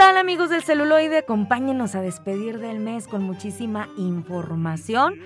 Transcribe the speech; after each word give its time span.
Tal 0.00 0.16
amigos 0.16 0.48
del 0.48 0.62
celuloide? 0.62 1.18
Acompáñenos 1.18 1.94
a 1.94 2.00
despedir 2.00 2.58
del 2.58 2.78
mes 2.78 3.06
con 3.06 3.22
muchísima 3.22 3.90
información. 3.98 5.16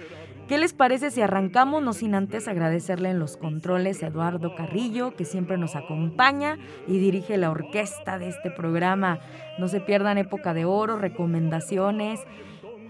¿Qué 0.48 0.58
les 0.58 0.72
parece 0.72 1.12
si 1.12 1.20
arrancamos, 1.20 1.80
no 1.80 1.92
sin 1.92 2.16
antes 2.16 2.48
agradecerle 2.48 3.10
en 3.10 3.20
los 3.20 3.36
controles 3.36 4.02
a 4.02 4.08
Eduardo 4.08 4.56
Carrillo, 4.56 5.14
que 5.14 5.24
siempre 5.24 5.58
nos 5.58 5.76
acompaña 5.76 6.58
y 6.88 6.98
dirige 6.98 7.36
la 7.36 7.52
orquesta 7.52 8.18
de 8.18 8.26
este 8.26 8.50
programa? 8.50 9.20
No 9.60 9.68
se 9.68 9.80
pierdan 9.80 10.18
época 10.18 10.54
de 10.54 10.64
oro, 10.64 10.98
recomendaciones 10.98 12.18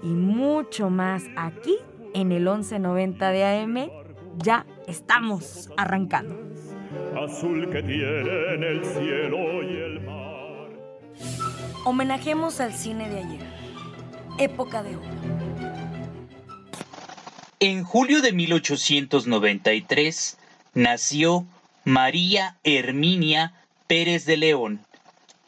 y 0.03 0.15
mucho 0.15 0.89
más 0.89 1.25
aquí 1.37 1.77
en 2.15 2.33
el 2.33 2.45
1190 2.45 3.29
de 3.29 3.45
AM. 3.45 3.91
Ya 4.39 4.65
estamos 4.87 5.69
arrancando. 5.77 6.35
Azul 7.23 7.69
que 7.69 7.83
tiene 7.83 8.69
el 8.71 8.83
cielo 8.87 9.63
y 9.63 9.77
el 9.77 10.01
mar. 10.01 10.24
Homenajemos 11.87 12.61
al 12.61 12.73
cine 12.73 13.11
de 13.11 13.19
ayer. 13.19 13.47
Época 14.39 14.83
de 14.83 14.97
oro. 14.97 15.05
En 17.61 17.85
julio 17.85 18.23
de 18.23 18.33
1893 18.33 20.39
nació 20.73 21.45
María 21.85 22.57
Herminia 22.65 23.53
Pérez 23.87 24.25
de 24.25 24.39
León, 24.39 24.81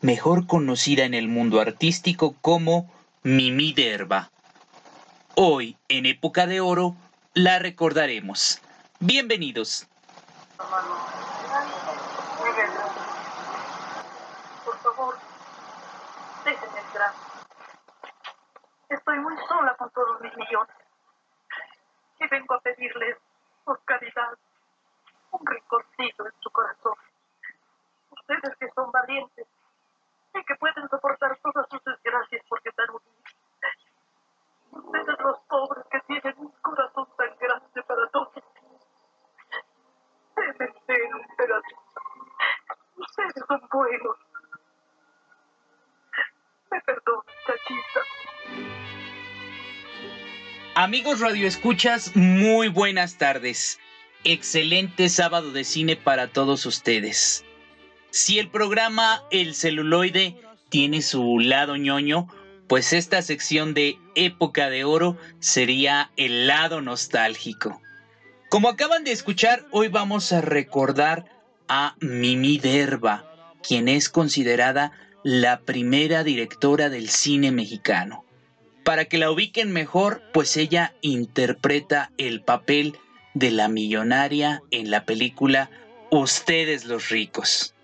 mejor 0.03 0.47
conocida 0.47 1.05
en 1.05 1.15
el 1.15 1.29
mundo 1.29 1.59
artístico 1.59 2.35
como 2.43 2.93
Mimi 3.23 3.73
Derba. 3.73 4.31
Hoy, 5.37 5.79
en 5.89 6.05
época 6.05 6.47
de 6.47 6.61
oro, 6.61 6.97
la 7.33 7.59
recordaremos. 7.59 8.61
Bienvenidos. 9.01 9.87
Por 10.59 10.69
favor, 14.79 15.19
Estoy 18.89 19.19
muy 19.19 19.37
sola 19.49 19.75
con 19.77 19.91
todos 19.91 20.19
mis 20.23 20.35
millones. 20.35 20.75
Y 22.19 22.27
vengo 22.29 22.55
a 22.55 22.61
pedirles, 22.61 23.19
por 23.65 23.85
caridad, 23.85 24.39
un 25.33 25.47
rinconcito 25.47 26.27
en 26.27 26.33
su 26.41 26.51
corazón. 26.51 26.95
Ustedes 28.11 28.57
que 28.59 28.71
son 28.71 28.91
valientes 28.91 29.47
y 30.33 30.45
que 30.45 30.55
pueden 30.57 30.89
soportar 30.89 31.37
todas 31.43 31.67
sus 31.69 31.85
desgracias 31.85 32.43
porque 32.49 32.71
están 32.71 32.89
unidos. 32.89 33.37
Ustedes 34.71 35.19
los 35.19 35.39
pobres 35.41 35.85
que 35.91 36.01
tienen 36.01 36.35
un 36.39 36.51
corazón 36.63 37.09
tan 37.19 37.37
grande 37.37 37.83
para 37.83 38.09
todos. 38.09 38.33
Déjenme 40.35 41.15
un 41.15 41.37
pedacito. 41.37 41.83
Ustedes 42.97 43.45
son 43.47 43.69
buenos. 43.71 44.17
Amigos 50.75 51.21
Radio 51.21 51.49
Escuchas, 51.49 52.15
muy 52.15 52.69
buenas 52.69 53.17
tardes. 53.17 53.79
Excelente 54.25 55.09
sábado 55.09 55.53
de 55.53 55.65
cine 55.65 55.97
para 55.97 56.29
todos 56.29 56.67
ustedes. 56.67 57.45
Si 58.11 58.39
el 58.39 58.51
programa 58.51 59.23
El 59.31 59.55
celuloide 59.55 60.37
tiene 60.69 61.01
su 61.01 61.39
lado 61.39 61.77
ñoño, 61.77 62.29
pues 62.69 62.93
esta 62.93 63.23
sección 63.23 63.73
de 63.73 63.99
Época 64.15 64.69
de 64.69 64.85
Oro 64.85 65.17
sería 65.39 66.11
el 66.17 66.47
lado 66.47 66.83
nostálgico. 66.83 67.81
Como 68.49 68.69
acaban 68.69 69.05
de 69.05 69.13
escuchar, 69.13 69.65
hoy 69.71 69.89
vamos 69.89 70.33
a 70.33 70.41
recordar 70.41 71.25
a 71.69 71.97
Mimi 72.01 72.59
Derba, 72.59 73.25
quien 73.63 73.89
es 73.89 74.09
considerada 74.09 74.93
la 75.27 75.59
primera 75.59 76.23
directora 76.23 76.89
del 76.89 77.09
cine 77.09 77.51
mexicano. 77.51 78.25
Para 78.85 79.07
que 79.07 79.19
la 79.19 79.29
ubiquen 79.33 79.73
mejor, 79.73 80.23
pues 80.33 80.57
ella 80.57 80.95
interpreta 81.01 82.13
el 82.17 82.43
papel 82.43 82.97
de 83.35 83.51
la 83.51 83.67
millonaria 83.67 84.63
en 84.71 84.93
la 84.93 85.05
película 85.05 85.69
Ustedes 86.13 86.85
los 86.85 87.09
ricos. 87.09 87.75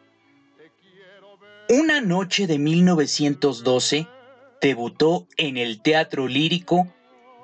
Una 1.69 2.00
noche 2.00 2.47
de 2.47 2.60
1912 2.60 4.06
debutó 4.60 5.26
en 5.36 5.56
el 5.56 5.82
teatro 5.82 6.28
lírico 6.28 6.94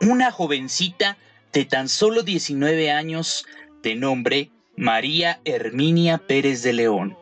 una 0.01 0.31
jovencita 0.31 1.19
de 1.53 1.65
tan 1.65 1.89
solo 1.89 2.23
19 2.23 2.93
años 2.93 3.45
de 3.83 3.97
nombre 3.97 4.53
María 4.77 5.41
Herminia 5.45 6.19
Pérez 6.19 6.63
de 6.63 6.73
León 6.73 7.18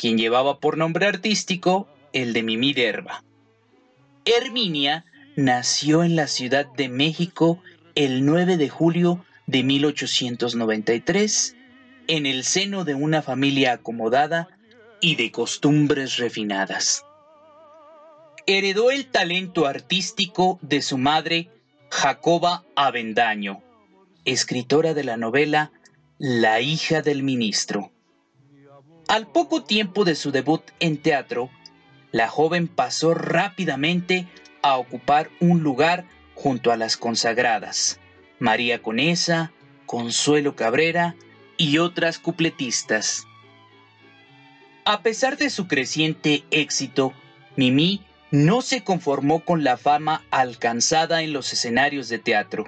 quien 0.00 0.16
llevaba 0.16 0.60
por 0.60 0.78
nombre 0.78 1.04
artístico 1.04 1.86
el 2.14 2.32
de 2.32 2.42
Mimi 2.42 2.72
Derba. 2.72 3.22
Herminia 4.24 5.04
nació 5.36 6.04
en 6.04 6.16
la 6.16 6.26
Ciudad 6.26 6.64
de 6.64 6.88
México 6.88 7.62
el 7.94 8.24
9 8.24 8.56
de 8.56 8.70
julio 8.70 9.22
de 9.46 9.62
1893 9.62 11.54
en 12.08 12.24
el 12.24 12.44
seno 12.44 12.84
de 12.84 12.94
una 12.94 13.20
familia 13.20 13.74
acomodada 13.74 14.48
y 15.02 15.16
de 15.16 15.30
costumbres 15.30 16.16
refinadas. 16.16 17.04
Heredó 18.46 18.90
el 18.90 19.04
talento 19.04 19.66
artístico 19.66 20.58
de 20.62 20.80
su 20.80 20.96
madre 20.96 21.50
Jacoba 21.90 22.64
Avendaño, 22.74 23.62
escritora 24.24 24.94
de 24.94 25.04
la 25.04 25.18
novela 25.18 25.72
La 26.16 26.62
hija 26.62 27.02
del 27.02 27.22
ministro. 27.22 27.92
Al 29.10 29.26
poco 29.26 29.64
tiempo 29.64 30.04
de 30.04 30.14
su 30.14 30.30
debut 30.30 30.62
en 30.78 30.96
teatro, 30.96 31.50
la 32.12 32.28
joven 32.28 32.68
pasó 32.68 33.12
rápidamente 33.12 34.28
a 34.62 34.76
ocupar 34.76 35.30
un 35.40 35.64
lugar 35.64 36.04
junto 36.36 36.70
a 36.70 36.76
las 36.76 36.96
consagradas, 36.96 37.98
María 38.38 38.82
Conesa, 38.82 39.50
Consuelo 39.84 40.54
Cabrera 40.54 41.16
y 41.56 41.78
otras 41.78 42.20
cupletistas. 42.20 43.26
A 44.84 45.02
pesar 45.02 45.36
de 45.38 45.50
su 45.50 45.66
creciente 45.66 46.44
éxito, 46.52 47.12
Mimi 47.56 48.06
no 48.30 48.62
se 48.62 48.84
conformó 48.84 49.44
con 49.44 49.64
la 49.64 49.76
fama 49.76 50.22
alcanzada 50.30 51.22
en 51.22 51.32
los 51.32 51.52
escenarios 51.52 52.08
de 52.08 52.20
teatro, 52.20 52.66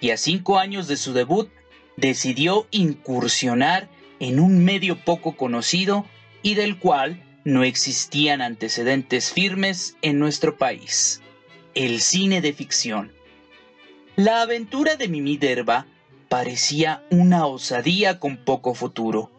y 0.00 0.12
a 0.12 0.16
cinco 0.16 0.58
años 0.58 0.88
de 0.88 0.96
su 0.96 1.12
debut 1.12 1.50
decidió 1.98 2.66
incursionar 2.70 3.90
en 4.20 4.40
un 4.40 4.64
medio 4.64 4.98
poco 5.04 5.36
conocido 5.36 6.06
y 6.42 6.54
del 6.54 6.78
cual 6.78 7.22
no 7.44 7.64
existían 7.64 8.42
antecedentes 8.42 9.32
firmes 9.32 9.96
en 10.02 10.18
nuestro 10.18 10.56
país, 10.56 11.22
el 11.74 12.00
cine 12.00 12.40
de 12.40 12.52
ficción. 12.52 13.12
La 14.16 14.42
aventura 14.42 14.96
de 14.96 15.08
Mimi 15.08 15.36
Derba 15.36 15.86
parecía 16.28 17.02
una 17.10 17.46
osadía 17.46 18.18
con 18.18 18.36
poco 18.36 18.74
futuro, 18.74 19.30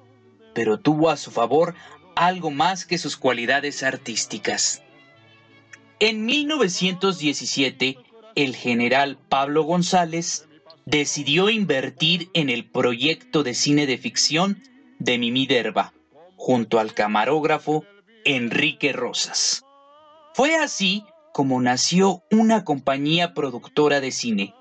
pero 0.54 0.80
tuvo 0.80 1.10
a 1.10 1.18
su 1.18 1.32
favor 1.32 1.76
algo 2.16 2.52
más 2.52 2.86
que 2.86 2.98
sus 2.98 3.16
cualidades 3.16 3.84
artísticas. 3.84 4.82
En 6.00 6.26
1917, 6.26 7.98
el 8.36 8.56
general 8.56 9.18
Pablo 9.30 9.64
González 9.64 10.49
decidió 10.90 11.52
invertir 11.52 12.30
en 12.34 12.50
el 12.50 12.66
proyecto 12.70 13.44
de 13.44 13.54
cine 13.54 13.86
de 13.86 13.98
ficción 14.00 14.64
de 14.98 15.20
Mimi 15.20 15.46
Derba, 15.46 15.94
junto 16.36 16.80
al 16.80 16.94
camarógrafo 16.96 17.86
Enrique 18.26 18.92
Rosas. 18.92 19.64
Fue 20.34 20.56
así 20.56 21.06
como 21.32 21.62
nació 21.62 22.24
una 22.32 22.64
compañía 22.64 23.36
productora 23.36 24.02
de 24.02 24.12
cine, 24.12 24.56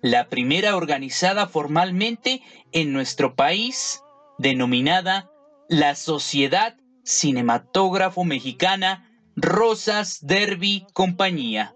la 0.00 0.28
primera 0.28 0.76
organizada 0.76 1.48
formalmente 1.48 2.42
en 2.70 2.92
nuestro 2.92 3.34
país, 3.34 4.00
denominada 4.38 5.30
la 5.68 5.96
Sociedad 5.96 6.76
Cinematógrafo 7.04 8.22
Mexicana 8.22 9.10
Rosas 9.34 10.18
Derby 10.24 10.86
Compañía, 10.92 11.74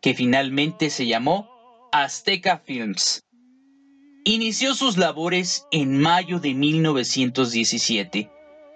que 0.00 0.14
finalmente 0.14 0.88
se 0.88 1.06
llamó 1.06 1.47
Azteca 1.92 2.58
Films 2.58 3.22
Inició 4.24 4.74
sus 4.74 4.98
labores 4.98 5.66
en 5.70 5.98
mayo 5.98 6.38
de 6.38 6.52
1917 6.52 8.30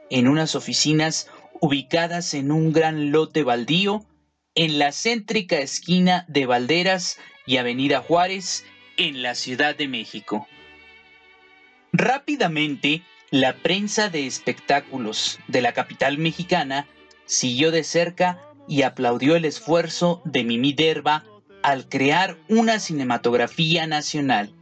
en 0.09 0.29
unas 0.29 0.55
oficinas 0.55 1.29
ubicadas 1.61 2.33
en 2.33 2.51
un 2.51 2.73
gran 2.73 3.13
lote 3.13 3.43
baldío 3.43 4.07
en 4.55 4.79
la 4.79 4.93
céntrica 4.93 5.59
esquina 5.59 6.25
de 6.29 6.47
Valderas 6.47 7.19
y 7.47 7.59
Avenida 7.59 8.01
Juárez 8.01 8.65
en 8.97 9.23
la 9.23 9.35
Ciudad 9.35 9.77
de 9.77 9.89
México. 9.89 10.47
Rápidamente, 11.93 13.03
la 13.31 13.57
prensa 13.57 14.09
de 14.09 14.27
espectáculos 14.27 15.39
de 15.49 15.61
la 15.61 15.75
capital 15.75 16.17
mexicana 16.17 16.87
siguió 17.27 17.73
de 17.73 17.85
cerca 17.85 18.41
y 18.67 18.83
aplaudió 18.83 19.37
el 19.37 19.45
esfuerzo 19.45 20.23
de 20.25 20.45
Mimi 20.45 20.73
Derba 20.73 21.25
al 21.63 21.89
crear 21.89 22.37
una 22.49 22.79
cinematografía 22.79 23.87
nacional. 23.87 24.53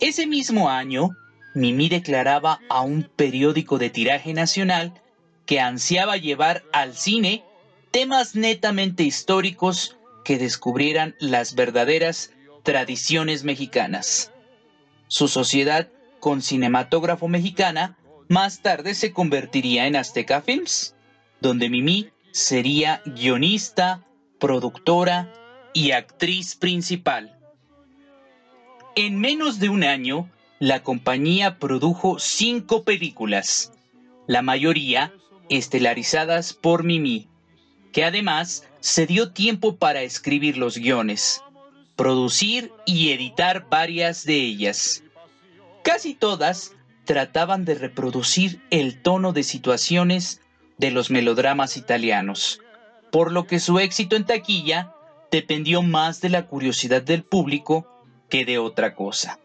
Ese 0.00 0.26
mismo 0.26 0.68
año, 0.68 1.10
Mimi 1.54 1.88
declaraba 1.88 2.60
a 2.68 2.82
un 2.82 3.04
periódico 3.04 3.78
de 3.78 3.90
tiraje 3.90 4.34
nacional 4.34 5.00
que 5.46 5.60
ansiaba 5.60 6.16
llevar 6.16 6.64
al 6.72 6.94
cine 6.94 7.44
temas 7.90 8.34
netamente 8.34 9.02
históricos 9.02 9.96
que 10.24 10.38
descubrieran 10.38 11.14
las 11.20 11.54
verdaderas 11.54 12.32
tradiciones 12.62 13.44
mexicanas. 13.44 14.32
Su 15.08 15.28
sociedad 15.28 15.88
con 16.20 16.42
cinematógrafo 16.42 17.28
mexicana 17.28 17.98
más 18.28 18.60
tarde 18.62 18.94
se 18.94 19.12
convertiría 19.12 19.86
en 19.86 19.96
Azteca 19.96 20.40
Films, 20.40 20.94
donde 21.40 21.68
Mimi 21.68 22.10
sería 22.30 23.02
guionista, 23.04 24.04
productora 24.38 25.32
y 25.72 25.92
actriz 25.92 26.54
principal. 26.54 27.36
En 28.94 29.18
menos 29.18 29.58
de 29.58 29.68
un 29.68 29.84
año, 29.84 30.28
la 30.58 30.82
compañía 30.82 31.58
produjo 31.58 32.18
cinco 32.18 32.84
películas, 32.84 33.72
la 34.26 34.42
mayoría 34.42 35.12
estelarizadas 35.48 36.52
por 36.52 36.84
Mimi, 36.84 37.26
que 37.92 38.04
además 38.04 38.64
se 38.80 39.06
dio 39.06 39.32
tiempo 39.32 39.76
para 39.76 40.02
escribir 40.02 40.56
los 40.56 40.78
guiones, 40.78 41.42
producir 41.96 42.72
y 42.86 43.10
editar 43.12 43.68
varias 43.68 44.24
de 44.24 44.36
ellas. 44.36 45.02
Casi 45.82 46.14
todas 46.14 46.72
trataban 47.04 47.64
de 47.64 47.74
reproducir 47.74 48.60
el 48.70 49.00
tono 49.02 49.32
de 49.32 49.42
situaciones 49.42 50.40
de 50.78 50.90
los 50.90 51.10
melodramas 51.10 51.76
italianos, 51.76 52.60
por 53.10 53.32
lo 53.32 53.46
que 53.46 53.60
su 53.60 53.78
éxito 53.78 54.16
en 54.16 54.24
taquilla 54.24 54.91
dependió 55.32 55.80
más 55.82 56.20
de 56.20 56.28
la 56.28 56.46
curiosidad 56.46 57.02
del 57.02 57.24
público 57.24 57.88
que 58.28 58.44
de 58.44 58.58
otra 58.58 58.94
cosa. 58.94 59.40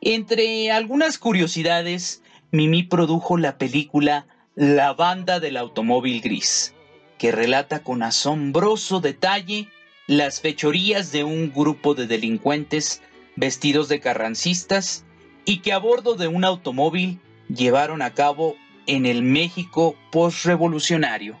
Entre 0.00 0.70
algunas 0.70 1.18
curiosidades, 1.18 2.22
Mimi 2.52 2.84
produjo 2.84 3.36
la 3.36 3.58
película 3.58 4.26
La 4.54 4.94
banda 4.94 5.40
del 5.40 5.56
automóvil 5.56 6.20
gris, 6.20 6.74
que 7.18 7.32
relata 7.32 7.82
con 7.82 8.04
asombroso 8.04 9.00
detalle 9.00 9.68
las 10.06 10.40
fechorías 10.40 11.10
de 11.10 11.24
un 11.24 11.52
grupo 11.52 11.94
de 11.94 12.06
delincuentes 12.06 13.02
vestidos 13.34 13.88
de 13.88 13.98
carrancistas 13.98 15.04
y 15.44 15.58
que 15.58 15.72
a 15.72 15.78
bordo 15.78 16.14
de 16.14 16.28
un 16.28 16.44
automóvil 16.44 17.18
llevaron 17.48 18.00
a 18.00 18.14
cabo 18.14 18.54
en 18.86 19.06
el 19.06 19.22
México 19.22 19.96
postrevolucionario. 20.12 21.36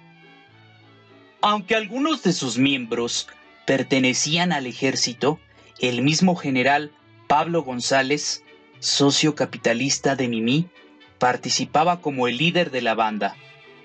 Aunque 1.40 1.76
algunos 1.76 2.22
de 2.24 2.32
sus 2.32 2.58
miembros 2.58 3.28
pertenecían 3.66 4.52
al 4.52 4.66
ejército, 4.66 5.38
el 5.80 6.02
mismo 6.02 6.36
general 6.36 6.92
Pablo 7.26 7.62
González 7.62 8.44
socio 8.84 9.34
capitalista 9.34 10.14
de 10.14 10.28
Mimi, 10.28 10.68
participaba 11.18 12.00
como 12.00 12.28
el 12.28 12.36
líder 12.36 12.70
de 12.70 12.82
la 12.82 12.94
banda, 12.94 13.34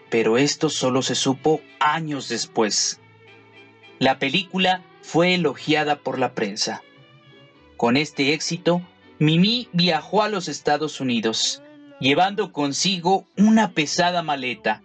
pero 0.10 0.38
esto 0.38 0.70
solo 0.70 1.02
se 1.02 1.16
supo 1.16 1.62
años 1.80 2.28
después. 2.28 3.00
La 3.98 4.20
película 4.20 4.84
fue 5.02 5.36
elogiada 5.36 6.00
por 6.00 6.20
la 6.20 6.34
prensa. 6.34 6.84
Con 7.78 7.96
este 7.96 8.34
éxito, 8.34 8.82
Mimi 9.20 9.70
viajó 9.72 10.22
a 10.22 10.30
los 10.30 10.50
Estados 10.50 11.00
Unidos, 11.00 11.64
llevando 12.02 12.52
consigo 12.52 13.26
una 13.38 13.72
pesada 13.72 14.22
maleta, 14.22 14.82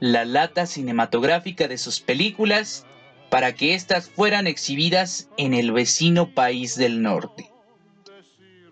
la 0.00 0.24
lata 0.24 0.66
cinematográfica 0.66 1.68
de 1.68 1.78
sus 1.78 2.00
películas, 2.00 2.86
para 3.30 3.54
que 3.54 3.74
éstas 3.74 4.08
fueran 4.10 4.46
exhibidas 4.46 5.28
en 5.36 5.54
el 5.54 5.72
vecino 5.72 6.34
país 6.34 6.76
del 6.76 7.02
norte. 7.02 7.50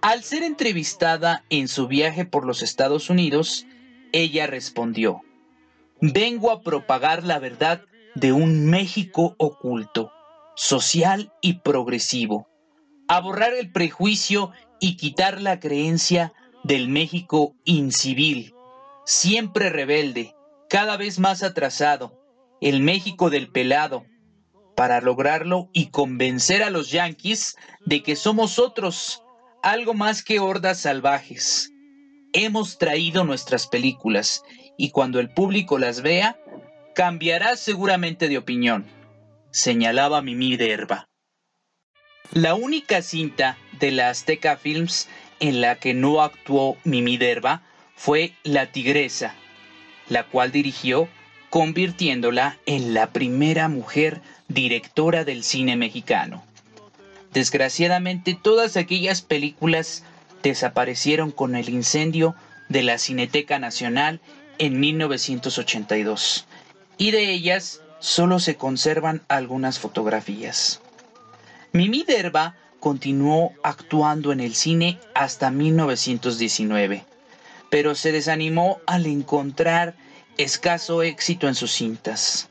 Al 0.00 0.24
ser 0.24 0.42
entrevistada 0.42 1.44
en 1.48 1.68
su 1.68 1.86
viaje 1.86 2.24
por 2.24 2.44
los 2.44 2.62
Estados 2.62 3.08
Unidos, 3.10 3.66
ella 4.12 4.46
respondió, 4.46 5.20
vengo 6.00 6.50
a 6.50 6.62
propagar 6.62 7.24
la 7.24 7.38
verdad 7.38 7.82
de 8.14 8.32
un 8.32 8.66
México 8.66 9.34
oculto, 9.38 10.12
social 10.56 11.32
y 11.40 11.60
progresivo, 11.60 12.48
a 13.08 13.20
borrar 13.20 13.54
el 13.54 13.70
prejuicio 13.70 14.50
y 14.80 14.96
quitar 14.96 15.40
la 15.40 15.60
creencia 15.60 16.32
del 16.64 16.88
México 16.88 17.54
incivil, 17.64 18.54
siempre 19.04 19.70
rebelde, 19.70 20.34
cada 20.68 20.96
vez 20.96 21.18
más 21.18 21.42
atrasado, 21.42 22.18
el 22.60 22.80
México 22.80 23.30
del 23.30 23.50
pelado, 23.50 24.04
para 24.82 25.00
lograrlo 25.00 25.68
y 25.72 25.90
convencer 25.90 26.64
a 26.64 26.68
los 26.68 26.90
yanquis 26.90 27.54
de 27.86 28.02
que 28.02 28.16
somos 28.16 28.58
otros, 28.58 29.22
algo 29.62 29.94
más 29.94 30.24
que 30.24 30.40
hordas 30.40 30.80
salvajes. 30.80 31.70
Hemos 32.32 32.78
traído 32.78 33.22
nuestras 33.22 33.68
películas 33.68 34.42
y 34.76 34.90
cuando 34.90 35.20
el 35.20 35.28
público 35.28 35.78
las 35.78 36.02
vea, 36.02 36.36
cambiará 36.96 37.54
seguramente 37.54 38.26
de 38.26 38.38
opinión, 38.38 38.84
señalaba 39.52 40.20
Mimi 40.20 40.56
de 40.56 40.72
Herba. 40.72 41.08
La 42.32 42.56
única 42.56 43.02
cinta 43.02 43.56
de 43.78 43.92
la 43.92 44.08
Azteca 44.08 44.56
Films 44.56 45.08
en 45.38 45.60
la 45.60 45.76
que 45.76 45.94
no 45.94 46.22
actuó 46.22 46.76
Mimi 46.82 47.18
Derba 47.18 47.62
fue 47.94 48.32
La 48.42 48.72
Tigresa, 48.72 49.36
la 50.08 50.24
cual 50.24 50.50
dirigió 50.50 51.08
convirtiéndola 51.52 52.56
en 52.64 52.94
la 52.94 53.08
primera 53.08 53.68
mujer 53.68 54.22
directora 54.48 55.24
del 55.24 55.44
cine 55.44 55.76
mexicano. 55.76 56.42
Desgraciadamente 57.34 58.34
todas 58.42 58.78
aquellas 58.78 59.20
películas 59.20 60.02
desaparecieron 60.42 61.30
con 61.30 61.54
el 61.54 61.68
incendio 61.68 62.34
de 62.70 62.82
la 62.82 62.96
Cineteca 62.96 63.58
Nacional 63.58 64.22
en 64.56 64.80
1982 64.80 66.46
y 66.96 67.10
de 67.10 67.30
ellas 67.30 67.82
solo 67.98 68.38
se 68.38 68.56
conservan 68.56 69.20
algunas 69.28 69.78
fotografías. 69.78 70.80
Mimi 71.72 72.02
Derba 72.02 72.56
continuó 72.80 73.52
actuando 73.62 74.32
en 74.32 74.40
el 74.40 74.54
cine 74.54 74.98
hasta 75.14 75.50
1919, 75.50 77.04
pero 77.68 77.94
se 77.94 78.10
desanimó 78.10 78.80
al 78.86 79.04
encontrar 79.04 79.96
escaso 80.38 81.02
éxito 81.02 81.48
en 81.48 81.54
sus 81.54 81.72
cintas. 81.72 82.48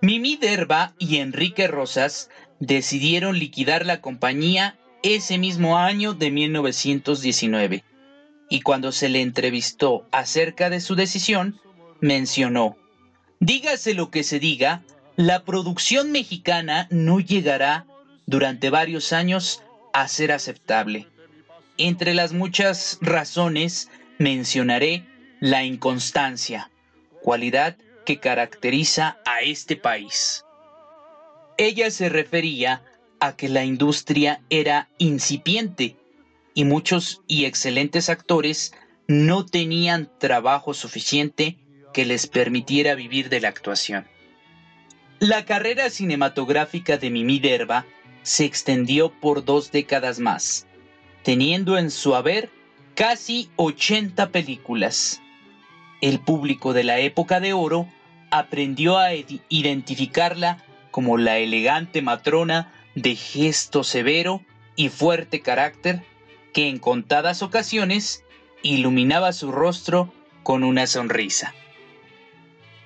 Mimi 0.00 0.36
Derba 0.36 0.94
y 0.98 1.16
Enrique 1.16 1.66
Rosas 1.66 2.30
decidieron 2.60 3.38
liquidar 3.38 3.86
la 3.86 4.00
compañía 4.00 4.76
ese 5.02 5.38
mismo 5.38 5.78
año 5.78 6.14
de 6.14 6.30
1919. 6.30 7.84
Y 8.48 8.60
cuando 8.60 8.92
se 8.92 9.08
le 9.08 9.22
entrevistó 9.22 10.06
acerca 10.12 10.70
de 10.70 10.80
su 10.80 10.94
decisión, 10.94 11.58
mencionó, 12.00 12.76
dígase 13.40 13.94
lo 13.94 14.10
que 14.10 14.22
se 14.22 14.38
diga, 14.38 14.82
la 15.16 15.44
producción 15.44 16.12
mexicana 16.12 16.86
no 16.90 17.20
llegará 17.20 17.86
durante 18.26 18.70
varios 18.70 19.12
años 19.12 19.62
a 19.92 20.06
ser 20.08 20.30
aceptable. 20.30 21.08
Entre 21.78 22.14
las 22.14 22.32
muchas 22.32 22.98
razones 23.00 23.88
mencionaré 24.18 25.04
la 25.40 25.64
inconstancia, 25.64 26.70
cualidad 27.22 27.76
que 28.04 28.18
caracteriza 28.18 29.18
a 29.24 29.40
este 29.40 29.76
país. 29.76 30.44
Ella 31.58 31.90
se 31.90 32.08
refería 32.08 32.82
a 33.20 33.36
que 33.36 33.48
la 33.48 33.64
industria 33.64 34.40
era 34.50 34.88
incipiente 34.98 35.96
y 36.54 36.64
muchos 36.64 37.22
y 37.26 37.44
excelentes 37.44 38.08
actores 38.08 38.72
no 39.08 39.44
tenían 39.44 40.10
trabajo 40.18 40.74
suficiente 40.74 41.56
que 41.92 42.04
les 42.04 42.26
permitiera 42.26 42.94
vivir 42.94 43.28
de 43.28 43.40
la 43.40 43.48
actuación. 43.48 44.06
La 45.18 45.44
carrera 45.44 45.88
cinematográfica 45.90 46.98
de 46.98 47.10
Mimi 47.10 47.38
Derba 47.38 47.86
se 48.22 48.44
extendió 48.44 49.10
por 49.10 49.44
dos 49.44 49.70
décadas 49.70 50.18
más, 50.18 50.66
teniendo 51.22 51.78
en 51.78 51.90
su 51.90 52.14
haber 52.14 52.50
casi 52.94 53.50
80 53.56 54.30
películas. 54.30 55.22
El 56.06 56.20
público 56.20 56.72
de 56.72 56.84
la 56.84 57.00
época 57.00 57.40
de 57.40 57.52
oro 57.52 57.88
aprendió 58.30 58.96
a 58.96 59.08
identificarla 59.48 60.62
como 60.92 61.18
la 61.18 61.38
elegante 61.38 62.00
matrona 62.00 62.72
de 62.94 63.16
gesto 63.16 63.82
severo 63.82 64.40
y 64.76 64.88
fuerte 64.88 65.40
carácter 65.40 66.04
que 66.52 66.68
en 66.68 66.78
contadas 66.78 67.42
ocasiones 67.42 68.22
iluminaba 68.62 69.32
su 69.32 69.50
rostro 69.50 70.12
con 70.44 70.62
una 70.62 70.86
sonrisa. 70.86 71.54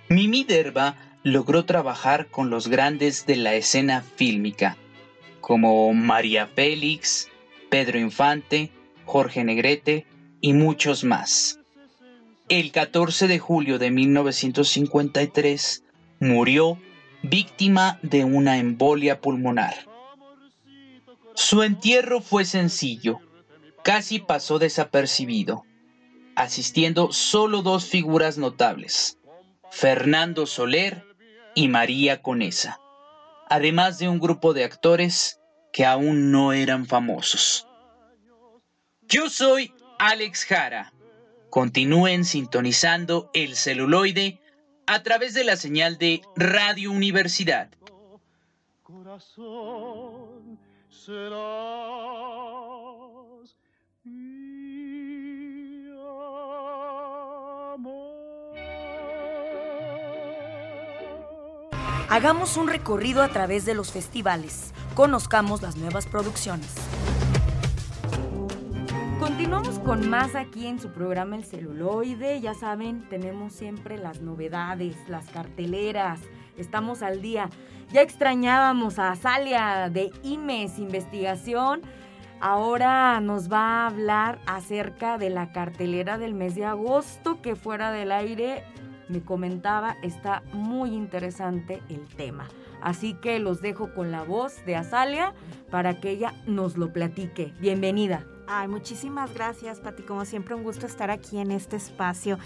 Mimi 0.09 0.45
Derba 0.45 0.97
logró 1.23 1.67
trabajar 1.67 2.29
con 2.29 2.49
los 2.49 2.69
grandes 2.69 3.27
de 3.27 3.37
la 3.37 3.53
escena 3.53 4.01
fílmica, 4.01 4.79
como 5.43 5.93
María 5.93 6.47
Félix, 6.47 7.29
Pedro 7.69 7.99
Infante, 7.99 8.71
Jorge 9.05 9.45
Negrete 9.45 10.07
y 10.41 10.55
muchos 10.55 11.05
más. 11.05 11.60
El 12.51 12.73
14 12.73 13.29
de 13.29 13.39
julio 13.39 13.79
de 13.79 13.93
1953 13.93 15.85
murió 16.19 16.81
víctima 17.23 18.01
de 18.03 18.25
una 18.25 18.59
embolia 18.59 19.21
pulmonar. 19.21 19.87
Su 21.37 21.63
entierro 21.63 22.21
fue 22.21 22.45
sencillo, 22.45 23.21
casi 23.85 24.19
pasó 24.19 24.59
desapercibido, 24.59 25.63
asistiendo 26.35 27.13
solo 27.13 27.63
dos 27.63 27.85
figuras 27.85 28.37
notables, 28.37 29.17
Fernando 29.71 30.45
Soler 30.45 31.05
y 31.55 31.69
María 31.69 32.21
Conesa, 32.21 32.81
además 33.49 34.01
de 34.01 34.09
un 34.09 34.19
grupo 34.19 34.55
de 34.55 34.65
actores 34.65 35.39
que 35.73 35.87
aún 35.87 36.33
no 36.33 36.53
eran 36.53 36.87
famosos. 36.87 37.69
Yo 39.03 39.31
soy 39.31 39.73
Alex 40.01 40.45
Jara. 40.47 40.93
Continúen 41.51 42.25
sintonizando 42.25 43.31
el 43.35 43.57
celuloide 43.57 44.41
a 44.87 45.03
través 45.03 45.35
de 45.35 45.45
la 45.45 45.57
señal 45.57 45.99
de 45.99 46.23
Radio 46.37 46.93
Universidad. 46.93 47.71
Hagamos 62.09 62.57
un 62.57 62.69
recorrido 62.69 63.23
a 63.23 63.29
través 63.29 63.65
de 63.65 63.75
los 63.75 63.93
festivales. 63.93 64.73
Conozcamos 64.95 65.63
las 65.63 65.77
nuevas 65.77 66.07
producciones. 66.07 66.69
Con 69.85 70.09
más 70.09 70.37
aquí 70.37 70.69
en 70.69 70.79
su 70.79 70.91
programa 70.91 71.35
El 71.35 71.45
Celuloide. 71.45 72.41
Ya 72.41 72.55
saben, 72.55 73.09
tenemos 73.09 73.53
siempre 73.53 73.99
las 73.99 74.21
novedades, 74.21 74.97
las 75.09 75.29
carteleras. 75.31 76.21
Estamos 76.57 77.03
al 77.03 77.21
día. 77.21 77.51
Ya 77.93 78.01
extrañábamos 78.01 79.01
a 79.01 79.11
Azalia 79.11 79.91
de 79.91 80.13
IMES 80.23 80.79
Investigación. 80.79 81.83
Ahora 82.41 83.21
nos 83.21 83.51
va 83.51 83.59
a 83.59 83.87
hablar 83.89 84.39
acerca 84.47 85.19
de 85.19 85.31
la 85.31 85.51
cartelera 85.51 86.17
del 86.19 86.35
mes 86.35 86.55
de 86.55 86.67
agosto 86.67 87.43
que 87.43 87.57
fuera 87.57 87.91
del 87.91 88.13
aire 88.13 88.63
me 89.09 89.23
comentaba, 89.23 89.97
está 90.03 90.45
muy 90.53 90.91
interesante 90.91 91.83
el 91.89 92.07
tema. 92.07 92.49
Así 92.81 93.15
que 93.15 93.41
los 93.41 93.61
dejo 93.61 93.93
con 93.93 94.13
la 94.13 94.23
voz 94.23 94.65
de 94.65 94.77
Azalia 94.77 95.35
para 95.69 95.99
que 95.99 96.11
ella 96.11 96.33
nos 96.47 96.77
lo 96.77 96.93
platique. 96.93 97.53
Bienvenida. 97.59 98.25
Ay, 98.53 98.67
muchísimas 98.67 99.33
gracias, 99.33 99.79
Pati. 99.79 100.03
Como 100.03 100.25
siempre, 100.25 100.57
un 100.57 100.65
gusto 100.65 100.85
estar 100.85 101.09
aquí 101.09 101.39
en 101.39 101.53
este 101.53 101.77
espacio. 101.77 102.37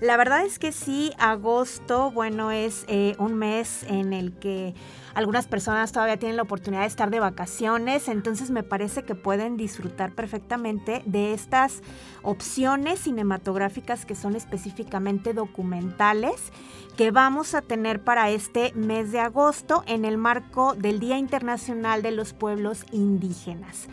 La 0.00 0.16
verdad 0.16 0.46
es 0.46 0.60
que 0.60 0.70
sí, 0.70 1.10
agosto, 1.18 2.12
bueno, 2.12 2.52
es 2.52 2.84
eh, 2.86 3.16
un 3.18 3.34
mes 3.34 3.82
en 3.88 4.12
el 4.12 4.34
que 4.34 4.76
algunas 5.14 5.48
personas 5.48 5.90
todavía 5.90 6.16
tienen 6.16 6.36
la 6.36 6.44
oportunidad 6.44 6.82
de 6.82 6.86
estar 6.86 7.10
de 7.10 7.18
vacaciones, 7.18 8.06
entonces 8.06 8.52
me 8.52 8.62
parece 8.62 9.02
que 9.02 9.16
pueden 9.16 9.56
disfrutar 9.56 10.14
perfectamente 10.14 11.02
de 11.06 11.34
estas 11.34 11.82
opciones 12.22 13.00
cinematográficas 13.00 14.06
que 14.06 14.14
son 14.14 14.36
específicamente 14.36 15.34
documentales 15.34 16.52
que 16.96 17.10
vamos 17.10 17.56
a 17.56 17.62
tener 17.62 18.04
para 18.04 18.30
este 18.30 18.72
mes 18.74 19.10
de 19.10 19.18
agosto 19.18 19.82
en 19.88 20.04
el 20.04 20.18
marco 20.18 20.74
del 20.74 21.00
Día 21.00 21.18
Internacional 21.18 22.02
de 22.02 22.12
los 22.12 22.32
Pueblos 22.32 22.84
Indígenas. 22.92 23.88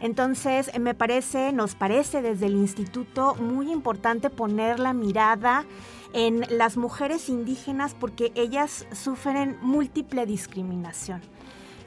Entonces, 0.00 0.70
me 0.78 0.94
parece, 0.94 1.52
nos 1.52 1.74
parece 1.74 2.22
desde 2.22 2.46
el 2.46 2.54
instituto 2.54 3.34
muy 3.36 3.72
importante 3.72 4.30
poner 4.30 4.78
la 4.78 4.92
mirada 4.92 5.64
en 6.12 6.44
las 6.50 6.76
mujeres 6.76 7.28
indígenas 7.28 7.94
porque 7.94 8.32
ellas 8.34 8.86
sufren 8.92 9.58
múltiple 9.62 10.26
discriminación. 10.26 11.20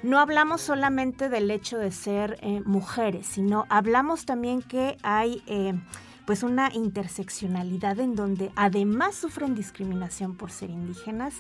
No 0.04 0.20
hablamos 0.20 0.62
solamente 0.62 1.28
del 1.28 1.50
hecho 1.50 1.78
de 1.78 1.92
ser 1.92 2.38
eh, 2.42 2.62
mujeres, 2.66 3.26
sino 3.26 3.66
hablamos 3.70 4.26
también 4.26 4.62
que 4.62 4.98
hay 5.02 5.42
eh, 5.48 5.74
pues 6.26 6.44
una 6.44 6.72
interseccionalidad 6.74 8.00
en 8.00 8.16
donde 8.16 8.52
además 8.56 9.16
sufren 9.16 9.56
discriminación 9.56 10.36
por 10.36 10.52
ser 10.52 10.70
indígenas, 10.70 11.36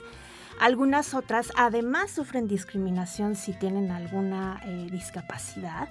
algunas 0.60 1.14
otras 1.14 1.52
además 1.56 2.10
sufren 2.10 2.48
discriminación 2.48 3.36
si 3.36 3.54
tienen 3.54 3.92
alguna 3.92 4.60
eh, 4.66 4.88
discapacidad. 4.90 5.90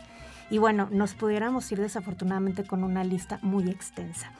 Y 0.51 0.59
bueno, 0.59 0.89
nos 0.91 1.15
pudiéramos 1.15 1.71
ir 1.73 1.81
desafortunadamente 1.81 2.65
con 2.67 2.85
una 2.85 3.05
lista 3.05 3.39
muy 3.43 3.69
extensa. 3.69 4.33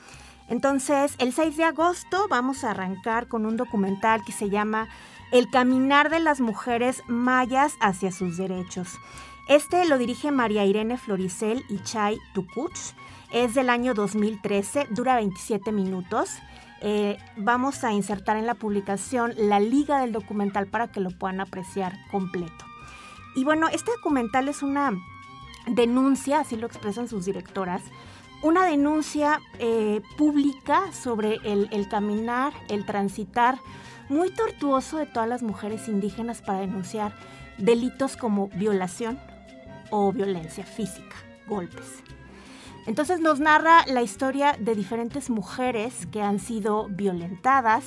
Entonces, 0.49 1.15
el 1.19 1.33
6 1.33 1.57
de 1.57 1.65
agosto 1.65 2.29
vamos 2.29 2.63
a 2.63 2.71
arrancar 2.71 3.27
con 3.27 3.47
un 3.47 3.57
documental 3.57 4.23
que 4.25 4.33
se 4.33 4.49
llama 4.49 4.89
El 5.33 5.51
caminar 5.51 6.09
de 6.09 6.21
las 6.21 6.41
mujeres 6.41 7.03
mayas 7.09 7.75
hacia 7.81 8.13
sus 8.13 8.37
derechos. 8.37 8.89
Este 9.49 9.85
lo 9.87 9.99
dirige 9.99 10.31
María 10.31 10.65
Irene 10.65 10.99
Floricel 10.99 11.65
y 11.69 11.79
Chay 11.81 12.19
Tukuch. 12.35 12.77
Es 13.33 13.55
del 13.55 13.71
año 13.71 13.95
2013, 13.95 14.87
dura 14.91 15.17
27 15.17 15.73
minutos. 15.73 16.39
Eh, 16.81 17.19
vamos 17.37 17.83
a 17.83 17.93
insertar 17.93 18.37
en 18.37 18.47
la 18.47 18.55
publicación 18.55 19.33
la 19.37 19.59
liga 19.59 20.01
del 20.01 20.13
documental 20.13 20.67
para 20.67 20.89
que 20.89 21.01
lo 21.01 21.11
puedan 21.11 21.41
apreciar 21.41 21.95
completo. 22.11 22.65
Y 23.35 23.45
bueno, 23.45 23.69
este 23.69 23.91
documental 23.93 24.49
es 24.49 24.63
una 24.63 24.93
denuncia, 25.67 26.41
así 26.41 26.57
lo 26.57 26.67
expresan 26.67 27.09
sus 27.09 27.25
directoras, 27.25 27.83
una 28.43 28.67
denuncia 28.67 29.41
eh, 29.59 30.03
pública 30.17 30.93
sobre 30.93 31.39
el, 31.45 31.89
caminar, 31.89 32.53
el 32.69 32.85
transitar 32.85 33.59
muy 34.09 34.31
tortuoso 34.31 34.99
de 34.99 35.07
todas 35.07 35.29
las 35.29 35.43
mujeres 35.43 35.89
indígenas 35.89 36.43
para 36.43 36.61
denunciar 36.61 37.13
delitos 37.59 38.17
como 38.17 38.49
violación 38.49 39.19
o 39.91 40.13
violencia 40.13 40.65
física, 40.65 41.17
golpes. 41.49 42.03
Entonces 42.87 43.19
nos 43.21 43.41
narra 43.41 43.85
la 43.87 44.03
historia 44.03 44.57
de 44.61 44.75
diferentes 44.75 45.29
mujeres 45.29 46.07
que 46.07 46.23
han 46.23 46.39
sido 46.39 46.87
violentadas 46.89 47.85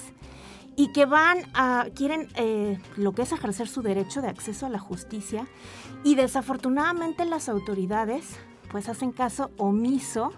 y 0.80 0.94
que 0.94 1.06
van 1.06 1.40
a, 1.56 1.88
quieren 1.94 2.30
eh, 2.36 2.80
lo 2.96 3.12
que 3.12 3.24
es 3.24 3.34
ejercer 3.34 3.68
su 3.68 3.82
derecho 3.82 4.22
de 4.22 4.30
acceso 4.30 4.66
a 4.66 4.70
la 4.70 4.80
justicia 4.80 5.46
y 6.06 6.16
desafortunadamente 6.16 7.26
las 7.26 7.50
autoridades 7.50 8.38
pues 8.72 8.88
hacen 8.88 9.12
caso 9.12 9.52
omiso, 9.58 10.32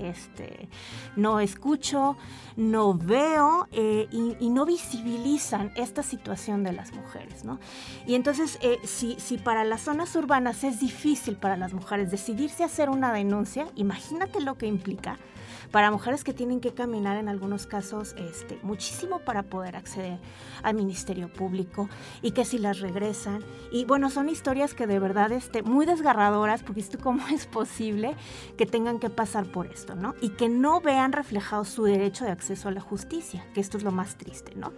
este, 0.00 0.68
no 1.14 1.38
escucho, 1.38 2.16
no 2.56 2.94
veo 2.94 3.68
eh, 3.70 4.08
y, 4.10 4.50
no 4.50 4.66
visibilizan 4.66 5.70
esta 5.76 6.02
situación 6.02 6.64
de 6.64 6.72
las 6.72 6.92
mujeres, 6.92 7.44
¿no? 7.44 7.60
Y 8.08 8.16
entonces, 8.16 8.58
eh, 8.62 8.80
si, 8.82 9.20
si 9.20 9.38
para 9.38 9.62
las 9.62 9.82
zonas 9.82 10.16
urbanas 10.16 10.64
es 10.64 10.80
difícil 10.80 11.36
para 11.36 11.56
las 11.56 11.72
mujeres 11.72 12.10
decidirse 12.10 12.64
hacer 12.64 12.90
una 12.90 13.12
denuncia, 13.12 13.68
imagínate 13.76 14.40
lo 14.40 14.58
que 14.58 14.66
implica 14.66 15.20
para 15.70 15.90
mujeres 15.90 16.24
que 16.24 16.32
tienen 16.32 16.60
que 16.60 16.72
caminar 16.72 17.16
en 17.16 17.28
algunos 17.28 17.66
casos 17.66 18.14
este, 18.18 18.58
muchísimo 18.62 19.20
para 19.20 19.42
poder 19.42 19.76
acceder 19.76 20.18
al 20.62 20.74
Ministerio 20.74 21.32
Público 21.32 21.88
y 22.22 22.32
que 22.32 22.44
si 22.44 22.58
las 22.58 22.80
regresan. 22.80 23.44
Y 23.70 23.84
bueno, 23.84 24.10
son 24.10 24.28
historias 24.28 24.74
que 24.74 24.86
de 24.86 24.98
verdad 24.98 25.32
este, 25.32 25.62
muy 25.62 25.86
desgarradoras, 25.86 26.62
porque 26.62 26.80
esto 26.80 26.98
cómo 26.98 27.26
es 27.34 27.46
posible 27.46 28.14
que 28.56 28.66
tengan 28.66 28.98
que 28.98 29.10
pasar 29.10 29.46
por 29.46 29.66
esto, 29.66 29.94
¿no? 29.94 30.14
Y 30.20 30.30
que 30.30 30.48
no 30.48 30.80
vean 30.80 31.12
reflejado 31.12 31.64
su 31.64 31.84
derecho 31.84 32.24
de 32.24 32.30
acceso 32.30 32.68
a 32.68 32.72
la 32.72 32.80
justicia, 32.80 33.46
que 33.54 33.60
esto 33.60 33.76
es 33.76 33.84
lo 33.84 33.92
más 33.92 34.16
triste, 34.16 34.52
¿no? 34.54 34.72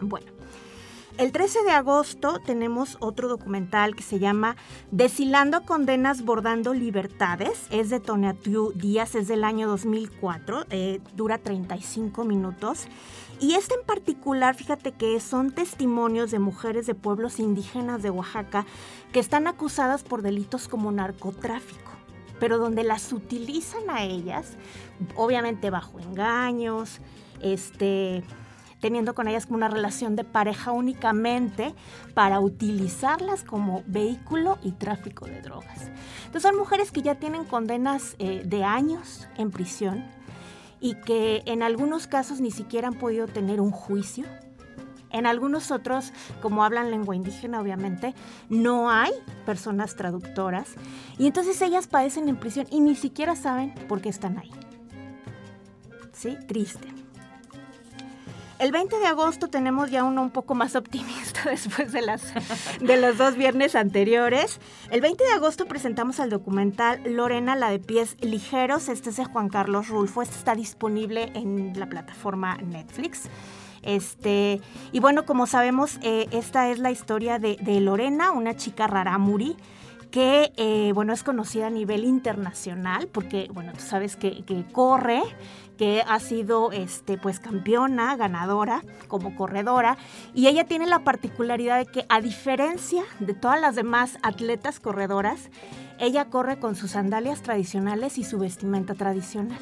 Bueno. 0.00 0.37
El 1.18 1.32
13 1.32 1.64
de 1.64 1.72
agosto 1.72 2.38
tenemos 2.38 2.96
otro 3.00 3.26
documental 3.26 3.96
que 3.96 4.04
se 4.04 4.20
llama 4.20 4.54
Deshilando 4.92 5.64
condenas, 5.64 6.24
bordando 6.24 6.74
libertades. 6.74 7.66
Es 7.72 7.90
de 7.90 7.98
Tonatiu 7.98 8.70
Díaz, 8.72 9.16
es 9.16 9.26
del 9.26 9.42
año 9.42 9.66
2004, 9.66 10.66
eh, 10.70 11.00
dura 11.16 11.38
35 11.38 12.22
minutos. 12.22 12.86
Y 13.40 13.54
este 13.54 13.74
en 13.74 13.84
particular, 13.84 14.54
fíjate 14.54 14.92
que 14.92 15.18
son 15.18 15.50
testimonios 15.50 16.30
de 16.30 16.38
mujeres 16.38 16.86
de 16.86 16.94
pueblos 16.94 17.40
indígenas 17.40 18.00
de 18.00 18.10
Oaxaca 18.10 18.64
que 19.12 19.18
están 19.18 19.48
acusadas 19.48 20.04
por 20.04 20.22
delitos 20.22 20.68
como 20.68 20.92
narcotráfico, 20.92 21.90
pero 22.38 22.58
donde 22.58 22.84
las 22.84 23.12
utilizan 23.12 23.90
a 23.90 24.04
ellas, 24.04 24.52
obviamente 25.16 25.70
bajo 25.70 25.98
engaños, 25.98 27.00
este 27.40 28.22
teniendo 28.80 29.14
con 29.14 29.28
ellas 29.28 29.46
como 29.46 29.56
una 29.56 29.68
relación 29.68 30.16
de 30.16 30.24
pareja 30.24 30.72
únicamente 30.72 31.74
para 32.14 32.40
utilizarlas 32.40 33.44
como 33.44 33.82
vehículo 33.86 34.58
y 34.62 34.72
tráfico 34.72 35.26
de 35.26 35.40
drogas. 35.40 35.90
Entonces 36.26 36.42
son 36.42 36.56
mujeres 36.56 36.92
que 36.92 37.02
ya 37.02 37.16
tienen 37.16 37.44
condenas 37.44 38.16
eh, 38.18 38.42
de 38.44 38.64
años 38.64 39.28
en 39.36 39.50
prisión 39.50 40.04
y 40.80 40.94
que 40.94 41.42
en 41.46 41.62
algunos 41.62 42.06
casos 42.06 42.40
ni 42.40 42.50
siquiera 42.50 42.88
han 42.88 42.94
podido 42.94 43.26
tener 43.26 43.60
un 43.60 43.70
juicio. 43.70 44.24
En 45.10 45.26
algunos 45.26 45.70
otros, 45.70 46.12
como 46.42 46.64
hablan 46.64 46.90
lengua 46.90 47.16
indígena, 47.16 47.60
obviamente, 47.62 48.14
no 48.50 48.90
hay 48.90 49.10
personas 49.46 49.96
traductoras. 49.96 50.74
Y 51.16 51.26
entonces 51.26 51.60
ellas 51.62 51.86
padecen 51.86 52.28
en 52.28 52.36
prisión 52.36 52.66
y 52.70 52.80
ni 52.80 52.94
siquiera 52.94 53.34
saben 53.34 53.74
por 53.88 54.02
qué 54.02 54.10
están 54.10 54.36
ahí. 54.36 54.50
¿Sí? 56.12 56.36
Triste. 56.46 56.97
El 58.58 58.72
20 58.72 58.98
de 58.98 59.06
agosto 59.06 59.46
tenemos 59.46 59.88
ya 59.88 60.02
uno 60.02 60.20
un 60.20 60.30
poco 60.30 60.56
más 60.56 60.74
optimista 60.74 61.42
después 61.48 61.92
de, 61.92 62.02
las, 62.02 62.34
de 62.80 63.00
los 63.00 63.16
dos 63.16 63.36
viernes 63.36 63.76
anteriores. 63.76 64.60
El 64.90 65.00
20 65.00 65.22
de 65.22 65.30
agosto 65.30 65.66
presentamos 65.66 66.18
el 66.18 66.28
documental 66.28 67.00
Lorena, 67.04 67.54
la 67.54 67.70
de 67.70 67.78
pies 67.78 68.16
ligeros. 68.20 68.88
Este 68.88 69.10
es 69.10 69.16
de 69.16 69.24
Juan 69.26 69.48
Carlos 69.48 69.88
Rulfo. 69.88 70.22
Este 70.22 70.36
está 70.36 70.56
disponible 70.56 71.30
en 71.34 71.78
la 71.78 71.88
plataforma 71.88 72.56
Netflix. 72.56 73.28
Este, 73.82 74.60
y 74.90 74.98
bueno, 74.98 75.24
como 75.24 75.46
sabemos, 75.46 76.00
eh, 76.02 76.26
esta 76.32 76.68
es 76.70 76.80
la 76.80 76.90
historia 76.90 77.38
de, 77.38 77.80
Lorena, 77.80 78.32
una 78.32 78.56
chica 78.56 78.88
rarámuri 78.88 79.56
que, 80.10 80.52
eh, 80.56 80.90
bueno, 80.94 81.12
es 81.12 81.22
conocida 81.22 81.68
a 81.68 81.70
nivel 81.70 82.02
internacional 82.02 83.06
porque, 83.06 83.48
bueno, 83.52 83.72
tú 83.74 83.84
sabes 83.84 84.16
que 84.16 84.64
corre 84.72 85.22
que 85.78 86.02
ha 86.06 86.18
sido 86.18 86.72
este, 86.72 87.16
pues 87.16 87.40
campeona, 87.40 88.16
ganadora 88.16 88.82
como 89.06 89.34
corredora 89.36 89.96
y 90.34 90.48
ella 90.48 90.64
tiene 90.64 90.86
la 90.86 90.98
particularidad 90.98 91.78
de 91.78 91.86
que 91.86 92.04
a 92.08 92.20
diferencia 92.20 93.04
de 93.20 93.32
todas 93.32 93.60
las 93.60 93.76
demás 93.76 94.18
atletas 94.22 94.80
corredoras, 94.80 95.50
ella 95.98 96.26
corre 96.26 96.58
con 96.58 96.74
sus 96.74 96.90
sandalias 96.90 97.42
tradicionales 97.42 98.18
y 98.18 98.24
su 98.24 98.38
vestimenta 98.38 98.94
tradicional. 98.94 99.58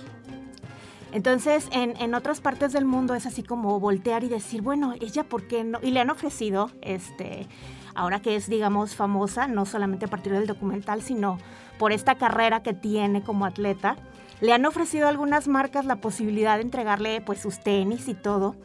Entonces, 1.12 1.68
en, 1.72 1.96
en, 1.98 2.14
otras 2.14 2.40
partes 2.40 2.72
del 2.72 2.84
mundo 2.84 3.14
es 3.14 3.26
así 3.26 3.42
como 3.42 3.78
voltear 3.78 4.24
y 4.24 4.28
decir, 4.28 4.60
bueno, 4.60 4.94
ella 5.00 5.24
por 5.24 5.46
qué 5.46 5.64
no, 5.64 5.78
y 5.82 5.92
le 5.92 6.00
han 6.00 6.10
ofrecido, 6.10 6.70
este, 6.82 7.46
ahora 7.94 8.20
que 8.20 8.36
es, 8.36 8.48
digamos, 8.50 8.94
famosa, 8.94 9.46
no 9.46 9.64
solamente 9.64 10.06
a 10.06 10.08
partir 10.08 10.32
del 10.32 10.46
documental, 10.46 11.00
sino 11.02 11.38
por 11.78 11.92
esta 11.92 12.16
carrera 12.16 12.62
que 12.62 12.74
tiene 12.74 13.22
como 13.22 13.46
atleta, 13.46 13.96
le 14.40 14.52
han 14.52 14.66
ofrecido 14.66 15.06
a 15.06 15.10
algunas 15.10 15.48
marcas 15.48 15.84
la 15.84 15.96
posibilidad 15.96 16.56
de 16.56 16.62
entregarle 16.62 17.20
pues 17.20 17.40
sus 17.40 17.60
tenis 17.60 18.08
y 18.08 18.14
todo. 18.14 18.56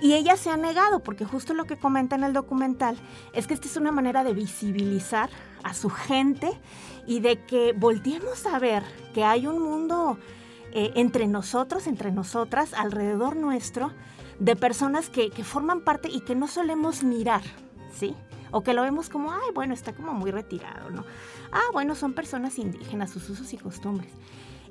Y 0.00 0.14
ella 0.14 0.36
se 0.36 0.50
ha 0.50 0.56
negado 0.56 1.00
porque 1.00 1.24
justo 1.24 1.54
lo 1.54 1.64
que 1.64 1.76
comenta 1.76 2.14
en 2.14 2.24
el 2.24 2.32
documental 2.32 2.96
es 3.32 3.46
que 3.46 3.54
esta 3.54 3.66
es 3.66 3.76
una 3.76 3.90
manera 3.90 4.22
de 4.22 4.32
visibilizar 4.32 5.28
a 5.64 5.74
su 5.74 5.90
gente 5.90 6.52
y 7.06 7.20
de 7.20 7.44
que 7.44 7.72
volteemos 7.72 8.46
a 8.46 8.58
ver 8.58 8.84
que 9.12 9.24
hay 9.24 9.46
un 9.46 9.60
mundo 9.60 10.18
eh, 10.72 10.92
entre 10.94 11.26
nosotros, 11.26 11.86
entre 11.86 12.12
nosotras, 12.12 12.74
alrededor 12.74 13.34
nuestro, 13.34 13.92
de 14.38 14.54
personas 14.54 15.08
que, 15.08 15.30
que 15.30 15.42
forman 15.42 15.80
parte 15.80 16.08
y 16.08 16.20
que 16.20 16.36
no 16.36 16.46
solemos 16.46 17.02
mirar, 17.02 17.42
¿sí? 17.92 18.14
O 18.50 18.62
que 18.62 18.74
lo 18.74 18.82
vemos 18.82 19.08
como, 19.08 19.32
ay, 19.32 19.50
bueno, 19.52 19.74
está 19.74 19.92
como 19.92 20.12
muy 20.12 20.30
retirado, 20.30 20.90
¿no? 20.90 21.04
Ah, 21.50 21.64
bueno, 21.72 21.94
son 21.96 22.12
personas 22.12 22.58
indígenas, 22.58 23.10
sus 23.10 23.28
usos 23.30 23.52
y 23.52 23.56
costumbres. 23.56 24.12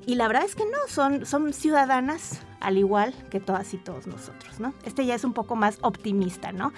Y 0.06 0.14
la 0.14 0.26
verdad 0.26 0.44
es 0.44 0.54
que 0.54 0.64
no, 0.64 0.78
son, 0.88 1.26
son 1.26 1.52
ciudadanas 1.52 2.40
al 2.60 2.78
igual 2.78 3.14
que 3.30 3.40
todas 3.40 3.72
y 3.74 3.76
todos 3.76 4.06
nosotros, 4.06 4.58
¿no? 4.58 4.74
Este 4.84 5.06
ya 5.06 5.14
es 5.14 5.24
un 5.24 5.32
poco 5.32 5.56
más 5.56 5.78
optimista, 5.82 6.52
¿no? 6.52 6.72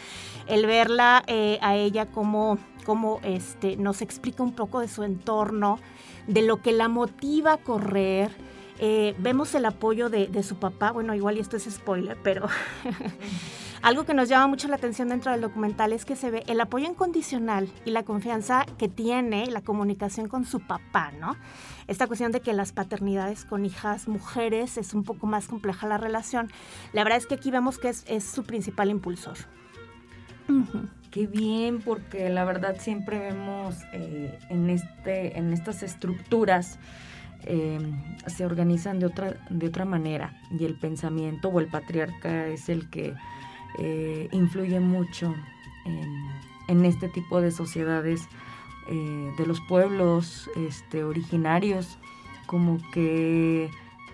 El 0.47 0.67
verla 0.67 1.23
eh, 1.27 1.59
a 1.63 1.77
ella 1.77 2.07
como, 2.07 2.59
como 2.85 3.21
este, 3.23 3.77
nos 3.77 4.03
explica 4.03 4.43
un 4.43 4.53
poco 4.53 4.81
de 4.81 4.89
su 4.89 5.03
entorno, 5.03 5.79
de 6.27 6.43
lo 6.43 6.61
que 6.61 6.73
la 6.73 6.89
motiva 6.89 7.55
a 7.55 7.57
correr. 7.59 8.31
Eh, 8.79 9.15
vemos 9.19 9.55
el 9.55 9.67
apoyo 9.67 10.09
de, 10.09 10.27
de, 10.27 10.43
su 10.43 10.57
papá, 10.57 10.91
bueno, 10.91 11.15
igual 11.15 11.37
y 11.37 11.41
esto 11.41 11.57
es 11.57 11.65
spoiler, 11.65 12.17
pero 12.23 12.49
Algo 13.83 14.05
que 14.05 14.13
nos 14.13 14.29
llama 14.29 14.47
mucho 14.47 14.69
la 14.69 14.77
atención 14.77 15.09
dentro 15.09 15.33
del 15.33 15.41
documental 15.41 15.95
es 15.95 16.05
que 16.05 16.15
se 16.15 16.31
ve 16.31 16.45
el 16.49 16.61
apoyo 16.61 16.87
incondicional 16.87 17.73
y 17.87 17.93
la 17.93 18.03
confianza 18.03 18.67
que 18.77 18.89
tiene 18.89 19.47
la 19.47 19.63
comunicación 19.63 20.29
con 20.29 20.45
su 20.45 20.61
papá, 20.61 21.13
¿no? 21.19 21.35
Esta 21.87 22.07
cuestión 22.07 22.31
de 22.31 22.41
que 22.41 22.53
las 22.53 22.73
paternidades 22.73 23.47
con 23.47 23.65
hijas 23.65 24.07
mujeres 24.07 24.77
es 24.77 24.93
un 24.93 25.03
poco 25.03 25.27
más 25.27 25.49
compleja 25.49 25.89
la 25.89 25.97
relación. 25.97 26.51
La 26.93 27.05
verdad 27.05 27.19
es 27.19 27.27
que 27.27 27.37
aquí 27.37 27.51
vemos 27.51 27.79
que 27.79 27.89
es, 27.89 28.25
su 28.25 28.45
principal 28.45 28.91
impulsor. 28.91 29.39
Qué 31.11 31.27
bien, 31.27 31.81
porque 31.81 32.29
la 32.29 32.45
verdad 32.45 32.77
siempre 32.79 33.19
vemos 33.19 33.77
eh, 33.95 34.39
en, 34.51 34.69
este, 34.69 35.39
en 35.39 35.55
estas 35.55 35.83
estructuras 35.83 36.79
eh, 37.45 37.79
se 38.27 38.45
organizan 38.45 38.99
de 38.99 39.07
otra, 39.07 39.37
de 39.49 39.67
otra 39.67 39.87
manera 39.87 40.35
y 40.51 40.67
el 40.67 40.75
pensamiento 40.75 41.49
o 41.49 41.59
el 41.61 41.69
patriarca 41.69 42.47
es 42.49 42.69
el 42.69 42.91
que 42.91 43.15
eh, 43.79 44.29
influye 44.33 44.81
mucho 44.81 45.35
en, 46.69 46.85
este 46.85 47.09
tipo 47.09 47.41
de 47.41 47.51
sociedades 47.51 48.29
eh, 48.89 49.33
de 49.37 49.47
los 49.47 49.61
pueblos 49.63 50.49
este, 50.57 51.03
originarios, 51.03 51.99
como 52.47 52.79
que, 52.93 53.71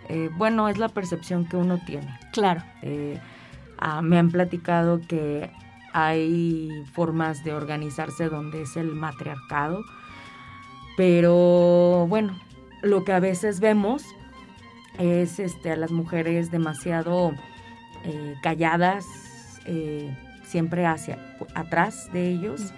eh, 0.09 0.31
bueno, 0.37 0.69
es 0.69 0.79
la 0.79 0.89
percepción 0.89 1.45
que 1.45 1.57
uno 1.57 1.79
tiene. 1.85 2.19
Claro. 2.33 2.63
Ah, 3.79 4.01
me 4.01 4.19
han 4.19 4.31
platicado 4.31 5.03
que 5.07 5.51
hay 5.93 6.71
formas 6.95 7.45
de 7.45 7.53
organizarse 7.53 8.31
donde 8.31 8.63
es 8.63 8.77
el 8.79 8.95
matriarcado, 8.95 9.83
pero 10.97 12.07
bueno, 12.09 12.39
lo 12.81 13.05
que 13.05 13.13
a 13.13 13.21
veces 13.21 13.61
vemos 13.61 14.03
es 14.99 15.39
este, 15.39 15.73
a 15.73 15.77
las 15.77 15.91
mujeres 15.91 16.51
demasiado 16.51 17.35
calladas, 18.41 19.26
eh, 19.67 20.17
siempre 20.43 20.87
hacia 20.87 21.19
atrás 21.55 22.09
de 22.13 22.29
ellos, 22.29 22.73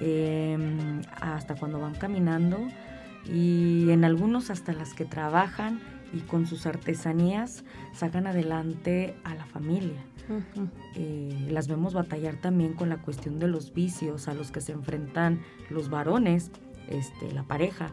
em, 0.00 1.02
hasta 1.20 1.54
cuando 1.54 1.78
van 1.80 1.94
caminando. 1.94 2.58
Y 3.26 3.90
en 3.90 4.04
algunos 4.04 4.50
hasta 4.50 4.72
las 4.72 4.94
que 4.94 5.04
trabajan 5.04 5.80
y 6.12 6.20
con 6.20 6.46
sus 6.46 6.66
artesanías 6.66 7.64
sacan 7.92 8.26
adelante 8.26 9.14
a 9.24 9.34
la 9.34 9.46
familia. 9.46 10.04
Eh, 10.94 11.48
las 11.50 11.68
vemos 11.68 11.92
batallar 11.92 12.36
también 12.36 12.72
con 12.72 12.88
la 12.88 12.96
cuestión 12.98 13.38
de 13.38 13.48
los 13.48 13.74
vicios 13.74 14.28
a 14.28 14.34
los 14.34 14.50
que 14.50 14.60
se 14.60 14.72
enfrentan 14.72 15.40
los 15.70 15.90
varones, 15.90 16.50
este, 16.88 17.32
la 17.32 17.42
pareja, 17.42 17.90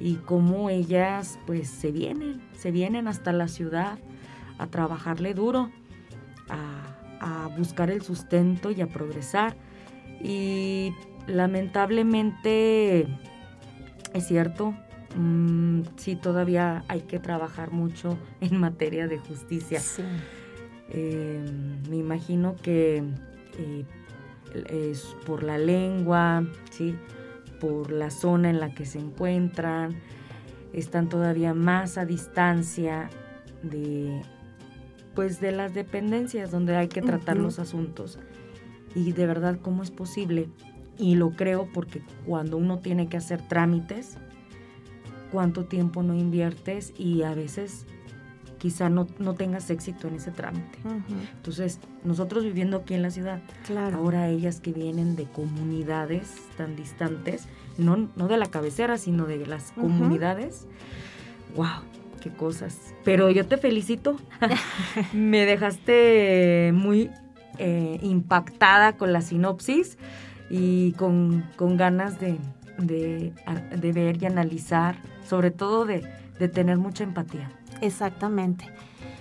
y 0.00 0.16
cómo 0.16 0.70
ellas 0.70 1.38
pues 1.46 1.68
se 1.68 1.92
vienen, 1.92 2.42
se 2.56 2.70
vienen 2.70 3.06
hasta 3.06 3.32
la 3.32 3.48
ciudad 3.48 3.98
a 4.58 4.66
trabajarle 4.66 5.34
duro, 5.34 5.70
buscar 7.56 7.90
el 7.90 8.02
sustento 8.02 8.70
y 8.70 8.80
a 8.80 8.86
progresar. 8.86 9.56
Y 10.22 10.92
lamentablemente 11.26 13.06
es 14.14 14.28
cierto, 14.28 14.74
mm, 15.16 15.80
sí 15.96 16.16
todavía 16.16 16.84
hay 16.88 17.02
que 17.02 17.18
trabajar 17.18 17.72
mucho 17.72 18.16
en 18.40 18.58
materia 18.58 19.06
de 19.08 19.18
justicia. 19.18 19.82
Em, 20.90 21.82
me 21.90 21.96
imagino 21.96 22.54
que 22.62 23.02
eh, 23.58 23.84
es 24.70 25.16
por 25.26 25.42
la 25.42 25.58
lengua, 25.58 26.46
¿sí? 26.70 26.94
por 27.60 27.90
la 27.90 28.10
zona 28.10 28.50
en 28.50 28.60
la 28.60 28.72
que 28.74 28.86
se 28.86 28.98
encuentran, 28.98 29.96
están 30.72 31.08
todavía 31.08 31.54
más 31.54 31.98
a 31.98 32.04
distancia 32.04 33.08
de, 33.62 34.22
pues 35.14 35.40
de 35.40 35.52
las 35.52 35.74
dependencias 35.74 36.50
donde 36.50 36.76
hay 36.76 36.88
que 36.88 37.02
tratar 37.02 37.36
los 37.36 37.58
asuntos. 37.58 38.18
Y 38.94 39.12
de 39.12 39.26
verdad, 39.26 39.58
¿cómo 39.60 39.82
es 39.82 39.90
posible? 39.90 40.48
Y 40.98 41.16
lo 41.16 41.30
creo 41.30 41.68
porque 41.72 42.02
cuando 42.26 42.56
uno 42.56 42.78
tiene 42.78 43.08
que 43.08 43.16
hacer 43.16 43.46
trámites, 43.48 44.18
cuánto 45.32 45.64
tiempo 45.64 46.02
no 46.02 46.14
inviertes 46.14 46.92
y 46.96 47.22
a 47.22 47.34
veces 47.34 47.86
quizá 48.58 48.88
no, 48.88 49.06
no 49.18 49.34
tengas 49.34 49.68
éxito 49.68 50.08
en 50.08 50.14
ese 50.14 50.30
trámite. 50.30 50.78
Entonces, 51.36 51.80
nosotros 52.02 52.44
viviendo 52.44 52.78
aquí 52.78 52.94
en 52.94 53.02
la 53.02 53.10
ciudad, 53.10 53.42
ahora 53.92 54.28
ellas 54.28 54.60
que 54.60 54.72
vienen 54.72 55.16
de 55.16 55.24
comunidades 55.24 56.32
tan 56.56 56.74
distantes, 56.76 57.46
no, 57.76 58.08
no 58.16 58.28
de 58.28 58.38
la 58.38 58.46
cabecera, 58.46 58.96
sino 58.96 59.26
de 59.26 59.44
las 59.44 59.72
comunidades, 59.72 60.66
wow, 61.54 61.82
qué 62.24 62.30
cosas. 62.30 62.94
Pero 63.04 63.30
yo 63.30 63.46
te 63.46 63.58
felicito. 63.58 64.16
Me 65.12 65.44
dejaste 65.44 66.72
muy 66.74 67.10
eh, 67.58 67.98
impactada 68.02 68.96
con 68.96 69.12
la 69.12 69.20
sinopsis 69.20 69.98
y 70.48 70.92
con, 70.92 71.44
ganas 71.58 72.18
de, 72.18 72.38
ver 72.78 74.22
y 74.22 74.26
analizar, 74.26 74.96
sobre 75.28 75.50
todo 75.50 75.84
de, 75.84 76.02
tener 76.48 76.78
mucha 76.78 77.04
empatía. 77.04 77.50
Exactamente 77.80 78.64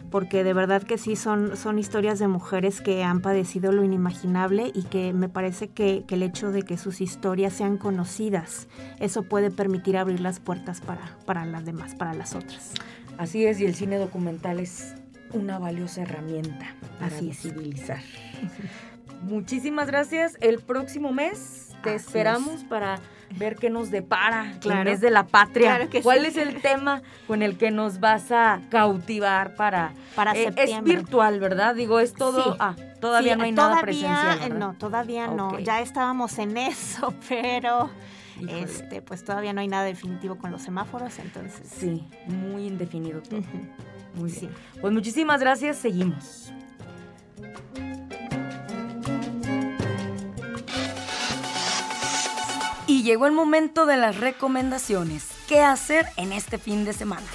porque 0.09 0.43
de 0.43 0.53
verdad 0.53 0.83
que 0.83 0.99
sí 0.99 1.15
son, 1.15 1.57
son 1.57 1.79
historias 1.79 2.19
de 2.19 2.27
mujeres 2.27 2.81
que 2.81 3.03
han 3.03 3.19
padecido 3.19 3.71
lo 3.71 3.83
inimaginable 3.83 4.71
y 4.71 4.83
que 4.83 5.11
me 5.11 5.27
parece 5.27 5.69
que, 5.69 6.03
que 6.05 6.13
el 6.13 6.21
hecho 6.21 6.51
de 6.51 6.61
que 6.61 6.77
sus 6.77 7.01
historias 7.01 7.53
sean 7.53 7.79
conocidas, 7.79 8.67
eso 8.99 9.23
puede 9.23 9.49
permitir 9.49 9.97
abrir 9.97 10.19
las 10.19 10.39
puertas 10.39 10.81
para, 10.81 11.17
para 11.25 11.45
las 11.45 11.65
demás, 11.65 11.95
para 11.95 12.13
las 12.13 12.35
otras. 12.35 12.75
Así 13.17 13.45
es, 13.45 13.60
y 13.60 13.65
el 13.65 13.76
cine 13.76 13.97
documental 13.97 14.60
es 14.60 14.95
una 15.34 15.60
valiosa 15.60 16.02
herramienta 16.02 16.76
para 16.99 17.15
Así 17.15 17.30
es. 17.30 17.43
visibilizar. 17.43 17.99
Muchísimas 19.23 19.88
gracias. 19.88 20.38
El 20.41 20.60
próximo 20.60 21.12
mes 21.13 21.69
te 21.84 21.91
Así 21.91 22.06
esperamos 22.06 22.63
para 22.65 22.99
ver 23.38 23.56
qué 23.56 23.69
nos 23.69 23.89
depara 23.89 24.54
Claro. 24.60 24.82
el 24.82 24.86
mes 24.86 25.02
de 25.02 25.10
la 25.12 25.26
patria. 25.26 25.76
Claro 25.76 25.89
que 25.89 26.02
¿Cuál 26.02 26.21
sí. 26.21 26.28
es 26.28 26.38
el 26.38 26.62
tema 26.62 27.02
con 27.26 27.41
el 27.41 27.58
que 27.58 27.71
nos 27.71 27.99
vas 27.99 28.32
a 28.32 28.62
cautivar 28.69 29.56
para 29.56 29.93
Para 30.15 30.34
Eh, 30.36 30.54
es 30.58 30.84
virtual, 30.84 31.39
¿verdad? 31.39 31.73
Digo, 31.76 31.99
es 31.99 32.13
todo. 32.13 32.43
Sí. 32.43 32.58
Ah, 32.60 32.76
todavía 32.99 33.34
Sí, 33.34 33.38
no 33.39 33.43
hay 33.45 33.52
nada 33.54 33.69
todavía, 33.80 33.82
presencial. 33.84 34.38
eh, 34.38 34.41
¿verdad? 34.41 34.58
No, 34.58 34.73
todavía 34.73 35.28
no. 35.28 35.58
Ya 35.60 35.80
estábamos 35.82 36.38
en 36.38 36.58
eso, 36.58 37.13
pero 37.30 37.89
Híjole. 38.45 38.63
este, 38.63 39.01
pues 39.01 39.23
todavía 39.23 39.53
no 39.53 39.62
hay 39.62 39.67
nada 39.67 39.84
definitivo 39.84 40.38
con 40.38 40.51
los 40.51 40.62
semáforos, 40.62 41.17
entonces. 41.19 41.67
Sí, 41.79 42.06
muy 42.27 42.67
indefinido 42.67 43.21
todo. 43.21 43.41
Muy 44.15 44.29
Sí. 44.29 44.41
bien. 44.41 44.53
Pues 44.82 44.93
muchísimas 44.93 45.39
gracias. 45.39 45.77
Seguimos. 45.77 46.51
Y 52.86 53.03
llegó 53.03 53.25
el 53.27 53.32
momento 53.32 53.86
de 53.86 53.97
las 53.97 54.19
recomendaciones. 54.19 55.27
¿Qué 55.47 55.62
hacer 55.62 56.06
en 56.17 56.32
este 56.34 56.58
fin 56.58 56.86
de 56.86 56.93
semana? 56.93 57.25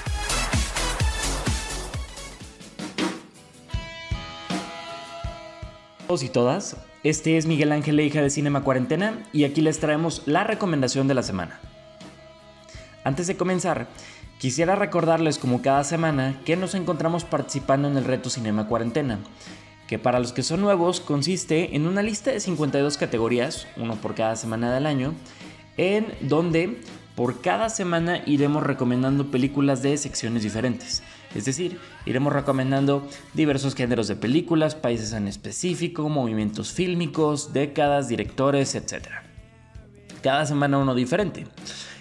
todos 6.06 6.22
y 6.22 6.28
todas, 6.28 6.76
este 7.04 7.36
es 7.36 7.46
Miguel 7.46 7.70
Ángel 7.70 7.96
Leija 7.96 8.22
de 8.22 8.30
Cinema 8.30 8.64
Cuarentena 8.64 9.22
y 9.32 9.44
aquí 9.44 9.60
les 9.60 9.78
traemos 9.78 10.22
la 10.26 10.42
recomendación 10.42 11.06
de 11.06 11.14
la 11.14 11.22
semana. 11.22 11.60
Antes 13.04 13.28
de 13.28 13.36
comenzar, 13.36 13.86
quisiera 14.38 14.74
recordarles 14.74 15.38
como 15.38 15.62
cada 15.62 15.84
semana 15.84 16.40
que 16.44 16.56
nos 16.56 16.74
encontramos 16.74 17.24
participando 17.24 17.86
en 17.86 17.96
el 17.96 18.04
reto 18.04 18.30
Cinema 18.30 18.66
Cuarentena, 18.66 19.20
que 19.86 20.00
para 20.00 20.18
los 20.18 20.32
que 20.32 20.42
son 20.42 20.60
nuevos 20.60 21.00
consiste 21.00 21.76
en 21.76 21.86
una 21.86 22.02
lista 22.02 22.32
de 22.32 22.40
52 22.40 22.98
categorías, 22.98 23.68
uno 23.76 23.94
por 23.94 24.16
cada 24.16 24.34
semana 24.34 24.74
del 24.74 24.84
año, 24.84 25.14
en 25.76 26.12
donde 26.20 26.80
por 27.14 27.40
cada 27.40 27.70
semana 27.70 28.22
iremos 28.26 28.64
recomendando 28.64 29.30
películas 29.30 29.82
de 29.82 29.96
secciones 29.96 30.42
diferentes. 30.42 31.04
Es 31.34 31.44
decir, 31.44 31.78
iremos 32.06 32.32
recomendando 32.32 33.06
diversos 33.34 33.74
géneros 33.74 34.08
de 34.08 34.16
películas, 34.16 34.74
países 34.74 35.12
en 35.12 35.28
específico, 35.28 36.08
movimientos 36.08 36.72
fílmicos, 36.72 37.52
décadas, 37.52 38.08
directores, 38.08 38.74
etc. 38.74 39.08
Cada 40.22 40.46
semana 40.46 40.78
uno 40.78 40.94
diferente. 40.94 41.46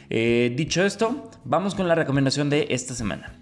Eh, 0.09 0.53
dicho 0.55 0.83
esto, 0.83 1.29
vamos 1.43 1.75
con 1.75 1.87
la 1.87 1.95
recomendación 1.95 2.49
de 2.49 2.67
esta 2.69 2.93
semana. 2.93 3.33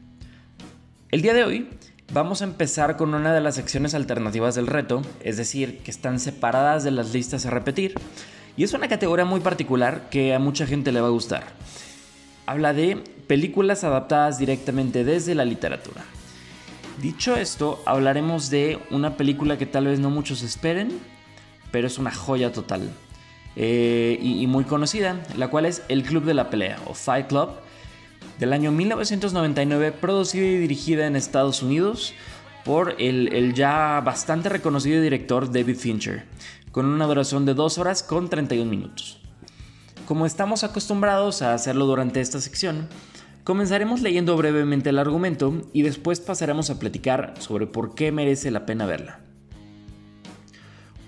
El 1.11 1.21
día 1.21 1.33
de 1.33 1.43
hoy 1.43 1.69
vamos 2.11 2.41
a 2.41 2.45
empezar 2.45 2.97
con 2.97 3.13
una 3.13 3.33
de 3.33 3.41
las 3.41 3.55
secciones 3.55 3.93
alternativas 3.93 4.55
del 4.55 4.67
reto, 4.67 5.01
es 5.21 5.37
decir, 5.37 5.79
que 5.79 5.91
están 5.91 6.19
separadas 6.19 6.83
de 6.83 6.91
las 6.91 7.13
listas 7.13 7.45
a 7.45 7.51
repetir, 7.51 7.93
y 8.57 8.63
es 8.63 8.73
una 8.73 8.87
categoría 8.87 9.25
muy 9.25 9.39
particular 9.39 10.09
que 10.09 10.33
a 10.33 10.39
mucha 10.39 10.65
gente 10.65 10.91
le 10.91 11.01
va 11.01 11.07
a 11.07 11.11
gustar. 11.11 11.43
Habla 12.47 12.73
de 12.73 13.03
películas 13.27 13.83
adaptadas 13.83 14.37
directamente 14.37 15.03
desde 15.03 15.35
la 15.35 15.45
literatura. 15.45 16.03
Dicho 17.01 17.35
esto, 17.35 17.81
hablaremos 17.85 18.49
de 18.49 18.79
una 18.89 19.17
película 19.17 19.57
que 19.57 19.65
tal 19.65 19.87
vez 19.87 19.99
no 19.99 20.09
muchos 20.09 20.43
esperen, 20.43 20.99
pero 21.71 21.87
es 21.87 21.97
una 21.97 22.11
joya 22.11 22.53
total. 22.53 22.89
Eh, 23.57 24.17
y, 24.21 24.47
muy 24.47 24.65
conocida, 24.65 25.21
la 25.37 25.49
cual 25.49 25.65
es 25.65 25.83
El 25.87 26.03
Club 26.03 26.25
de 26.25 26.33
la 26.33 26.49
Pelea 26.49 26.77
o 26.87 26.93
Fight 26.93 27.27
Club, 27.27 27.49
del 28.39 28.53
año 28.53 28.71
1999, 28.71 29.93
producida 29.93 30.45
y 30.45 30.57
dirigida 30.57 31.07
en 31.07 31.15
Estados 31.15 31.63
Unidos 31.63 32.13
por 32.65 32.95
el, 32.99 33.33
el 33.33 33.53
ya 33.53 34.01
bastante 34.03 34.49
reconocido 34.49 35.01
director 35.01 35.51
David 35.51 35.77
Fincher, 35.77 36.25
con 36.71 36.85
una 36.85 37.05
duración 37.05 37.45
de 37.45 37.53
2 37.53 37.77
horas 37.77 38.03
con 38.03 38.29
31 38.29 38.69
minutos. 38.69 39.19
Como 40.05 40.25
estamos 40.25 40.63
acostumbrados 40.63 41.41
a 41.41 41.53
hacerlo 41.53 41.85
durante 41.85 42.21
esta 42.21 42.41
sección, 42.41 42.89
comenzaremos 43.45 44.01
leyendo 44.01 44.35
brevemente 44.35 44.89
el 44.89 44.97
argumento 44.97 45.61
y 45.71 45.83
después 45.83 46.19
pasaremos 46.19 46.71
a 46.71 46.79
platicar 46.79 47.35
sobre 47.39 47.67
por 47.67 47.93
qué 47.93 48.11
merece 48.11 48.49
la 48.49 48.65
pena 48.65 48.87
verla. 48.87 49.19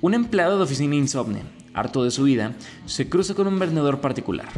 Un 0.01 0.13
empleado 0.13 0.57
de 0.57 0.63
oficina 0.63 0.95
insomne, 0.95 1.41
harto 1.73 2.03
de 2.03 2.11
su 2.11 2.23
vida, 2.23 2.53
se 2.85 3.09
cruza 3.09 3.33
con 3.33 3.47
un 3.47 3.57
vendedor 3.57 4.01
particular. 4.01 4.49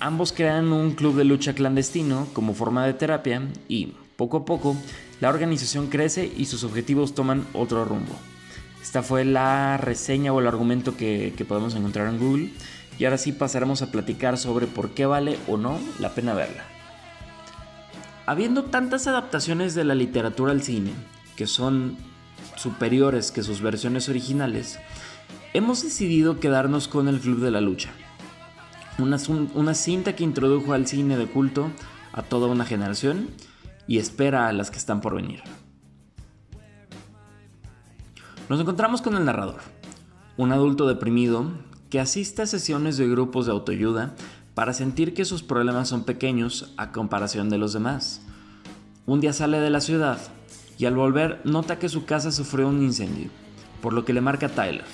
Ambos 0.00 0.32
crean 0.32 0.70
un 0.70 0.92
club 0.92 1.16
de 1.16 1.24
lucha 1.24 1.54
clandestino 1.54 2.28
como 2.34 2.52
forma 2.52 2.84
de 2.84 2.92
terapia 2.92 3.42
y, 3.68 3.94
poco 4.16 4.36
a 4.36 4.44
poco, 4.44 4.76
la 5.20 5.30
organización 5.30 5.86
crece 5.86 6.30
y 6.36 6.44
sus 6.44 6.62
objetivos 6.62 7.14
toman 7.14 7.46
otro 7.54 7.86
rumbo. 7.86 8.12
Esta 8.82 9.02
fue 9.02 9.24
la 9.24 9.78
reseña 9.78 10.34
o 10.34 10.40
el 10.40 10.46
argumento 10.46 10.94
que, 10.94 11.32
que 11.38 11.46
podemos 11.46 11.74
encontrar 11.74 12.08
en 12.08 12.18
Google 12.18 12.50
y 12.98 13.06
ahora 13.06 13.16
sí 13.16 13.32
pasaremos 13.32 13.80
a 13.80 13.90
platicar 13.90 14.36
sobre 14.36 14.66
por 14.66 14.90
qué 14.90 15.06
vale 15.06 15.38
o 15.48 15.56
no 15.56 15.78
la 15.98 16.14
pena 16.14 16.34
verla. 16.34 16.71
Habiendo 18.24 18.64
tantas 18.64 19.06
adaptaciones 19.06 19.74
de 19.74 19.84
la 19.84 19.94
literatura 19.94 20.52
al 20.52 20.62
cine, 20.62 20.92
que 21.36 21.46
son 21.46 21.96
superiores 22.56 23.32
que 23.32 23.42
sus 23.42 23.60
versiones 23.60 24.08
originales, 24.08 24.78
hemos 25.54 25.82
decidido 25.82 26.38
quedarnos 26.38 26.86
con 26.86 27.08
el 27.08 27.18
Club 27.18 27.40
de 27.40 27.50
la 27.50 27.60
Lucha. 27.60 27.90
Una, 28.98 29.16
una 29.54 29.74
cinta 29.74 30.14
que 30.14 30.22
introdujo 30.22 30.72
al 30.72 30.86
cine 30.86 31.16
de 31.16 31.26
culto 31.26 31.70
a 32.12 32.22
toda 32.22 32.46
una 32.46 32.64
generación 32.64 33.28
y 33.88 33.98
espera 33.98 34.46
a 34.46 34.52
las 34.52 34.70
que 34.70 34.78
están 34.78 35.00
por 35.00 35.16
venir. 35.16 35.42
Nos 38.48 38.60
encontramos 38.60 39.02
con 39.02 39.16
el 39.16 39.24
narrador, 39.24 39.60
un 40.36 40.52
adulto 40.52 40.86
deprimido 40.86 41.50
que 41.90 42.00
asiste 42.00 42.42
a 42.42 42.46
sesiones 42.46 42.96
de 42.96 43.08
grupos 43.08 43.46
de 43.46 43.52
autoayuda 43.52 44.14
para 44.54 44.74
sentir 44.74 45.14
que 45.14 45.24
sus 45.24 45.42
problemas 45.42 45.88
son 45.88 46.04
pequeños 46.04 46.72
a 46.76 46.92
comparación 46.92 47.48
de 47.48 47.58
los 47.58 47.72
demás. 47.72 48.20
Un 49.06 49.20
día 49.20 49.32
sale 49.32 49.60
de 49.60 49.70
la 49.70 49.80
ciudad 49.80 50.18
y 50.78 50.84
al 50.84 50.94
volver 50.94 51.40
nota 51.44 51.78
que 51.78 51.88
su 51.88 52.04
casa 52.04 52.32
sufrió 52.32 52.68
un 52.68 52.82
incendio, 52.82 53.30
por 53.80 53.92
lo 53.92 54.04
que 54.04 54.12
le 54.12 54.20
marca 54.20 54.46
a 54.46 54.50
Tyler, 54.50 54.84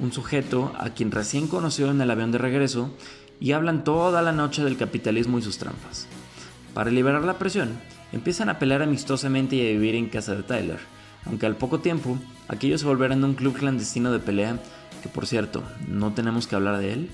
un 0.00 0.12
sujeto 0.12 0.72
a 0.78 0.90
quien 0.90 1.10
recién 1.10 1.48
conoció 1.48 1.90
en 1.90 2.00
el 2.00 2.10
avión 2.10 2.32
de 2.32 2.38
regreso 2.38 2.90
y 3.40 3.52
hablan 3.52 3.84
toda 3.84 4.22
la 4.22 4.32
noche 4.32 4.62
del 4.62 4.76
capitalismo 4.76 5.38
y 5.38 5.42
sus 5.42 5.58
trampas. 5.58 6.06
Para 6.74 6.90
liberar 6.90 7.24
la 7.24 7.38
presión, 7.38 7.70
empiezan 8.12 8.48
a 8.48 8.58
pelear 8.58 8.82
amistosamente 8.82 9.56
y 9.56 9.60
a 9.60 9.72
vivir 9.72 9.96
en 9.96 10.08
casa 10.08 10.34
de 10.34 10.42
Tyler, 10.42 10.78
aunque 11.26 11.46
al 11.46 11.56
poco 11.56 11.80
tiempo 11.80 12.18
aquellos 12.48 12.80
se 12.80 12.86
volverán 12.86 13.24
un 13.24 13.34
club 13.34 13.54
clandestino 13.54 14.12
de 14.12 14.20
pelea, 14.20 14.58
que 15.02 15.08
por 15.08 15.26
cierto, 15.26 15.62
no 15.88 16.12
tenemos 16.12 16.46
que 16.46 16.54
hablar 16.54 16.78
de 16.78 16.92
él, 16.92 17.10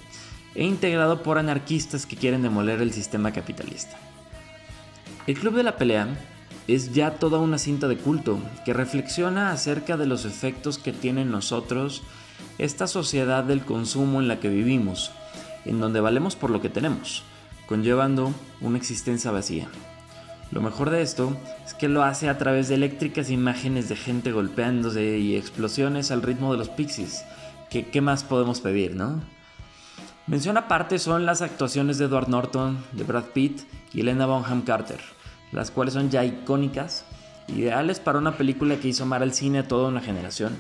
e 0.59 0.65
integrado 0.65 1.23
por 1.23 1.39
anarquistas 1.39 2.05
que 2.05 2.17
quieren 2.17 2.43
demoler 2.43 2.83
el 2.83 2.93
sistema 2.93 3.33
capitalista. 3.33 3.97
El 5.29 5.39
Club 5.39 5.55
de 5.55 5.63
la 5.63 5.77
Pelea 5.77 6.09
es 6.67 6.93
ya 6.93 7.13
toda 7.13 7.39
una 7.39 7.59
cinta 7.59 7.87
de 7.87 7.97
culto 7.97 8.41
que 8.65 8.73
reflexiona 8.73 9.53
acerca 9.53 9.97
de 9.97 10.07
los 10.07 10.25
efectos 10.25 10.79
que 10.79 10.93
tiene 10.93 11.23
en 11.23 11.31
nosotros 11.31 12.03
esta 12.59 12.89
sociedad 12.89 13.45
del 13.45 13.61
consumo 13.61 14.21
en 14.21 14.27
la 14.27 14.41
que 14.41 14.49
vivimos, 14.49 15.13
en 15.65 15.79
donde 15.79 16.01
valemos 16.01 16.35
por 16.35 16.51
lo 16.51 16.61
que 16.61 16.69
tenemos, 16.69 17.23
conllevando 17.69 18.35
una 18.61 18.79
existencia 18.79 19.31
vacía. 19.31 19.69
Lo 20.51 20.61
mejor 20.61 20.91
de 20.91 21.03
esto 21.03 21.37
es 21.65 21.75
que 21.75 21.87
lo 21.87 22.03
hace 22.03 22.29
a 22.29 22.37
través 22.37 22.67
de 22.67 22.75
eléctricas 22.75 23.31
imágenes 23.31 23.89
de 23.89 23.95
gente 23.95 24.33
golpeándose 24.33 25.19
y 25.19 25.37
explosiones 25.37 26.11
al 26.11 26.23
ritmo 26.23 26.51
de 26.51 26.59
los 26.59 26.69
pixies. 26.69 27.25
¿Qué, 27.71 27.87
qué 27.87 28.01
más 28.01 28.25
podemos 28.25 28.61
pedir, 28.61 28.97
no? 28.97 29.38
Mención 30.29 30.59
aparte 30.59 30.99
son 30.99 31.25
las 31.25 31.41
actuaciones 31.41 31.97
de 31.97 32.05
Edward 32.05 32.29
Norton, 32.29 32.85
de 32.93 33.03
Brad 33.03 33.25
Pitt 33.33 33.63
y 33.95 34.03
Elena 34.03 34.27
Bonham 34.27 34.61
Carter, 34.61 35.01
las 35.53 35.71
cuales 35.71 35.95
son 35.95 36.11
ya 36.11 36.23
icónicas, 36.23 37.07
ideales 37.47 37.99
para 37.99 38.19
una 38.19 38.37
película 38.37 38.77
que 38.77 38.89
hizo 38.89 39.05
amar 39.05 39.23
al 39.23 39.33
cine 39.33 39.61
a 39.61 39.67
toda 39.67 39.89
una 39.89 40.03
generación, 40.03 40.55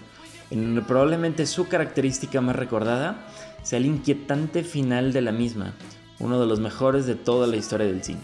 en 0.50 0.64
donde 0.64 0.80
probablemente 0.80 1.44
su 1.44 1.68
característica 1.68 2.40
más 2.40 2.56
recordada 2.56 3.26
sea 3.62 3.78
el 3.78 3.84
inquietante 3.84 4.64
final 4.64 5.12
de 5.12 5.20
la 5.20 5.32
misma, 5.32 5.74
uno 6.18 6.40
de 6.40 6.46
los 6.46 6.60
mejores 6.60 7.04
de 7.04 7.16
toda 7.16 7.46
la 7.46 7.56
historia 7.56 7.88
del 7.88 8.02
cine. 8.02 8.22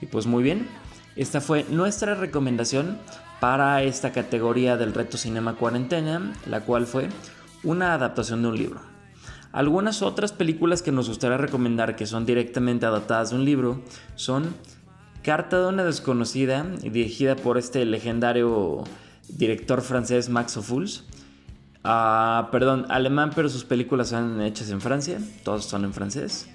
Y 0.00 0.06
pues 0.06 0.26
muy 0.26 0.42
bien, 0.42 0.66
esta 1.14 1.40
fue 1.40 1.64
nuestra 1.70 2.16
recomendación 2.16 2.98
para 3.38 3.80
esta 3.84 4.10
categoría 4.10 4.76
del 4.76 4.92
reto 4.92 5.18
Cinema 5.18 5.54
Cuarentena, 5.54 6.32
la 6.46 6.62
cual 6.62 6.88
fue 6.88 7.10
una 7.62 7.94
adaptación 7.94 8.42
de 8.42 8.48
un 8.48 8.58
libro. 8.58 8.93
Algunas 9.54 10.02
otras 10.02 10.32
películas 10.32 10.82
que 10.82 10.90
nos 10.90 11.08
gustaría 11.08 11.36
recomendar 11.36 11.94
que 11.94 12.06
son 12.06 12.26
directamente 12.26 12.86
adaptadas 12.86 13.30
de 13.30 13.36
un 13.36 13.44
libro 13.44 13.80
son 14.16 14.52
Carta 15.22 15.60
de 15.60 15.68
una 15.68 15.84
desconocida, 15.84 16.64
dirigida 16.82 17.36
por 17.36 17.56
este 17.56 17.84
legendario 17.84 18.82
director 19.28 19.80
francés 19.80 20.28
Max 20.28 20.56
Ophuls. 20.56 21.04
Ah, 21.84 22.48
perdón, 22.50 22.86
alemán, 22.88 23.30
pero 23.32 23.48
sus 23.48 23.64
películas 23.64 24.08
son 24.08 24.42
hechas 24.42 24.70
en 24.70 24.80
Francia, 24.80 25.20
todas 25.44 25.66
son 25.66 25.84
en 25.84 25.94
francés. 25.94 26.48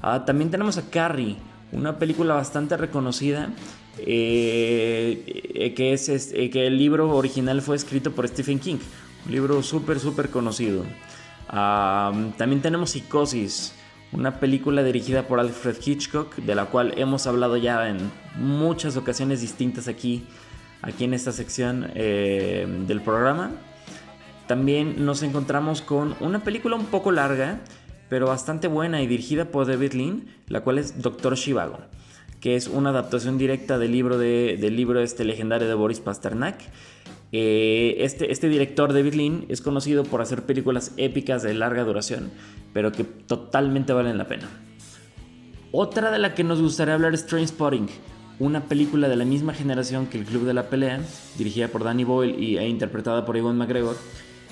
Ah, 0.00 0.24
también 0.24 0.48
tenemos 0.48 0.78
a 0.78 0.88
Carrie, 0.88 1.36
una 1.72 1.98
película 1.98 2.34
bastante 2.34 2.76
reconocida, 2.76 3.50
eh, 3.98 5.74
que, 5.76 5.92
es, 5.92 6.08
eh, 6.08 6.48
que 6.50 6.68
el 6.68 6.78
libro 6.78 7.10
original 7.10 7.60
fue 7.60 7.74
escrito 7.74 8.12
por 8.12 8.28
Stephen 8.28 8.60
King, 8.60 8.78
un 9.26 9.32
libro 9.32 9.64
súper, 9.64 9.98
súper 9.98 10.30
conocido. 10.30 10.84
También 11.48 12.60
tenemos 12.62 12.90
Psicosis, 12.90 13.74
una 14.12 14.40
película 14.40 14.82
dirigida 14.82 15.26
por 15.26 15.40
Alfred 15.40 15.76
Hitchcock, 15.84 16.36
de 16.36 16.54
la 16.54 16.66
cual 16.66 16.94
hemos 16.96 17.26
hablado 17.26 17.56
ya 17.56 17.88
en 17.88 17.98
muchas 18.36 18.96
ocasiones 18.96 19.40
distintas 19.40 19.88
aquí, 19.88 20.24
aquí 20.82 21.04
en 21.04 21.14
esta 21.14 21.32
sección 21.32 21.90
eh, 21.94 22.66
del 22.86 23.00
programa. 23.00 23.52
También 24.46 25.04
nos 25.04 25.22
encontramos 25.22 25.82
con 25.82 26.14
una 26.20 26.44
película 26.44 26.76
un 26.76 26.86
poco 26.86 27.10
larga, 27.10 27.60
pero 28.08 28.26
bastante 28.26 28.68
buena 28.68 29.02
y 29.02 29.06
dirigida 29.06 29.46
por 29.46 29.66
David 29.66 29.92
Lean, 29.94 30.24
la 30.46 30.60
cual 30.60 30.78
es 30.78 31.02
Doctor 31.02 31.34
Shivago, 31.34 31.80
que 32.40 32.54
es 32.54 32.68
una 32.68 32.90
adaptación 32.90 33.38
directa 33.38 33.78
del 33.78 33.90
libro, 33.90 34.18
de, 34.18 34.56
del 34.60 34.76
libro 34.76 35.00
este 35.00 35.24
legendario 35.24 35.66
de 35.66 35.74
Boris 35.74 35.98
Pasternak. 35.98 36.60
Eh, 37.32 37.96
este, 37.98 38.30
este 38.32 38.48
director, 38.48 38.92
David 38.92 39.14
Lean, 39.14 39.44
es 39.48 39.60
conocido 39.60 40.04
por 40.04 40.22
hacer 40.22 40.42
películas 40.42 40.92
épicas 40.96 41.42
de 41.42 41.54
larga 41.54 41.84
duración, 41.84 42.30
pero 42.72 42.92
que 42.92 43.04
totalmente 43.04 43.92
valen 43.92 44.18
la 44.18 44.28
pena. 44.28 44.48
Otra 45.72 46.10
de 46.10 46.18
la 46.18 46.34
que 46.34 46.44
nos 46.44 46.60
gustaría 46.60 46.94
hablar 46.94 47.14
es 47.14 47.26
Trainspotting, 47.26 47.88
una 48.38 48.64
película 48.64 49.08
de 49.08 49.16
la 49.16 49.24
misma 49.24 49.54
generación 49.54 50.06
que 50.06 50.18
El 50.18 50.24
Club 50.24 50.44
de 50.44 50.54
la 50.54 50.68
Pelea, 50.68 51.00
dirigida 51.36 51.68
por 51.68 51.84
Danny 51.84 52.04
Boyle 52.04 52.38
y, 52.38 52.58
e 52.58 52.68
interpretada 52.68 53.24
por 53.24 53.36
Ewan 53.36 53.58
McGregor, 53.58 53.96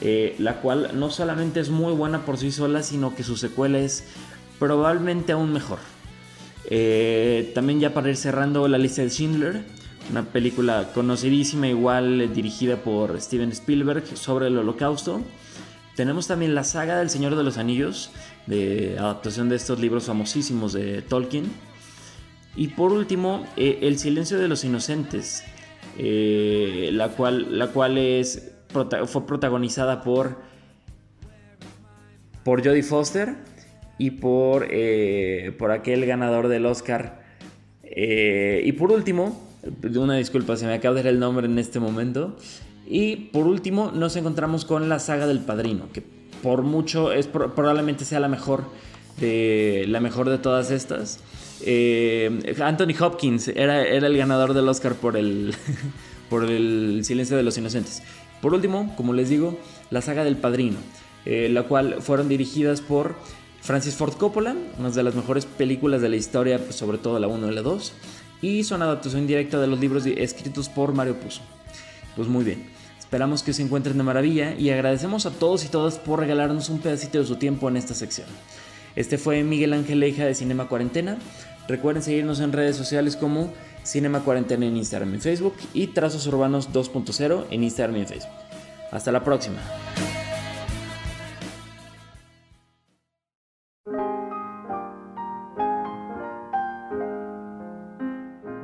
eh, 0.01 0.35
la 0.39 0.61
cual 0.61 0.91
no 0.95 1.11
solamente 1.11 1.61
es 1.61 1.71
muy 1.71 1.93
buena 1.93 2.25
por 2.25 2.37
sí 2.37 2.51
sola, 2.51 2.83
sino 2.83 3.15
que 3.15 3.23
su 3.23 3.37
secuela 3.37 3.79
es 3.79 4.05
probablemente 4.59 5.33
aún 5.33 5.53
mejor. 5.53 5.79
Eh, 6.71 7.53
también 7.55 7.81
ya 7.81 7.93
para 7.93 8.09
ir 8.09 8.17
cerrando 8.17 8.67
la 8.69 8.79
lista 8.79 9.03
de 9.03 9.11
Schindler, 9.11 9.65
una 10.11 10.25
película 10.25 10.91
conocidísima 10.95 11.69
igual 11.69 12.33
dirigida 12.35 12.77
por 12.77 13.21
Steven 13.21 13.51
Spielberg 13.51 14.05
sobre 14.17 14.49
el 14.49 14.59
holocausto. 14.59 15.23
Tenemos 15.97 16.27
también 16.27 16.55
la 16.55 16.65
saga 16.65 16.99
del 16.99 17.11
Señor 17.11 17.37
de 17.37 17.45
los 17.45 17.57
Anillos, 17.57 18.11
de 18.47 18.97
adaptación 18.99 19.49
de 19.49 19.57
estos 19.57 19.79
libros 19.81 20.05
famosísimos 20.05 20.73
de 20.73 21.03
Tolkien. 21.03 21.45
Y 22.57 22.69
por 22.69 22.93
último, 22.93 23.47
eh, 23.57 23.81
El 23.83 23.99
Silencio 23.99 24.39
de 24.39 24.49
los 24.49 24.65
Inocentes, 24.65 25.45
la, 25.97 27.09
cual, 27.11 27.59
la 27.59 27.69
cual 27.69 27.99
es 27.99 28.55
fue 29.07 29.27
protagonizada 29.27 30.03
por, 30.03 30.37
por 32.43 32.65
Jodie 32.65 32.83
Foster 32.83 33.37
y 33.99 34.11
por, 34.13 34.67
eh, 34.71 35.55
por 35.59 35.71
aquel 35.71 36.05
ganador 36.07 36.49
del 36.49 36.67
Oscar. 36.67 37.23
Eh, 37.83 38.63
y 38.65 38.73
por 38.73 38.91
último, 38.91 39.44
una 39.97 40.17
disculpa, 40.17 40.57
se 40.57 40.67
me 40.67 40.75
acaba 40.75 40.95
de 40.97 41.03
dar 41.03 41.13
el 41.13 41.21
nombre 41.21 41.47
en 41.47 41.59
este 41.59 41.81
momento. 41.81 42.37
Y 42.87 43.17
por 43.17 43.47
último, 43.47 43.91
nos 43.95 44.17
encontramos 44.17 44.65
con 44.65 44.89
la 44.89 44.99
saga 44.99 45.27
del 45.27 45.41
Padrino, 45.41 45.89
que 45.93 46.03
por 46.43 46.63
mucho 46.63 47.13
es 47.13 47.27
probablemente 47.27 48.05
sea 48.05 48.21
la 48.21 48.29
mejor 48.29 48.65
de 49.19 49.87
la 49.89 50.01
mejor 50.01 50.29
de 50.29 50.39
todas 50.39 50.71
estas. 50.71 51.21
Eh, 51.63 52.55
Anthony 52.61 52.95
Hopkins 53.01 53.49
era, 53.49 53.87
era, 53.87 54.07
el 54.07 54.17
ganador 54.17 54.53
del 54.53 54.69
Oscar 54.69 54.95
por 54.95 55.17
el 55.17 55.55
por 56.29 56.45
el 56.45 57.01
Silencio 57.05 57.37
de 57.37 57.43
los 57.43 57.57
Inocentes. 57.57 58.03
Por 58.43 58.53
último, 58.53 58.95
como 58.97 59.15
les 59.15 59.31
digo, 59.31 59.59
la 59.91 60.03
saga 60.03 60.25
del 60.25 60.37
Padrino, 60.37 60.77
eh, 61.25 61.49
la 61.51 61.63
cual 61.63 61.97
fueron 62.01 62.29
dirigidas 62.29 62.83
por 62.83 63.15
Francis 63.63 63.95
Ford 63.95 64.15
Coppola, 64.15 64.55
una 64.79 64.91
de 64.91 65.03
las 65.03 65.15
mejores 65.15 65.47
películas 65.47 66.03
de 66.03 66.11
la 66.11 66.17
historia, 66.17 66.59
pues, 66.59 66.77
sobre 66.77 66.99
todo 66.99 67.19
la 67.19 67.29
1 67.29 67.51
y 67.51 67.55
la 67.55 67.63
2, 67.63 67.93
y 68.45 68.63
son 68.63 68.83
adaptación 68.83 69.27
directa 69.27 69.59
de 69.59 69.67
los 69.67 69.81
libros 69.81 70.05
escritos 70.05 70.69
por 70.69 70.93
Mario 70.93 71.19
Puzo. 71.19 71.41
Pues 72.15 72.29
muy 72.29 72.45
bien, 72.45 72.67
esperamos 72.99 73.43
que 73.43 73.55
se 73.55 73.63
encuentren 73.63 73.97
de 73.97 74.03
maravilla 74.03 74.55
y 74.55 74.69
agradecemos 74.69 75.25
a 75.25 75.31
todos 75.31 75.65
y 75.65 75.69
todas 75.69 75.99
por 75.99 76.21
regalarnos 76.21 76.69
un 76.69 76.81
pedacito 76.81 77.19
de 77.19 77.25
su 77.25 77.37
tiempo 77.37 77.71
en 77.71 77.79
esta 77.79 77.95
sección. 77.95 78.27
Este 78.97 79.17
fue 79.17 79.43
Miguel 79.43 79.73
Ángel 79.73 80.01
Leija 80.01 80.27
de 80.27 80.35
Cinema 80.35 80.69
Cuarentena. 80.69 81.17
Recuerden 81.69 82.03
seguirnos 82.03 82.41
en 82.41 82.53
redes 82.53 82.77
sociales 82.77 83.17
como 83.17 83.51
Cinema 83.83 84.21
Cuarentena 84.21 84.67
en 84.67 84.77
Instagram 84.77 85.15
y 85.15 85.21
Facebook 85.21 85.55
y 85.73 85.87
Trazos 85.89 86.27
Urbanos 86.27 86.71
2.0 86.71 87.47
en 87.51 87.65
Instagram 87.65 87.97
y 87.97 88.05
Facebook. 88.05 88.31
Hasta 88.93 89.11
la 89.11 89.25
próxima. 89.25 89.57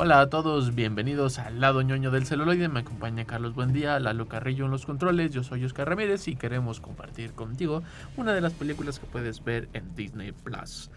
Hola 0.00 0.20
a 0.20 0.30
todos, 0.30 0.76
bienvenidos 0.76 1.40
al 1.40 1.60
lado 1.60 1.82
ñoño 1.82 2.12
del 2.12 2.24
celuloide. 2.24 2.68
Me 2.68 2.78
acompaña 2.78 3.24
Carlos 3.24 3.56
Buendía, 3.56 3.98
Lalo 3.98 4.28
Carrillo 4.28 4.66
en 4.66 4.70
los 4.70 4.86
controles. 4.86 5.32
Yo 5.32 5.42
soy 5.42 5.64
Oscar 5.64 5.88
Ramírez 5.88 6.28
y 6.28 6.36
queremos 6.36 6.78
compartir 6.78 7.32
contigo 7.32 7.82
una 8.16 8.32
de 8.32 8.40
las 8.40 8.52
películas 8.52 9.00
que 9.00 9.06
puedes 9.06 9.42
ver 9.42 9.68
en 9.72 9.96
Disney 9.96 10.30
Plus. 10.30 10.88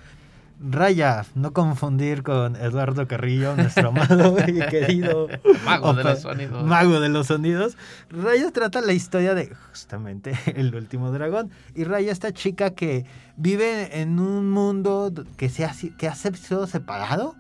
Raya, 0.60 1.26
no 1.34 1.52
confundir 1.52 2.22
con 2.22 2.56
Eduardo 2.56 3.08
Carrillo, 3.08 3.56
nuestro 3.56 3.90
amado 3.90 4.36
y 4.48 4.60
querido 4.68 5.30
mago 5.66 5.96
de 5.96 6.04
los 6.04 6.20
sonidos. 6.20 6.64
Mago 6.64 7.00
de 7.00 7.10
los 7.10 7.26
sonidos. 7.26 7.78
Raya 8.12 8.52
trata 8.52 8.82
la 8.82 8.94
historia 8.94 9.34
de 9.34 9.52
justamente 9.72 10.38
el 10.56 10.76
último 10.76 11.12
dragón. 11.12 11.50
Y 11.74 11.86
Raya, 11.86 12.12
esta 12.12 12.34
chica 12.34 12.76
que 12.76 13.08
vive 13.36 14.00
en 14.00 14.20
un 14.20 14.52
mundo 14.52 15.12
que, 15.38 15.50
se 15.50 15.66
ha, 15.66 15.74
que 15.98 16.08
ha 16.08 16.14
sido 16.14 16.68
separado 16.68 17.36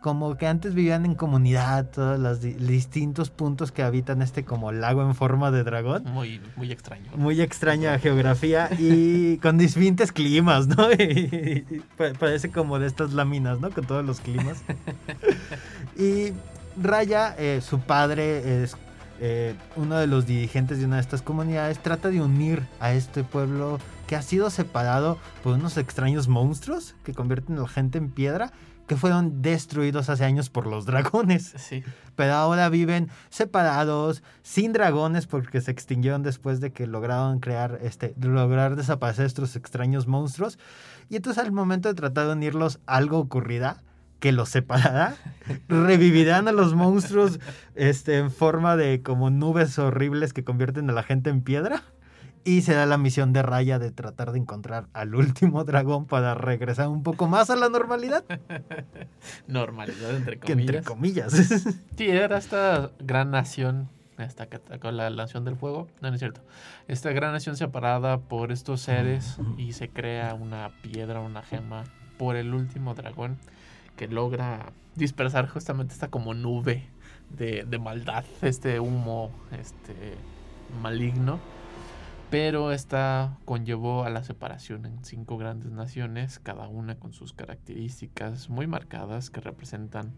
como 0.00 0.36
que 0.36 0.46
antes 0.46 0.74
vivían 0.74 1.04
en 1.04 1.14
comunidad, 1.14 1.90
todos 1.90 2.18
los 2.18 2.40
distintos 2.40 3.30
puntos 3.30 3.70
que 3.70 3.82
habitan 3.82 4.22
este 4.22 4.44
como 4.44 4.72
lago 4.72 5.02
en 5.02 5.14
forma 5.14 5.50
de 5.50 5.62
dragón. 5.62 6.04
Muy, 6.04 6.40
muy 6.56 6.72
extraño. 6.72 7.10
Muy 7.16 7.40
extraña 7.40 7.98
geografía 7.98 8.70
y 8.78 9.36
con 9.38 9.58
distintos 9.58 10.12
climas, 10.12 10.66
¿no? 10.68 10.88
parece 12.18 12.50
como 12.50 12.78
de 12.78 12.86
estas 12.86 13.12
láminas, 13.12 13.60
¿no? 13.60 13.70
Con 13.70 13.84
todos 13.84 14.04
los 14.04 14.20
climas. 14.20 14.62
y 15.98 16.32
Raya, 16.80 17.34
eh, 17.38 17.60
su 17.62 17.80
padre 17.80 18.62
es 18.62 18.76
eh, 19.20 19.54
uno 19.76 19.98
de 19.98 20.06
los 20.06 20.26
dirigentes 20.26 20.78
de 20.78 20.86
una 20.86 20.96
de 20.96 21.02
estas 21.02 21.20
comunidades, 21.20 21.78
trata 21.78 22.08
de 22.08 22.22
unir 22.22 22.62
a 22.80 22.94
este 22.94 23.22
pueblo 23.22 23.78
que 24.06 24.16
ha 24.16 24.22
sido 24.22 24.48
separado 24.48 25.18
por 25.44 25.54
unos 25.54 25.76
extraños 25.76 26.26
monstruos 26.26 26.94
que 27.04 27.12
convierten 27.12 27.58
a 27.58 27.62
la 27.62 27.68
gente 27.68 27.98
en 27.98 28.10
piedra 28.10 28.50
que 28.90 28.96
fueron 28.96 29.40
destruidos 29.40 30.10
hace 30.10 30.24
años 30.24 30.50
por 30.50 30.66
los 30.66 30.84
dragones. 30.84 31.54
Sí. 31.58 31.84
Pero 32.16 32.34
ahora 32.34 32.68
viven 32.68 33.08
separados, 33.28 34.24
sin 34.42 34.72
dragones, 34.72 35.28
porque 35.28 35.60
se 35.60 35.70
extinguieron 35.70 36.24
después 36.24 36.58
de 36.60 36.72
que 36.72 36.88
lograron 36.88 37.38
crear, 37.38 37.78
este, 37.82 38.16
lograr 38.20 38.74
desaparecer 38.74 39.26
estos 39.26 39.54
extraños 39.54 40.08
monstruos. 40.08 40.58
Y 41.08 41.14
entonces 41.14 41.40
al 41.40 41.52
momento 41.52 41.88
de 41.88 41.94
tratar 41.94 42.26
de 42.26 42.32
unirlos, 42.32 42.80
algo 42.86 43.20
ocurrirá 43.20 43.80
que 44.18 44.32
los 44.32 44.48
separará. 44.48 45.14
Revivirán 45.68 46.48
a 46.48 46.52
los 46.52 46.74
monstruos 46.74 47.38
este, 47.76 48.18
en 48.18 48.32
forma 48.32 48.76
de 48.76 49.02
como 49.02 49.30
nubes 49.30 49.78
horribles 49.78 50.32
que 50.32 50.42
convierten 50.42 50.90
a 50.90 50.94
la 50.94 51.04
gente 51.04 51.30
en 51.30 51.42
piedra. 51.42 51.84
Y 52.44 52.62
se 52.62 52.74
da 52.74 52.86
la 52.86 52.96
misión 52.96 53.32
de 53.32 53.42
Raya 53.42 53.78
de 53.78 53.90
tratar 53.90 54.32
de 54.32 54.38
encontrar 54.38 54.86
al 54.94 55.14
último 55.14 55.64
dragón 55.64 56.06
para 56.06 56.34
regresar 56.34 56.88
un 56.88 57.02
poco 57.02 57.28
más 57.28 57.50
a 57.50 57.56
la 57.56 57.68
normalidad. 57.68 58.24
normalidad, 59.46 60.16
entre 60.16 60.38
comillas. 60.38 60.46
Que 60.46 60.52
entre 60.52 60.82
comillas. 60.82 61.32
sí, 61.96 62.08
era 62.08 62.38
esta 62.38 62.92
gran 62.98 63.30
nación, 63.30 63.88
esta 64.16 64.46
que 64.46 64.56
atacó 64.56 64.90
la 64.90 65.10
nación 65.10 65.44
del 65.44 65.56
fuego. 65.56 65.88
No, 66.00 66.08
no 66.08 66.14
es 66.14 66.20
cierto. 66.20 66.40
Esta 66.88 67.12
gran 67.12 67.32
nación 67.32 67.56
separada 67.56 68.18
por 68.18 68.52
estos 68.52 68.80
seres 68.80 69.38
y 69.58 69.72
se 69.72 69.90
crea 69.90 70.34
una 70.34 70.70
piedra, 70.82 71.20
una 71.20 71.42
gema 71.42 71.84
por 72.16 72.36
el 72.36 72.54
último 72.54 72.94
dragón 72.94 73.38
que 73.96 74.08
logra 74.08 74.72
dispersar 74.94 75.46
justamente 75.46 75.92
esta 75.92 76.08
como 76.08 76.32
nube 76.32 76.88
de, 77.30 77.64
de 77.68 77.78
maldad, 77.78 78.24
este 78.42 78.80
humo 78.80 79.30
este 79.52 79.94
maligno 80.82 81.38
pero 82.30 82.70
esta 82.70 83.38
conllevó 83.44 84.04
a 84.04 84.10
la 84.10 84.22
separación 84.22 84.86
en 84.86 85.04
cinco 85.04 85.36
grandes 85.36 85.72
naciones, 85.72 86.38
cada 86.38 86.68
una 86.68 86.94
con 86.94 87.12
sus 87.12 87.32
características 87.32 88.48
muy 88.48 88.68
marcadas 88.68 89.30
que 89.30 89.40
representan 89.40 90.12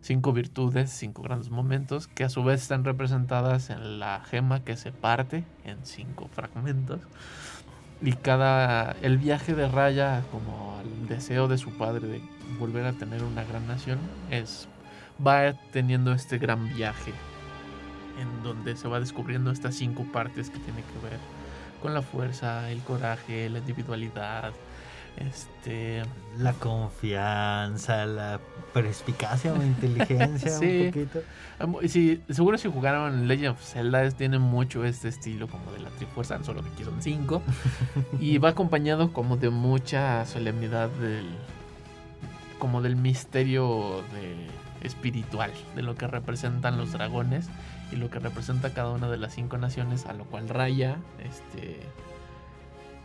cinco 0.00 0.32
virtudes, 0.32 0.90
cinco 0.90 1.22
grandes 1.22 1.50
momentos, 1.50 2.06
que 2.06 2.22
a 2.22 2.28
su 2.28 2.44
vez 2.44 2.62
están 2.62 2.84
representadas 2.84 3.70
en 3.70 3.98
la 3.98 4.20
gema 4.20 4.62
que 4.62 4.76
se 4.76 4.92
parte 4.92 5.44
en 5.64 5.84
cinco 5.84 6.28
fragmentos. 6.32 7.00
Y 8.00 8.12
cada 8.12 8.92
el 9.02 9.18
viaje 9.18 9.56
de 9.56 9.66
Raya 9.66 10.22
como 10.30 10.80
el 10.80 11.08
deseo 11.08 11.48
de 11.48 11.58
su 11.58 11.76
padre 11.76 12.06
de 12.06 12.22
volver 12.60 12.86
a 12.86 12.92
tener 12.92 13.24
una 13.24 13.42
gran 13.42 13.66
nación 13.66 13.98
es 14.30 14.68
va 15.26 15.52
teniendo 15.72 16.12
este 16.12 16.38
gran 16.38 16.72
viaje 16.76 17.12
en 18.20 18.44
donde 18.44 18.76
se 18.76 18.86
va 18.86 19.00
descubriendo 19.00 19.50
estas 19.50 19.74
cinco 19.74 20.04
partes 20.12 20.50
que 20.50 20.60
tiene 20.60 20.82
que 20.82 21.08
ver 21.08 21.37
con 21.78 21.94
la 21.94 22.02
fuerza, 22.02 22.70
el 22.70 22.80
coraje, 22.80 23.48
la 23.48 23.58
individualidad, 23.58 24.52
este 25.16 26.02
La 26.38 26.52
confianza, 26.52 28.06
la 28.06 28.40
perspicacia 28.72 29.52
o 29.52 29.56
inteligencia 29.56 30.50
Sí. 30.58 30.86
un 30.86 30.92
poquito. 30.92 31.88
Si, 31.88 32.20
seguro 32.30 32.56
si 32.56 32.70
jugaron 32.70 33.26
Legend 33.26 33.48
of 33.56 33.62
Zelda 33.64 34.08
tiene 34.12 34.38
mucho 34.38 34.84
este 34.84 35.08
estilo 35.08 35.48
como 35.48 35.72
de 35.72 35.80
la 35.80 35.90
Trifuerza, 35.90 36.42
solo 36.44 36.62
que 36.62 36.68
aquí 36.70 36.84
son 36.84 37.02
cinco. 37.02 37.42
y 38.20 38.38
va 38.38 38.50
acompañado 38.50 39.12
como 39.12 39.36
de 39.36 39.50
mucha 39.50 40.24
solemnidad 40.26 40.88
del 40.90 41.26
como 42.58 42.82
del 42.82 42.96
misterio 42.96 44.02
de 44.12 44.46
espiritual, 44.86 45.52
de 45.74 45.82
lo 45.82 45.94
que 45.96 46.06
representan 46.06 46.76
los 46.76 46.92
dragones 46.92 47.48
y 47.90 47.96
lo 47.96 48.10
que 48.10 48.18
representa 48.18 48.74
cada 48.74 48.90
una 48.90 49.08
de 49.08 49.16
las 49.16 49.34
cinco 49.34 49.58
naciones, 49.58 50.06
a 50.06 50.12
lo 50.12 50.24
cual 50.24 50.48
Raya 50.48 50.98
este 51.18 51.80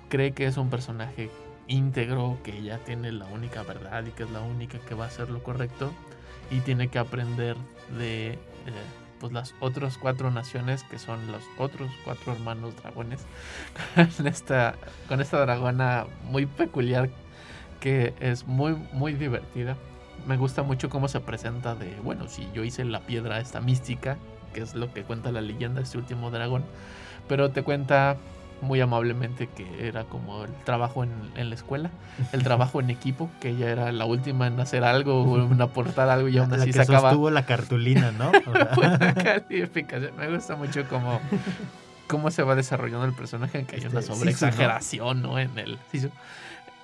cree 0.09 0.33
que 0.33 0.45
es 0.45 0.57
un 0.57 0.69
personaje 0.69 1.31
íntegro, 1.67 2.37
que 2.43 2.61
ya 2.61 2.77
tiene 2.79 3.11
la 3.11 3.25
única 3.25 3.63
verdad 3.63 4.05
y 4.05 4.11
que 4.11 4.23
es 4.23 4.31
la 4.31 4.41
única 4.41 4.77
que 4.79 4.95
va 4.95 5.05
a 5.05 5.07
hacer 5.07 5.29
lo 5.29 5.41
correcto 5.41 5.91
y 6.51 6.59
tiene 6.59 6.89
que 6.89 6.99
aprender 6.99 7.55
de 7.97 8.33
eh, 8.33 8.37
pues 9.19 9.31
las 9.31 9.55
otras 9.59 9.97
cuatro 9.97 10.29
naciones 10.31 10.83
que 10.83 10.99
son 10.99 11.31
los 11.31 11.41
otros 11.57 11.89
cuatro 12.03 12.33
hermanos 12.33 12.75
dragones 12.75 13.21
con 14.17 14.27
esta 14.27 14.75
con 15.07 15.21
esta 15.21 15.39
dragona 15.39 16.05
muy 16.25 16.45
peculiar 16.45 17.09
que 17.79 18.13
es 18.19 18.45
muy 18.47 18.75
muy 18.91 19.13
divertida. 19.13 19.77
Me 20.27 20.37
gusta 20.37 20.63
mucho 20.63 20.89
cómo 20.89 21.07
se 21.07 21.19
presenta 21.19 21.75
de 21.75 21.99
bueno 22.01 22.27
si 22.27 22.47
yo 22.53 22.63
hice 22.63 22.85
la 22.85 23.01
piedra 23.01 23.39
esta 23.39 23.61
mística 23.61 24.17
que 24.53 24.61
es 24.61 24.75
lo 24.75 24.93
que 24.93 25.03
cuenta 25.03 25.31
la 25.31 25.41
leyenda 25.41 25.79
de 25.79 25.83
este 25.85 25.97
último 25.97 26.31
dragón 26.31 26.63
pero 27.27 27.51
te 27.51 27.63
cuenta 27.63 28.17
muy 28.61 28.79
amablemente 28.79 29.47
que 29.47 29.87
era 29.87 30.05
como 30.05 30.45
el 30.45 30.51
trabajo 30.63 31.03
en, 31.03 31.11
en 31.35 31.49
la 31.49 31.55
escuela, 31.55 31.89
el 32.31 32.43
trabajo 32.43 32.79
en 32.79 32.89
equipo, 32.89 33.29
que 33.41 33.49
ella 33.49 33.69
era 33.69 33.91
la 33.91 34.05
última 34.05 34.47
en 34.47 34.59
hacer 34.59 34.83
algo 34.83 35.23
o 35.23 35.51
en 35.51 35.61
aportar 35.61 36.09
algo 36.09 36.29
y 36.29 36.37
aún 36.37 36.49
la 36.49 36.57
así 36.57 36.67
que 36.71 36.83
sacaba 36.85 37.09
sostuvo 37.09 37.29
la 37.29 37.45
cartulina, 37.45 38.11
¿no? 38.11 38.29
O 38.47 39.13
calificación. 39.23 40.15
Me 40.17 40.33
gusta 40.33 40.55
mucho 40.55 40.85
cómo, 40.89 41.19
cómo 42.07 42.31
se 42.31 42.43
va 42.43 42.55
desarrollando 42.55 43.05
el 43.05 43.13
personaje, 43.13 43.65
que 43.65 43.75
hay 43.75 43.85
una 43.85 43.99
Este, 43.99 44.13
sobreexageración, 44.13 45.21
¿no? 45.21 45.39
En 45.39 45.57
el 45.59 45.77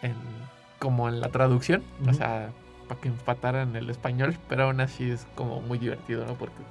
en, 0.02 0.16
como 0.80 1.08
en 1.10 1.22
la 1.22 1.30
traducción, 1.30 1.84
o 2.02 2.10
Ujú. 2.10 2.18
sea, 2.18 2.50
para 2.88 3.00
que 3.00 3.08
empatara 3.08 3.62
en 3.62 3.76
el 3.76 3.90
español, 3.90 4.36
pero 4.50 4.66
aún 4.66 4.82
así 4.82 5.12
es 5.12 5.28
como 5.36 5.62
muy 5.62 5.78
divertido, 5.78 6.26
¿no? 6.26 6.34
Porque 6.34 6.62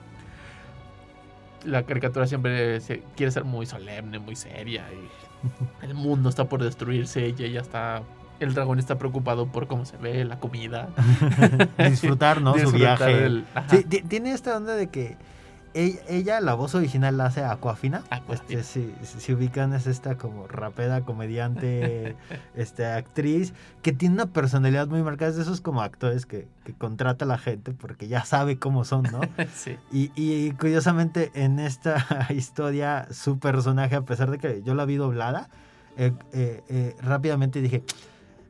la 1.65 1.83
caricatura 1.85 2.27
siempre 2.27 2.81
se- 2.81 3.03
quiere 3.17 3.33
ser 3.33 3.45
muy 3.45 3.67
solemne, 3.67 4.19
muy 4.19 4.37
seria 4.37 4.85
y 4.93 5.85
el 5.87 5.95
mundo 5.95 6.29
está 6.29 6.45
por 6.49 6.63
destruirse 6.63 7.29
y 7.37 7.43
ella 7.45 7.61
está 7.61 8.03
el 8.41 8.55
dragón 8.55 8.79
está 8.79 8.99
preocupado 8.99 9.47
por 9.47 9.67
cómo 9.67 9.85
se 9.85 9.97
ve 9.97 10.25
la 10.25 10.39
comida, 10.39 10.89
disfrutar, 11.91 12.41
¿no? 12.41 12.57
Su 12.59 12.71
viaje. 12.71 13.43
Sí, 13.69 13.83
tiene 13.85 14.31
esta 14.33 14.57
onda 14.57 14.75
de 14.77 14.87
que 14.89 15.17
ella, 15.81 16.01
ella, 16.09 16.41
la 16.41 16.55
voz 16.55 16.75
original 16.75 17.17
la 17.17 17.27
hace 17.27 17.45
Aquafina. 17.45 18.03
Aquafina. 18.11 18.61
Este, 18.61 18.95
si, 19.05 19.21
si- 19.21 19.33
ubican 19.33 19.73
es 19.73 19.87
esta 19.87 20.17
como 20.17 20.47
rapera, 20.49 21.03
comediante, 21.03 22.17
este, 22.57 22.87
actriz, 22.87 23.53
que 23.83 23.93
tiene 23.93 24.15
una 24.17 24.27
personalidad 24.27 24.89
muy 24.89 25.03
marcada. 25.03 25.31
Es 25.31 25.37
de 25.37 25.43
esos 25.43 25.61
como 25.61 25.83
actores 25.83 26.27
que, 26.27 26.49
que 26.65 26.73
contrata 26.75 27.25
a 27.25 27.29
la 27.29 27.39
gente 27.39 27.73
porque 27.73 28.09
ya 28.09 28.25
sabe 28.25 28.59
cómo 28.59 28.85
son, 28.85 29.05
¿no? 29.05 29.21
sí. 29.55 29.77
Y, 29.93 30.11
y 30.17 30.51
curiosamente 30.53 31.31
en 31.35 31.59
esta 31.61 32.05
historia 32.31 33.07
su 33.13 33.39
personaje, 33.39 33.95
a 33.97 34.03
pesar 34.03 34.31
de 34.31 34.39
que 34.39 34.63
yo 34.63 34.75
la 34.75 34.85
vi 34.85 34.97
doblada, 34.97 35.49
eh, 35.97 36.13
eh, 36.33 36.63
eh, 36.69 36.97
rápidamente 37.03 37.61
dije, 37.61 37.83
"Ah, 37.87 37.93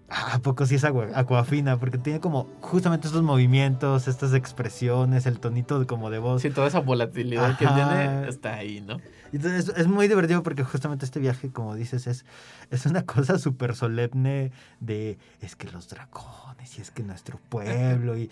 ¿a 0.09 0.39
poco 0.39 0.67
sí 0.67 0.77
es 0.77 0.85
agua, 0.85 1.09
Aquafina? 1.15 1.79
Porque 1.79 1.99
tiene 1.99 2.21
como 2.21 2.49
justamente 2.61 3.07
estos 3.07 3.23
movimientos, 3.23 4.09
estas 4.09 4.33
expresiones, 4.35 5.27
el 5.27 5.39
tonito 5.39 5.87
como 5.87 6.11
de 6.11 6.19
voz. 6.19 6.43
Sí, 6.43 6.51
toda 6.51 6.67
esa 6.67 6.81
volatilidad 6.81 7.59
que 7.59 7.67
tiene 7.67 8.29
está 8.29 8.55
ahí, 8.55 8.81
¿no? 8.81 8.99
Entonces 9.33 9.69
es, 9.69 9.77
es 9.77 9.87
muy 9.87 10.09
divertido 10.09 10.43
porque 10.43 10.65
justamente 10.65 11.05
este 11.05 11.21
viaje, 11.21 11.51
como 11.51 11.75
dices, 11.75 12.07
es, 12.07 12.25
es 12.71 12.87
una 12.87 13.03
cosa 13.05 13.39
súper 13.39 13.77
solemne 13.77 14.53
de 14.81 15.19
es 15.41 15.57
que 15.57 15.71
los 15.71 15.89
dragones 15.89 16.48
y 16.77 16.81
es 16.81 16.91
que 16.91 17.03
nuestro 17.03 17.39
pueblo 17.49 18.17
y, 18.17 18.31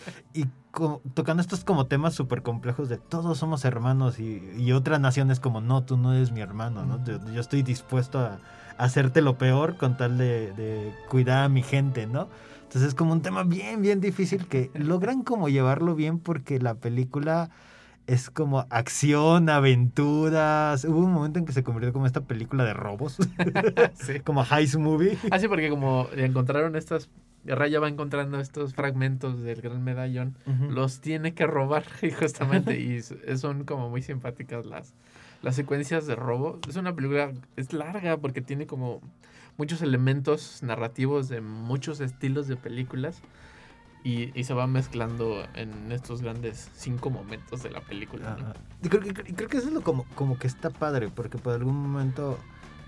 tocando 1.15 1.41
estos 1.41 1.65
como 1.65 1.87
temas 1.87 2.15
súper 2.15 2.43
complejos 2.43 2.89
de 2.89 2.99
todos 2.99 3.39
somos 3.39 3.65
hermanos 3.65 4.19
y, 4.19 4.43
y 4.59 4.73
otra 4.73 4.99
nación 4.99 5.31
es 5.31 5.41
como 5.41 5.61
no, 5.61 5.85
tú 5.85 5.97
no 5.97 6.13
eres 6.13 6.33
mi 6.33 6.41
hermano, 6.41 6.85
¿no? 6.85 7.03
Yo, 7.05 7.19
yo 7.33 7.41
estoy 7.41 7.63
dispuesto 7.63 8.19
a, 8.19 8.41
a 8.77 8.85
hacerte 8.85 9.23
lo 9.23 9.39
peor 9.39 9.77
con 9.79 9.97
tal 9.97 10.19
de, 10.19 10.53
de 10.53 10.95
cuidar 11.09 11.45
a 11.45 11.49
mi 11.49 11.63
gente, 11.63 12.07
¿no? 12.07 12.29
Entonces 12.65 12.89
es 12.89 12.95
como 12.95 13.13
un 13.13 13.23
tema 13.23 13.45
bien, 13.45 13.81
bien 13.81 14.01
difícil 14.01 14.49
que 14.49 14.71
logran 14.75 15.23
como 15.23 15.49
llevarlo 15.49 15.95
bien 15.95 16.19
porque 16.19 16.59
la 16.59 16.75
película 16.75 17.51
es 18.07 18.31
como 18.31 18.67
acción, 18.71 19.49
aventuras. 19.49 20.85
Hubo 20.85 20.99
un 20.99 21.13
momento 21.13 21.39
en 21.39 21.45
que 21.45 21.53
se 21.53 21.63
convirtió 21.63 21.93
como 21.93 22.07
esta 22.07 22.23
película 22.23 22.65
de 22.65 22.75
robos, 22.75 23.19
sí. 23.95 24.21
como 24.25 24.45
Heist 24.45 24.77
Movie. 24.77 25.19
Ah, 25.31 25.39
sí, 25.39 25.49
porque 25.49 25.69
como 25.71 26.09
encontraron 26.17 26.77
estas. 26.77 27.11
Raya 27.55 27.81
va 27.81 27.89
encontrando 27.89 28.41
estos 28.41 28.75
fragmentos 28.75 29.43
del 29.43 29.61
gran 29.61 29.83
medallón, 29.83 30.37
los 30.71 31.01
tiene 31.01 31.35
que 31.35 31.47
robar, 31.47 31.85
y 32.03 32.11
justamente, 32.11 32.79
y 32.81 33.03
son 33.37 33.65
como 33.65 33.89
muy 33.89 34.03
simpáticas 34.03 34.67
las, 34.67 34.95
las 35.43 35.55
secuencias 35.55 36.07
de 36.07 36.17
robo. 36.17 36.59
Es 36.69 36.77
una 36.77 36.95
película, 36.95 37.33
es 37.57 37.73
larga 37.73 38.17
porque 38.17 38.41
tiene 38.41 38.67
como 38.67 39.01
muchos 39.57 39.83
elementos 39.83 40.63
narrativos 40.63 41.29
de 41.29 41.41
muchos 41.41 42.01
estilos 42.01 42.49
de 42.49 42.57
películas. 42.57 43.23
Y, 44.05 44.31
y 44.39 44.45
se 44.45 44.55
va 44.55 44.69
mezclando 44.69 45.45
en 45.55 45.91
estos 45.91 46.23
grandes 46.23 46.71
cinco 46.77 47.11
momentos 47.11 47.65
de 47.65 47.71
la 47.71 47.81
película. 47.81 48.37
¿no? 48.39 48.89
Creo, 48.89 49.03
que, 49.03 49.09
y 49.29 49.35
creo 49.35 49.49
que 49.49 49.57
eso 49.57 49.67
es 49.67 49.75
lo 49.75 49.81
como, 49.81 50.05
como 50.15 50.39
que 50.39 50.47
está 50.47 50.71
padre, 50.71 51.09
porque 51.13 51.39
por 51.39 51.55
algún 51.55 51.75
momento 51.75 52.39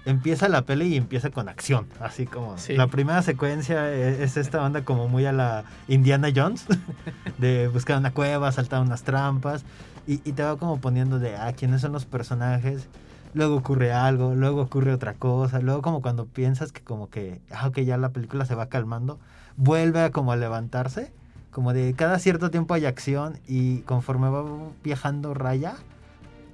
empieza 0.04 0.48
la 0.48 0.62
peli 0.62 0.86
y 0.86 0.96
empieza 0.96 1.30
con 1.30 1.48
acción. 1.48 1.86
Así 2.00 2.26
como 2.26 2.56
Sí. 2.58 2.74
la 2.76 2.86
primera 2.86 3.22
secuencia 3.22 3.90
e- 3.92 4.22
es 4.22 4.36
esta 4.36 4.62
onda 4.64 4.84
como 4.84 5.08
muy 5.08 5.26
a 5.26 5.32
la 5.32 5.64
Indiana 5.88 6.28
Jones, 6.34 6.66
de 7.38 7.68
buscar 7.68 7.98
una 7.98 8.10
cueva, 8.12 8.50
saltar 8.52 8.80
unas 8.82 9.02
trampas, 9.02 9.64
y, 10.06 10.14
y 10.28 10.32
te 10.32 10.42
va 10.42 10.56
como 10.56 10.80
poniendo 10.80 11.18
de, 11.18 11.36
ah, 11.36 11.52
quiénes 11.52 11.80
son 11.82 11.92
los 11.92 12.06
personajes. 12.06 12.88
Luego 13.34 13.56
ocurre 13.56 13.92
algo, 13.92 14.34
luego 14.34 14.62
ocurre 14.62 14.92
otra 14.94 15.12
cosa, 15.12 15.60
luego 15.60 15.82
como 15.82 16.00
cuando 16.00 16.24
piensas 16.24 16.72
que 16.72 16.80
como 16.80 17.10
que, 17.10 17.42
ah, 17.52 17.66
ok, 17.68 17.80
ya 17.80 17.98
la 17.98 18.08
película 18.08 18.46
se 18.46 18.54
va 18.54 18.66
calmando, 18.70 19.18
vuelve 19.58 20.00
a 20.02 20.10
como 20.10 20.32
a 20.32 20.36
levantarse, 20.36 21.12
como 21.50 21.74
de 21.74 21.92
cada 21.92 22.18
cierto 22.18 22.50
tiempo 22.50 22.72
hay 22.72 22.86
acción 22.86 23.38
y 23.46 23.80
conforme 23.80 24.30
va 24.30 24.44
viajando 24.82 25.34
Raya, 25.34 25.74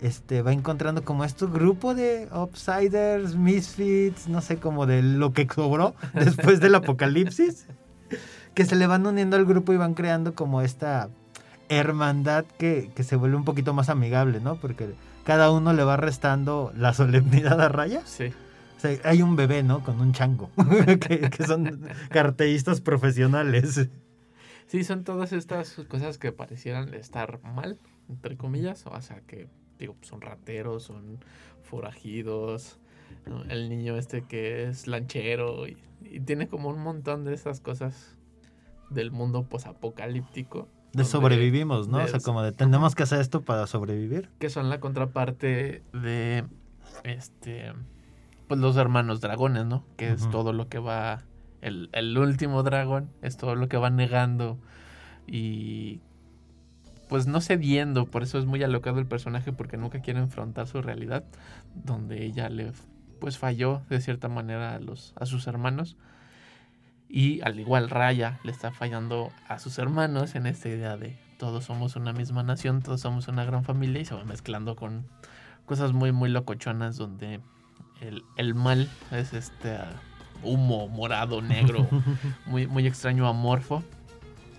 este, 0.04 0.42
va 0.42 0.52
encontrando 0.52 1.02
como 1.02 1.24
este 1.24 1.46
grupo 1.46 1.94
de 1.94 2.28
outsiders, 2.30 3.36
misfits, 3.36 4.28
no 4.28 4.42
sé, 4.42 4.58
como 4.58 4.84
de 4.84 5.02
lo 5.02 5.32
que 5.32 5.48
sobró 5.52 5.94
después 6.14 6.60
del 6.60 6.74
apocalipsis, 6.74 7.66
que 8.52 8.66
se 8.66 8.76
le 8.76 8.86
van 8.86 9.06
uniendo 9.06 9.36
al 9.36 9.46
grupo 9.46 9.72
y 9.72 9.78
van 9.78 9.94
creando 9.94 10.34
como 10.34 10.60
esta 10.60 11.08
hermandad 11.70 12.44
que, 12.58 12.90
que 12.94 13.02
se 13.02 13.16
vuelve 13.16 13.36
un 13.36 13.44
poquito 13.44 13.72
más 13.72 13.88
amigable, 13.88 14.40
¿no? 14.40 14.56
Porque 14.56 14.94
cada 15.24 15.50
uno 15.50 15.72
le 15.72 15.84
va 15.84 15.96
restando 15.96 16.70
la 16.76 16.92
solemnidad 16.92 17.58
a 17.62 17.70
Raya. 17.70 18.02
Sí. 18.04 18.26
O 18.76 18.80
sea, 18.80 18.98
hay 19.04 19.22
un 19.22 19.36
bebé, 19.36 19.62
¿no? 19.62 19.82
Con 19.82 20.02
un 20.02 20.12
chango, 20.12 20.50
que, 21.00 21.30
que 21.30 21.46
son 21.46 21.80
carteístas 22.10 22.82
profesionales. 22.82 23.88
Sí, 24.66 24.84
son 24.84 25.02
todas 25.02 25.32
estas 25.32 25.76
cosas 25.88 26.18
que 26.18 26.30
parecieran 26.30 26.92
estar 26.92 27.40
mal, 27.42 27.78
entre 28.10 28.36
comillas. 28.36 28.84
O 28.86 29.00
sea, 29.00 29.22
que, 29.26 29.48
digo, 29.78 29.96
son 30.02 30.20
rateros, 30.20 30.84
son 30.84 31.18
forajidos. 31.62 32.78
¿no? 33.26 33.42
El 33.44 33.68
niño 33.68 33.96
este 33.96 34.22
que 34.22 34.64
es 34.64 34.86
lanchero. 34.86 35.66
Y, 35.66 35.76
y 36.02 36.20
tiene 36.20 36.48
como 36.48 36.68
un 36.68 36.82
montón 36.82 37.24
de 37.24 37.34
esas 37.34 37.60
cosas 37.60 38.16
del 38.90 39.10
mundo 39.10 39.44
posapocalíptico. 39.44 40.68
De 40.92 41.04
sobrevivimos, 41.04 41.88
¿no? 41.88 41.98
O 41.98 42.06
sea, 42.06 42.20
como 42.20 42.42
de 42.42 42.52
tenemos 42.52 42.94
que 42.94 43.02
hacer 43.02 43.20
esto 43.20 43.42
para 43.42 43.66
sobrevivir. 43.66 44.30
Que 44.38 44.48
son 44.48 44.70
la 44.70 44.78
contraparte 44.78 45.82
de. 45.92 46.44
Este. 47.02 47.72
pues 48.46 48.60
los 48.60 48.76
hermanos 48.76 49.20
dragones, 49.20 49.66
¿no? 49.66 49.84
Que 49.96 50.12
es 50.12 50.30
todo 50.30 50.52
lo 50.52 50.68
que 50.68 50.78
va, 50.78 51.24
el, 51.62 51.88
el 51.92 52.16
último 52.16 52.62
dragón, 52.62 53.10
es 53.22 53.36
todo 53.36 53.56
lo 53.56 53.68
que 53.68 53.76
va 53.76 53.90
negando 53.90 54.58
y 55.26 56.00
pues 57.14 57.28
no 57.28 57.40
cediendo, 57.40 58.06
por 58.06 58.24
eso 58.24 58.40
es 58.40 58.44
muy 58.44 58.60
alocado 58.64 58.98
el 58.98 59.06
personaje 59.06 59.52
porque 59.52 59.76
nunca 59.76 60.00
quiere 60.00 60.18
enfrentar 60.18 60.66
su 60.66 60.82
realidad, 60.82 61.22
donde 61.72 62.24
ella 62.24 62.48
le 62.48 62.72
pues 63.20 63.38
falló 63.38 63.82
de 63.88 64.00
cierta 64.00 64.26
manera 64.28 64.74
a 64.74 64.80
los 64.80 65.12
a 65.14 65.24
sus 65.24 65.46
hermanos. 65.46 65.96
Y 67.08 67.40
al 67.42 67.60
igual 67.60 67.88
Raya 67.88 68.40
le 68.42 68.50
está 68.50 68.72
fallando 68.72 69.30
a 69.46 69.60
sus 69.60 69.78
hermanos 69.78 70.34
en 70.34 70.46
esta 70.46 70.68
idea 70.68 70.96
de 70.96 71.16
todos 71.38 71.66
somos 71.66 71.94
una 71.94 72.12
misma 72.12 72.42
nación, 72.42 72.82
todos 72.82 73.02
somos 73.02 73.28
una 73.28 73.44
gran 73.44 73.62
familia 73.62 74.00
y 74.02 74.04
se 74.04 74.16
va 74.16 74.24
mezclando 74.24 74.74
con 74.74 75.06
cosas 75.66 75.92
muy 75.92 76.10
muy 76.10 76.30
locochonas 76.30 76.96
donde 76.96 77.40
el, 78.00 78.24
el 78.34 78.56
mal 78.56 78.90
es 79.12 79.34
este 79.34 79.70
ah, 79.76 80.02
humo 80.42 80.88
morado, 80.88 81.42
negro, 81.42 81.86
muy, 82.46 82.66
muy 82.66 82.88
extraño 82.88 83.28
amorfo. 83.28 83.84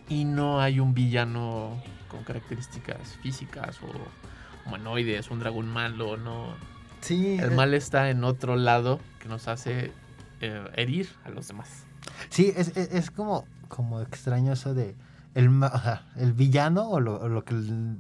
Y 0.07 0.23
no 0.23 0.61
hay 0.61 0.79
un 0.79 0.93
villano 0.93 1.75
con 2.16 2.24
características 2.24 3.18
físicas 3.22 3.78
o 3.84 3.89
humanoides, 4.68 5.30
un 5.30 5.39
dragón 5.39 5.68
malo, 5.68 6.18
no. 6.18 6.53
Sí, 7.01 7.38
El 7.38 7.51
eh, 7.51 7.55
mal 7.55 7.74
está 7.74 8.09
en 8.09 8.24
otro 8.24 8.55
lado 8.55 8.99
que 9.20 9.28
nos 9.28 9.47
hace 9.47 9.91
eh, 10.41 10.66
herir 10.76 11.09
a 11.24 11.30
los 11.30 11.47
demás. 11.47 11.84
Sí, 12.30 12.51
es, 12.55 12.70
es, 12.76 12.91
es 12.91 13.11
como, 13.11 13.45
como 13.68 14.01
extraño 14.01 14.53
eso 14.53 14.74
de 14.74 14.95
el, 15.36 15.49
o 15.61 15.80
sea, 15.82 16.07
el 16.16 16.34
villano 16.34 16.89
o 16.89 16.99
lo, 16.99 17.20
o 17.20 17.28
lo 17.28 17.43
que 17.43 17.55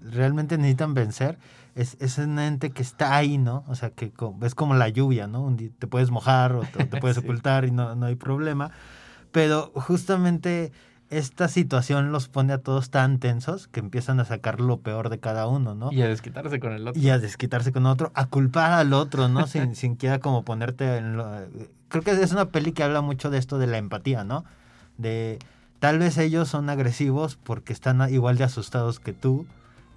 realmente 0.09 0.57
necesitan 0.57 0.93
vencer 0.93 1.37
es, 1.75 1.97
es 1.99 2.17
un 2.17 2.39
ente 2.39 2.71
que 2.71 2.81
está 2.81 3.15
ahí, 3.17 3.37
¿no? 3.37 3.65
O 3.67 3.75
sea, 3.75 3.89
que 3.89 4.13
es 4.41 4.55
como 4.55 4.73
la 4.75 4.87
lluvia, 4.89 5.27
¿no? 5.27 5.41
Un 5.41 5.57
día 5.57 5.69
te 5.77 5.85
puedes 5.87 6.09
mojar 6.11 6.53
o 6.53 6.61
te, 6.61 6.85
te 6.85 6.99
puedes 6.99 7.17
Sí. 7.21 7.23
ocultar 7.23 7.65
y 7.65 7.71
no, 7.71 7.93
no 7.95 8.05
hay 8.05 8.15
problema. 8.15 8.71
Pero 9.33 9.71
justamente 9.75 10.71
esta 11.09 11.47
situación 11.47 12.11
los 12.11 12.27
pone 12.27 12.53
a 12.53 12.57
todos 12.57 12.89
tan 12.89 13.19
tensos 13.19 13.67
que 13.67 13.79
empiezan 13.79 14.19
a 14.19 14.25
sacar 14.25 14.59
lo 14.59 14.77
peor 14.77 15.09
de 15.09 15.19
cada 15.19 15.47
uno, 15.47 15.75
¿no? 15.75 15.91
Y 15.91 16.01
a 16.01 16.07
desquitarse 16.07 16.59
con 16.59 16.73
el 16.73 16.87
otro. 16.87 17.01
y 17.01 17.09
a 17.09 17.19
desquitarse 17.19 17.71
con 17.71 17.85
otro, 17.85 18.11
a 18.15 18.25
culpar 18.25 18.71
al 18.71 18.93
otro, 18.93 19.27
¿no? 19.27 19.47
Sin 19.47 19.75
siquiera 19.75 20.19
como 20.19 20.43
ponerte 20.43 20.97
en 20.97 21.17
lo... 21.17 21.29
Creo 21.89 22.03
que 22.03 22.11
es 22.11 22.31
una 22.31 22.49
peli 22.49 22.71
que 22.71 22.83
habla 22.83 23.01
mucho 23.01 23.29
de 23.29 23.37
esto 23.37 23.57
de 23.59 23.67
la 23.67 23.77
empatía, 23.77 24.23
¿no? 24.23 24.45
De 24.97 25.39
tal 25.79 25.99
vez 25.99 26.17
ellos 26.17 26.49
son 26.49 26.69
agresivos 26.69 27.37
porque 27.41 27.73
están 27.73 28.11
igual 28.11 28.37
de 28.37 28.45
asustados 28.45 28.99
que 28.99 29.13
tú 29.13 29.45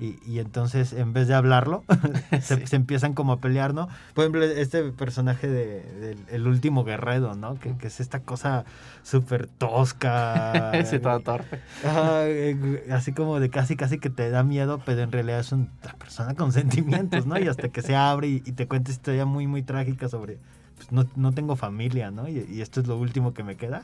y, 0.01 0.19
y 0.25 0.39
entonces 0.39 0.93
en 0.93 1.13
vez 1.13 1.27
de 1.29 1.35
hablarlo, 1.35 1.83
se, 2.41 2.57
Sí. 2.57 2.67
se 2.67 2.77
empiezan 2.77 3.15
como 3.15 3.33
a 3.33 3.41
pelear, 3.41 3.75
¿no? 3.75 3.89
Por 4.15 4.25
ejemplo, 4.25 4.45
este 4.45 4.83
personaje 4.93 5.49
de, 5.49 6.17
el 6.31 6.47
último 6.47 6.85
guerrero, 6.85 7.35
¿no? 7.35 7.59
Que, 7.59 7.77
que 7.77 7.89
es 7.89 7.99
esta 8.01 8.21
cosa 8.21 8.65
súper 9.03 9.49
tosca. 9.49 10.73
Todo 11.03 11.21
torpe. 11.21 11.61
Eh, 11.85 12.87
así 12.93 13.13
como 13.13 13.41
de 13.41 13.51
casi 13.51 13.77
casi 13.77 13.99
que 13.99 14.11
te 14.11 14.31
da 14.31 14.43
miedo, 14.43 14.81
pero 14.85 15.03
en 15.03 15.13
realidad 15.13 15.41
es 15.41 15.53
una 15.53 15.69
persona 15.99 16.35
con 16.35 16.53
sentimientos, 16.53 17.27
¿no? 17.27 17.39
Y 17.39 17.49
hasta 17.49 17.69
que 17.69 17.83
se 17.83 17.97
abre 17.97 18.29
y, 18.29 18.43
y 18.45 18.53
te 18.53 18.67
cuenta 18.67 18.91
historia 18.91 19.25
muy, 19.25 19.47
muy 19.47 19.63
trágica 19.63 20.09
sobre, 20.09 20.39
pues 20.77 20.93
no, 20.93 21.07
no 21.17 21.33
tengo 21.33 21.57
familia, 21.57 22.11
¿no? 22.11 22.29
Y, 22.29 22.47
y 22.51 22.61
esto 22.61 22.81
es 22.81 22.87
lo 22.87 22.97
último 22.97 23.35
que 23.35 23.43
me 23.43 23.57
queda. 23.57 23.83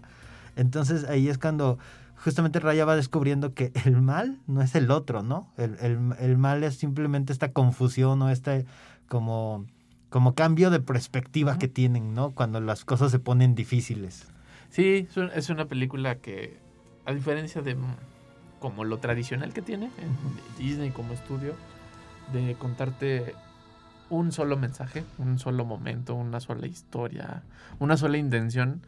Entonces 0.56 1.04
ahí 1.08 1.28
es 1.28 1.38
cuando 1.38 1.78
justamente 2.24 2.58
Raya 2.58 2.84
va 2.84 2.96
descubriendo 2.96 3.54
que 3.54 3.70
el 3.84 4.00
mal 4.02 4.38
no 4.46 4.62
es 4.62 4.74
el 4.74 4.90
otro, 4.90 5.22
¿no? 5.22 5.52
El, 5.56 5.76
el- 5.80 6.14
el 6.18 6.36
mal 6.38 6.64
es 6.64 6.76
simplemente 6.76 7.32
esta 7.32 7.52
confusión 7.52 8.20
o 8.22 8.30
este 8.30 8.64
como, 9.08 9.66
como 10.10 10.34
cambio 10.34 10.70
de 10.70 10.80
perspectiva 10.80 11.58
que 11.58 11.68
tienen, 11.68 12.14
¿no? 12.14 12.30
Cuando 12.32 12.60
las 12.60 12.84
cosas 12.84 13.10
se 13.10 13.18
ponen 13.18 13.54
difíciles. 13.54 14.26
Sí, 14.70 15.06
es 15.08 15.16
un- 15.16 15.30
es 15.34 15.50
una 15.50 15.66
película 15.66 16.16
que, 16.16 16.56
a 17.04 17.12
diferencia 17.12 17.60
de 17.62 17.76
como 18.58 18.84
lo 18.84 18.98
tradicional 18.98 19.52
que 19.52 19.60
tiene 19.62 19.86
en 19.98 20.16
Disney 20.58 20.90
como 20.90 21.12
estudio, 21.12 21.54
de 22.32 22.54
contarte 22.54 23.34
un 24.08 24.32
solo 24.32 24.56
mensaje, 24.56 25.04
un 25.18 25.38
solo 25.38 25.64
momento, 25.66 26.14
una 26.14 26.40
sola 26.40 26.66
historia, 26.66 27.42
una 27.78 27.96
sola 27.98 28.16
intención, 28.16 28.80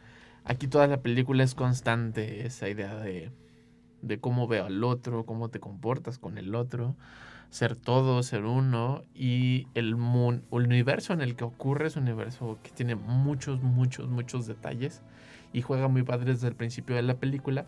aquí 0.47 0.69
toda 0.69 0.87
la 0.87 0.99
película 0.99 1.45
es 1.45 1.55
constante, 1.55 2.47
esa 2.47 2.69
idea 2.69 2.97
de, 2.97 3.31
de 4.03 4.19
cómo 4.19 4.47
veo 4.47 4.67
al 4.67 4.83
otro, 4.85 5.27
cómo 5.27 5.49
te 5.51 5.61
comportas 5.61 6.19
con 6.19 6.39
el 6.39 6.55
otro, 6.55 6.97
ser 7.51 7.77
todo, 7.77 8.23
ser 8.23 8.45
uno, 8.45 9.03
y 9.15 9.67
el, 9.75 9.95
universo 9.95 11.13
en 11.13 11.21
el 11.21 11.37
que 11.37 11.45
ocurre 11.45 11.89
es 11.89 11.97
un 11.97 12.05
universo 12.05 12.59
que 12.63 12.71
tiene 12.71 12.95
muchos, 12.95 13.63
muchos, 13.63 14.09
muchos 14.09 14.47
detalles 14.47 15.03
y 15.53 15.63
juega 15.63 15.89
muy 15.89 16.03
padre 16.03 16.33
desde 16.33 16.49
el 16.49 16.55
principio 16.55 16.97
de 16.97 17.03
la 17.03 17.15
película 17.15 17.67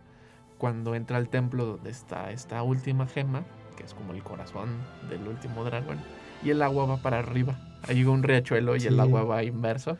cuando 0.58 0.94
entra 0.94 1.16
al 1.16 1.28
templo 1.28 1.64
donde 1.64 1.90
está 1.90 2.32
esta 2.32 2.62
última 2.62 3.06
gema 3.06 3.44
que 3.76 3.84
es 3.84 3.94
como 3.94 4.12
el 4.12 4.24
corazón 4.24 4.70
del 5.08 5.26
último 5.28 5.64
dragón 5.64 5.98
y 6.42 6.50
el 6.50 6.62
agua 6.62 6.84
va 6.86 6.96
para 6.96 7.20
arriba. 7.20 7.58
Hay 7.86 8.04
un 8.04 8.24
riachuelo 8.24 8.76
y 8.76 8.80
el 8.80 8.98
agua 8.98 9.22
va 9.22 9.44
inverso 9.44 9.98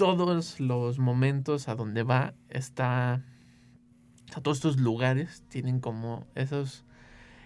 todos 0.00 0.60
los 0.60 0.98
momentos 0.98 1.68
a 1.68 1.74
donde 1.74 2.02
va 2.02 2.32
está 2.48 3.22
sea, 4.32 4.42
todos 4.42 4.56
estos 4.56 4.78
lugares 4.78 5.44
tienen 5.48 5.80
como 5.80 6.26
esos 6.34 6.86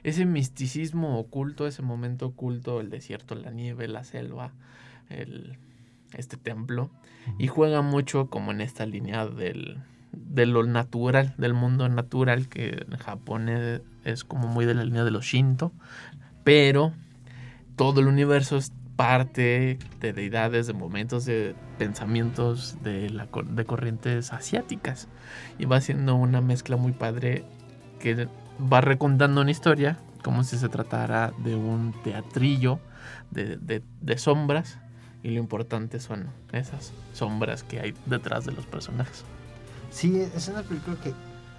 ese 0.05 0.24
misticismo 0.24 1.18
oculto 1.18 1.66
ese 1.66 1.82
momento 1.82 2.26
oculto 2.26 2.80
el 2.80 2.90
desierto 2.90 3.34
la 3.34 3.50
nieve 3.50 3.88
la 3.88 4.05
selva 4.05 4.52
el 5.09 5.59
este 6.12 6.36
templo 6.36 6.90
y 7.38 7.48
juega 7.48 7.82
mucho 7.82 8.30
como 8.30 8.52
en 8.52 8.61
esta 8.61 8.86
línea 8.86 9.26
del, 9.26 9.78
de 10.12 10.46
lo 10.46 10.62
natural, 10.64 11.34
del 11.38 11.55
mundo 11.55 11.88
natural, 11.88 12.48
que 12.48 12.84
en 12.88 12.96
Japón 12.98 13.48
es, 13.48 13.80
es 14.05 14.22
como 14.22 14.46
muy 14.46 14.64
de 14.64 14.74
la 14.74 14.84
línea 14.84 15.02
de 15.05 15.11
los 15.11 15.24
Shinto, 15.24 15.72
pero 16.44 16.92
todo 17.76 18.00
el 18.00 18.07
universo 18.07 18.59
es 18.59 18.72
parte 18.97 19.78
de 20.01 20.12
deidades, 20.12 20.66
de 20.66 20.72
momentos, 20.72 21.24
de 21.24 21.55
pensamientos 21.78 22.76
de, 22.82 23.11
la, 23.11 23.28
de 23.45 23.64
corrientes 23.64 24.32
asiáticas. 24.32 25.09
Y 25.59 25.64
va 25.66 25.80
siendo 25.80 26.14
una 26.14 26.40
mezcla 26.40 26.76
muy 26.76 26.92
padre 26.92 27.45
que 27.99 28.28
va 28.72 28.80
recontando 28.80 29.40
una 29.40 29.51
historia 29.51 29.99
como 30.22 30.45
si 30.45 30.57
se 30.59 30.68
tratara 30.68 31.32
de 31.38 31.55
un 31.55 31.92
teatrillo 32.03 32.78
de, 33.30 33.57
de- 33.57 33.82
de 34.01 34.18
sombras 34.18 34.78
y 35.22 35.30
lo 35.30 35.40
importante 35.40 36.01
son 36.01 36.28
esas 36.53 36.92
sombras 37.12 37.62
que 37.62 37.80
hay 37.80 37.95
detrás 38.07 38.45
de 38.45 38.53
los 38.53 38.66
personajes. 38.66 39.24
Sí, 39.90 40.20
es 40.34 40.49
una 40.49 40.62
película 40.62 40.97
que 41.03 41.12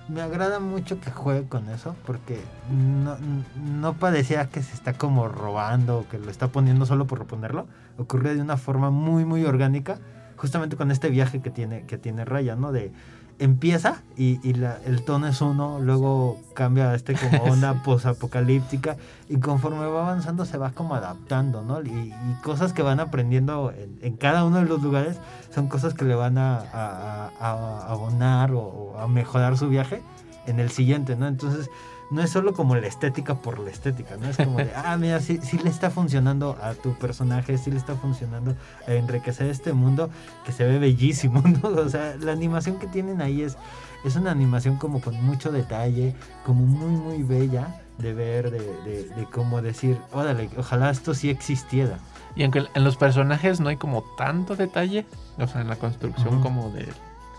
me 0.07 0.21
agrada 0.21 0.59
mucho 0.59 0.99
que 0.99 1.11
juegue 1.11 1.47
con 1.47 1.69
eso, 1.69 1.95
porque 2.05 2.39
no, 2.71 3.17
no 3.63 3.93
parecía 3.93 4.47
que 4.49 4.61
se 4.61 4.73
está 4.73 4.93
como 4.93 5.27
robando 5.27 5.99
o 5.99 6.07
que 6.07 6.19
lo 6.19 6.29
está 6.29 6.47
poniendo 6.49 6.85
solo 6.85 7.07
por 7.07 7.25
ponerlo. 7.25 7.67
Ocurre 7.97 8.35
de 8.35 8.41
una 8.41 8.57
forma 8.57 8.91
muy, 8.91 9.25
muy 9.25 9.45
orgánica, 9.45 9.99
justamente 10.37 10.75
con 10.75 10.91
este 10.91 11.09
viaje 11.09 11.41
que 11.41 11.49
tiene, 11.49 11.85
que 11.85 11.97
tiene 11.97 12.25
Raya, 12.25 12.55
¿no? 12.55 12.71
De 12.71 12.91
empieza 13.39 14.01
y, 14.17 14.39
y 14.47 14.53
la- 14.53 14.77
el 14.85 15.03
tono 15.03 15.27
es 15.27 15.41
uno, 15.41 15.79
luego 15.79 16.39
cambia 16.53 16.91
a 16.91 16.95
este 16.95 17.15
como 17.15 17.43
onda 17.51 17.83
posapocalíptica 17.83 18.97
y 19.29 19.37
conforme 19.39 19.85
va 19.85 20.03
avanzando 20.09 20.45
se 20.45 20.57
va 20.57 20.71
como 20.71 20.95
adaptando, 20.95 21.61
¿no? 21.61 21.81
Y, 21.81 21.89
y 21.89 22.35
cosas 22.43 22.73
que 22.73 22.81
van 22.81 22.99
aprendiendo 22.99 23.71
en, 23.71 23.97
en 24.01 24.15
cada 24.17 24.45
uno 24.45 24.57
de 24.57 24.65
los 24.65 24.81
lugares 24.81 25.17
son 25.53 25.67
cosas 25.67 25.93
que 25.93 26.05
le 26.05 26.15
van 26.15 26.37
a, 26.37 26.57
a- 26.57 27.29
a- 27.39 27.49
a 27.49 27.91
abonar 27.91 28.51
o, 28.53 28.59
o 28.61 28.99
a 28.99 29.07
mejorar 29.07 29.57
su 29.57 29.67
viaje 29.69 30.01
en 30.47 30.59
el 30.59 30.69
siguiente, 30.71 31.15
¿no? 31.15 31.27
Entonces, 31.27 31.69
no 32.11 32.21
es 32.21 32.29
solo 32.29 32.53
como 32.53 32.75
la 32.75 32.87
estética 32.87 33.35
por 33.35 33.59
la 33.59 33.69
estética, 33.69 34.17
¿no? 34.17 34.27
Es 34.27 34.37
como 34.37 34.57
de, 34.57 34.71
ah, 34.75 34.97
mira, 34.97 35.19
sí, 35.19 35.39
sí 35.41 35.57
le 35.57 35.69
está 35.69 35.89
funcionando 35.89 36.57
a 36.61 36.73
tu 36.73 36.93
personaje, 36.93 37.57
sí 37.57 37.71
le 37.71 37.77
está 37.77 37.95
funcionando 37.95 38.55
a 38.87 38.93
enriquecer 38.93 39.47
este 39.49 39.73
mundo 39.73 40.09
que 40.45 40.51
se 40.51 40.65
ve 40.65 40.79
bellísimo, 40.79 41.41
¿no? 41.63 41.69
O 41.69 41.89
sea, 41.89 42.15
la 42.19 42.31
animación 42.31 42.77
que 42.77 42.87
tienen 42.87 43.21
ahí 43.21 43.41
es, 43.41 43.57
es 44.03 44.15
una 44.15 44.31
animación 44.31 44.77
como 44.77 45.01
con 45.01 45.21
mucho 45.23 45.51
detalle, 45.51 46.15
como 46.45 46.65
muy, 46.65 46.91
muy 46.91 47.23
bella 47.23 47.81
de 47.97 48.13
ver, 48.13 48.51
de, 48.51 48.59
de, 48.59 49.09
de 49.09 49.25
como 49.31 49.61
decir, 49.61 49.97
órale, 50.11 50.49
ojalá 50.57 50.89
esto 50.89 51.13
sí 51.13 51.29
existiera. 51.29 51.97
Y 52.35 52.43
aunque 52.43 52.65
en 52.73 52.83
los 52.83 52.97
personajes 52.97 53.61
no 53.61 53.69
hay 53.69 53.77
como 53.77 54.03
tanto 54.17 54.55
detalle, 54.55 55.05
o 55.37 55.47
sea, 55.47 55.61
en 55.61 55.69
la 55.69 55.77
construcción 55.77 56.41
como 56.41 56.69
de 56.71 56.87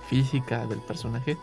física 0.08 0.66
del 0.66 0.78
personaje, 0.80 1.36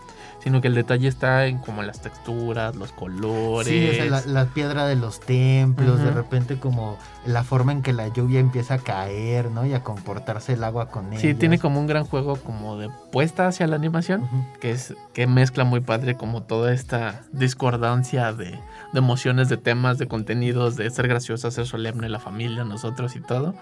sino 0.44 0.62
que 0.62 0.68
el 0.68 0.76
detalle 0.76 1.08
está 1.08 1.46
en 1.48 1.58
como 1.60 1.84
las 1.84 2.02
texturas, 2.02 2.76
los 2.76 2.92
colores. 2.92 3.68
Sí, 3.68 3.88
o 3.90 3.94
sea, 3.94 4.06
la, 4.06 4.22
la 4.26 4.46
piedra 4.54 4.86
de 4.88 4.96
los 4.96 5.20
templos, 5.20 6.00
de 6.00 6.08
Ujú. 6.08 6.16
repente 6.16 6.60
como 6.60 6.98
la 7.26 7.44
forma 7.44 7.72
en 7.72 7.82
que 7.82 7.94
la 7.94 8.08
lluvia 8.10 8.40
empieza 8.40 8.76
a 8.76 8.78
caer, 8.80 9.52
¿no? 9.52 9.66
Y 9.66 9.74
a 9.74 9.84
comportarse 9.84 10.54
el 10.54 10.64
agua 10.64 10.90
con 10.90 11.12
Sí, 11.18 11.28
ellos. 11.30 11.40
tiene 11.40 11.60
como 11.60 11.80
un 11.80 11.88
gran 11.88 12.04
juego 12.06 12.36
como 12.38 12.78
de 12.78 12.90
puesta 13.12 13.48
hacia 13.48 13.68
la 13.68 13.76
animación, 13.76 14.24
Ujú. 14.24 14.44
que 14.60 14.72
es 14.72 14.96
que 15.14 15.28
mezcla 15.28 15.64
muy 15.64 15.80
padre 15.82 16.16
como 16.16 16.44
toda 16.44 16.74
esta 16.74 17.22
discordancia 17.32 18.34
de, 18.34 18.52
de 18.52 18.60
emociones, 19.00 19.50
de 19.50 19.58
temas, 19.58 19.98
de 19.98 20.08
contenidos, 20.08 20.76
de 20.76 20.90
ser 20.90 21.08
graciosa, 21.08 21.52
ser 21.52 21.66
solemne, 21.66 22.10
la 22.10 22.20
familia, 22.20 22.64
nosotros 22.64 23.16
y 23.16 23.20
todo. 23.22 23.54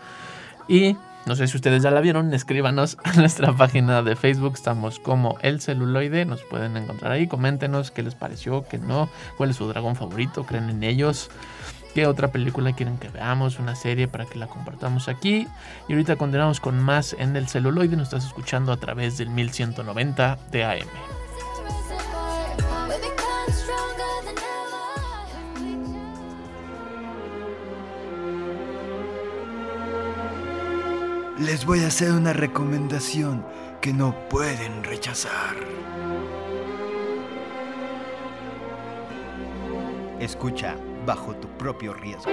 Y 0.67 0.95
No 1.25 1.35
sé 1.35 1.47
si 1.47 1.55
ustedes 1.55 1.83
ya 1.83 1.91
la 1.91 2.01
vieron, 2.01 2.33
escríbanos 2.33 2.97
a 3.03 3.13
nuestra 3.13 3.53
página 3.53 4.01
de 4.01 4.15
Facebook, 4.15 4.53
estamos 4.55 4.99
como 4.99 5.37
El 5.41 5.61
Celuloide, 5.61 6.25
nos 6.25 6.41
pueden 6.43 6.75
encontrar 6.77 7.11
ahí, 7.11 7.27
coméntenos 7.27 7.91
qué 7.91 8.01
les 8.01 8.15
pareció, 8.15 8.65
qué 8.67 8.79
no, 8.79 9.09
cuál 9.37 9.51
es 9.51 9.57
su 9.57 9.67
dragón 9.67 9.95
favorito, 9.95 10.45
creen 10.45 10.69
en 10.69 10.83
ellos, 10.83 11.29
qué 11.93 12.07
otra 12.07 12.29
película 12.29 12.73
quieren 12.73 12.97
que 12.97 13.09
veamos, 13.09 13.59
una 13.59 13.75
serie 13.75 14.07
para 14.07 14.25
que 14.25 14.39
la 14.39 14.47
compartamos 14.47 15.07
aquí. 15.07 15.47
Y 15.87 15.93
ahorita 15.93 16.15
continuamos 16.15 16.59
con 16.59 16.79
más 16.81 17.15
en 17.19 17.35
El 17.35 17.47
Celuloide, 17.47 17.95
nos 17.95 18.07
estás 18.07 18.25
escuchando 18.25 18.71
a 18.71 18.77
través 18.77 19.17
del 19.17 19.29
1190 19.29 20.39
de 20.51 20.63
AM. 20.63 21.20
Les 31.45 31.65
voy 31.65 31.79
a 31.79 31.87
hacer 31.87 32.11
una 32.11 32.33
recomendación 32.33 33.43
que 33.81 33.91
no 33.91 34.13
pueden 34.29 34.83
rechazar. 34.83 35.55
Escucha 40.19 40.75
bajo 41.03 41.33
tu 41.37 41.47
propio 41.57 41.95
riesgo. 41.95 42.29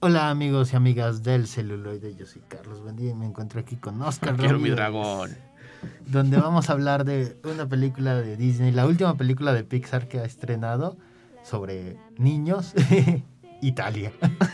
Hola 0.00 0.28
amigos 0.28 0.72
y 0.74 0.76
amigas 0.76 1.22
del 1.22 1.46
celuloide, 1.46 2.14
yo 2.14 2.26
soy 2.26 2.42
Carlos 2.48 2.84
Bendía 2.84 3.12
y 3.12 3.14
me 3.14 3.24
encuentro 3.24 3.60
aquí 3.60 3.76
con 3.76 4.02
Oscar 4.02 4.36
Quiero 4.36 4.58
mi 4.58 4.68
dragón. 4.68 5.47
Donde 6.06 6.36
vamos 6.38 6.70
a 6.70 6.72
hablar 6.72 7.04
de 7.04 7.36
una 7.44 7.66
película 7.66 8.14
de 8.16 8.36
Disney, 8.36 8.72
la 8.72 8.86
última 8.86 9.16
película 9.16 9.52
de 9.52 9.64
Pixar 9.64 10.08
que 10.08 10.18
ha 10.20 10.24
estrenado 10.24 10.96
sobre 11.44 11.96
niños, 12.16 12.74
Italia 13.60 14.12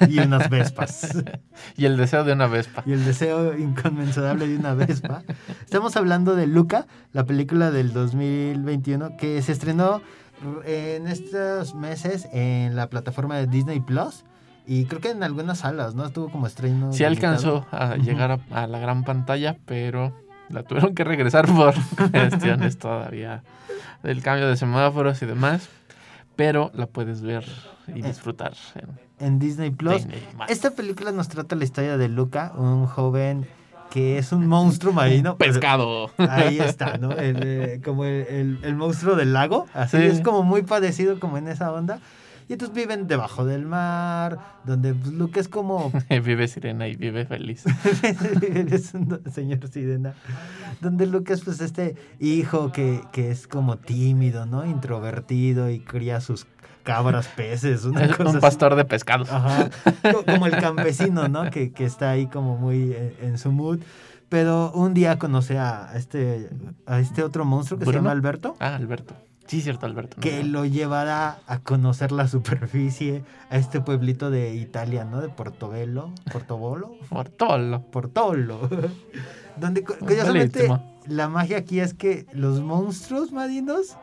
y 0.08 0.18
unas 0.18 0.48
vespas. 0.50 1.22
Y 1.76 1.84
el 1.86 1.96
deseo 1.96 2.24
de 2.24 2.32
una 2.32 2.46
vespa. 2.46 2.82
y 2.86 2.92
el 2.92 3.04
deseo 3.04 3.56
inconmensurable 3.56 4.46
de 4.48 4.56
una 4.56 4.74
vespa. 4.74 5.22
Estamos 5.64 5.96
hablando 5.96 6.34
de 6.36 6.46
Luca, 6.46 6.86
la 7.12 7.24
película 7.24 7.70
del 7.70 7.92
2021 7.92 9.16
que 9.16 9.40
se 9.42 9.52
estrenó 9.52 10.02
en 10.64 11.06
estos 11.06 11.74
meses 11.74 12.28
en 12.32 12.76
la 12.76 12.88
plataforma 12.90 13.36
de 13.36 13.46
Disney 13.46 13.80
Plus 13.80 14.24
y 14.66 14.86
creo 14.86 15.00
que 15.00 15.10
en 15.10 15.22
algunas 15.22 15.58
salas, 15.58 15.94
¿no? 15.94 16.06
Estuvo 16.06 16.30
como 16.30 16.46
estreno. 16.46 16.92
Sí 16.92 17.04
alcanzó 17.04 17.66
a 17.70 17.96
llegar 17.96 18.30
a, 18.32 18.62
a 18.62 18.66
la 18.66 18.78
gran 18.78 19.04
pantalla, 19.04 19.56
pero 19.66 20.12
la 20.50 20.62
tuvieron 20.62 20.94
que 20.94 21.04
regresar 21.04 21.46
por 21.46 21.74
cuestiones 22.12 22.78
todavía 22.78 23.42
del 24.02 24.22
cambio 24.22 24.48
de 24.48 24.56
semáforos 24.56 25.20
y 25.22 25.26
demás. 25.26 25.68
Pero 26.36 26.72
la 26.74 26.86
puedes 26.86 27.22
ver 27.22 27.44
y 27.86 28.02
disfrutar 28.02 28.52
en 28.74 29.04
en 29.24 29.38
Disney 29.38 29.70
Plus. 29.70 29.98
Disney+. 29.98 30.20
Esta 30.48 30.72
película 30.72 31.12
nos 31.12 31.28
trata 31.28 31.54
la 31.54 31.62
historia 31.62 31.96
de 31.96 32.08
Luca, 32.08 32.52
un 32.56 32.86
joven 32.86 33.46
que 33.90 34.18
es 34.18 34.32
un 34.32 34.48
monstruo 34.48 34.92
marino. 34.92 35.36
Pescado. 35.36 36.10
Ahí 36.18 36.58
está, 36.58 36.98
¿no? 36.98 37.12
El, 37.12 37.36
eh, 37.44 37.80
como 37.84 38.04
el, 38.04 38.26
el- 38.28 38.58
el 38.64 38.74
monstruo 38.74 39.14
del 39.14 39.32
lago. 39.32 39.66
Así 39.72 39.98
Sí. 39.98 40.02
es 40.02 40.20
como 40.22 40.42
muy 40.42 40.62
parecido 40.62 41.20
como 41.20 41.38
en 41.38 41.46
esa 41.46 41.72
onda. 41.72 42.00
Y 42.48 42.52
entonces 42.54 42.76
viven 42.76 43.06
debajo 43.06 43.44
del 43.44 43.64
mar, 43.66 44.38
donde 44.64 44.92
pues, 44.94 45.12
Luca 45.14 45.40
es 45.40 45.48
como 45.48 45.90
vive 46.10 46.46
sirena 46.48 46.86
y 46.88 46.96
vive 46.96 47.24
feliz. 47.24 47.64
es 48.70 48.94
un 48.94 49.20
señor 49.32 49.66
sirena. 49.68 50.14
Donde 50.80 51.06
Lucas, 51.06 51.40
pues, 51.44 51.60
este 51.60 51.96
hijo 52.20 52.70
que, 52.72 53.00
que 53.12 53.30
es 53.30 53.46
como 53.46 53.78
tímido, 53.78 54.46
¿no? 54.46 54.66
Introvertido 54.66 55.70
y 55.70 55.80
cría 55.80 56.20
sus 56.20 56.46
cabras, 56.82 57.28
peces, 57.28 57.84
una 57.86 58.04
Es 58.04 58.10
cosa 58.16 58.22
un 58.30 58.36
así. 58.36 58.38
pastor 58.42 58.74
de 58.76 58.84
pescado. 58.84 59.24
Ajá. 59.30 59.70
Co- 60.12 60.24
Como 60.24 60.46
el 60.46 60.56
campesino, 60.58 61.28
¿no? 61.28 61.50
Que, 61.50 61.72
que 61.72 61.84
está 61.86 62.10
ahí 62.10 62.26
como 62.26 62.58
muy 62.58 62.92
en, 62.92 63.14
en 63.22 63.38
su 63.38 63.52
mood. 63.52 63.80
Pero 64.28 64.70
un 64.72 64.92
día 64.94 65.18
conoce 65.18 65.58
a 65.58 65.92
este, 65.94 66.50
a 66.86 66.98
este 67.00 67.22
otro 67.22 67.44
monstruo 67.44 67.78
que 67.78 67.86
se 67.86 67.92
llama 67.92 68.10
Alberto. 68.10 68.56
Ah, 68.58 68.74
Alberto. 68.74 69.14
Sí, 69.46 69.60
cierto, 69.60 69.86
Alberto. 69.86 70.16
Que 70.20 70.42
¿no? 70.42 70.48
lo 70.60 70.64
llevará 70.64 71.38
a 71.46 71.58
conocer 71.58 72.12
la 72.12 72.28
superficie 72.28 73.22
a 73.50 73.56
este 73.58 73.80
pueblito 73.80 74.30
de 74.30 74.54
Italia, 74.54 75.04
¿no? 75.04 75.20
De 75.20 75.28
Portobello. 75.28 76.10
¿Portobolo? 76.32 76.94
Mortolo. 77.10 77.82
Portolo. 77.90 78.68
Donde 79.56 79.84
cu- 79.84 79.94
curiosamente 80.00 80.68
la 81.06 81.28
magia 81.28 81.58
aquí 81.58 81.80
es 81.80 81.94
que 81.94 82.26
los 82.32 82.60
monstruos 82.60 83.32
marinos, 83.32 83.96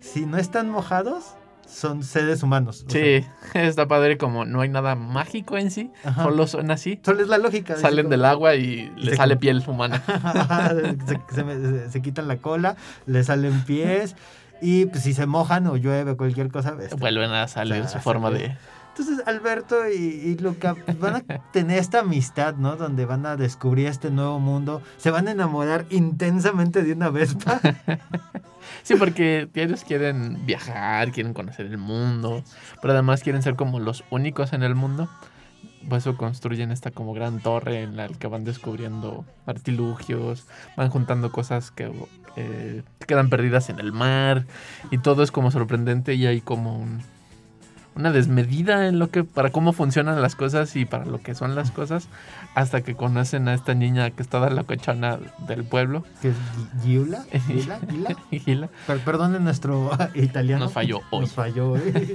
si 0.00 0.26
no 0.26 0.36
están 0.36 0.68
mojados, 0.70 1.24
son 1.66 2.02
seres 2.04 2.42
humanos. 2.42 2.84
Sí, 2.88 3.24
está 3.54 3.88
padre 3.88 4.18
como 4.18 4.44
no 4.44 4.60
hay 4.60 4.68
nada 4.68 4.94
mágico 4.94 5.56
en 5.56 5.70
sí, 5.70 5.90
ajá. 6.04 6.22
solo 6.24 6.46
son 6.46 6.70
así. 6.70 7.00
Solo 7.02 7.22
es 7.22 7.28
la 7.28 7.38
lógica. 7.38 7.76
Salen 7.78 8.10
del 8.10 8.24
agua 8.26 8.54
y 8.56 8.92
le 8.96 9.16
sale 9.16 9.36
piel 9.38 9.64
humana. 9.66 10.02
se, 11.08 11.34
se 11.34 11.44
me- 11.44 11.54
se- 11.56 11.90
se 11.90 12.02
quitan 12.02 12.28
la 12.28 12.36
cola, 12.36 12.76
le 13.06 13.24
salen 13.24 13.62
pies. 13.64 14.14
Y 14.62 14.86
pues, 14.86 15.02
si 15.02 15.12
se 15.12 15.26
mojan 15.26 15.66
o 15.66 15.76
llueve 15.76 16.16
cualquier 16.16 16.50
cosa, 16.50 16.76
este, 16.80 16.94
Vuelven 16.94 17.32
a 17.32 17.48
salir 17.48 17.82
O 17.82 17.88
sea, 17.88 17.98
su 17.98 17.98
forma 17.98 18.30
de... 18.30 18.56
Entonces 18.96 19.26
Alberto 19.26 19.88
y, 19.88 19.96
y 19.96 20.36
Luca 20.36 20.74
pues, 20.74 20.98
van 20.98 21.16
a 21.16 21.20
tener 21.52 21.78
esta 21.78 22.00
amistad, 22.00 22.54
¿no? 22.54 22.76
Donde 22.76 23.04
van 23.04 23.26
a 23.26 23.36
descubrir 23.36 23.88
este 23.88 24.10
nuevo 24.10 24.38
mundo, 24.38 24.82
se 24.98 25.10
van 25.10 25.28
a 25.28 25.32
enamorar 25.32 25.86
intensamente 25.90 26.82
de 26.82 26.92
una 26.92 27.10
vespa. 27.10 27.60
Sí, 28.82 28.94
porque 28.96 29.48
ellos 29.54 29.84
quieren 29.84 30.44
viajar, 30.46 31.12
quieren 31.12 31.34
conocer 31.34 31.66
el 31.66 31.78
mundo, 31.78 32.42
pero 32.80 32.94
además 32.94 33.22
quieren 33.22 33.42
ser 33.42 33.54
como 33.54 33.78
los 33.80 34.04
únicos 34.10 34.52
en 34.52 34.62
el 34.62 34.74
mundo. 34.74 35.08
Por 35.88 35.98
eso 35.98 36.16
construyen 36.16 36.70
esta 36.70 36.90
como 36.90 37.12
gran 37.14 37.40
torre 37.40 37.82
en 37.82 37.96
la 37.96 38.08
que 38.08 38.26
van 38.28 38.44
descubriendo 38.44 39.24
artilugios, 39.46 40.46
van 40.76 40.90
juntando 40.90 41.32
cosas 41.32 41.70
que 41.70 41.90
eh, 42.36 42.82
quedan 43.06 43.28
perdidas 43.28 43.68
en 43.68 43.78
el 43.80 43.92
mar 43.92 44.46
y 44.90 44.98
todo 44.98 45.22
es 45.22 45.30
como 45.30 45.50
sorprendente 45.50 46.14
y 46.14 46.26
hay 46.26 46.40
como 46.40 46.78
un- 46.78 47.00
una 47.94 48.10
desmedida 48.10 48.88
en 48.88 48.98
lo 48.98 49.10
que 49.10 49.22
para 49.22 49.50
cómo 49.50 49.74
funcionan 49.74 50.22
las 50.22 50.34
cosas 50.34 50.76
y 50.76 50.86
para 50.86 51.04
lo 51.04 51.20
que 51.20 51.34
son 51.34 51.54
las 51.54 51.70
cosas 51.70 52.08
hasta 52.54 52.80
que 52.80 52.94
conocen 52.94 53.48
a 53.48 53.54
esta 53.54 53.74
niña 53.74 54.08
que 54.12 54.22
es 54.22 54.28
toda 54.28 54.48
la 54.48 54.64
cochona 54.64 55.18
del 55.46 55.62
pueblo 55.64 56.02
que 56.22 56.28
es. 56.30 56.34
Gila, 56.82 57.24
Gila. 57.46 57.78
Gila. 58.30 58.68
Per- 58.86 59.00
perdone 59.00 59.40
nuestro 59.40 59.90
italiano. 60.14 60.64
Nos 60.64 60.72
falló 60.72 61.00
hoy. 61.10 61.20
Nos 61.20 61.32
falló 61.32 61.72
hoy. 61.72 61.80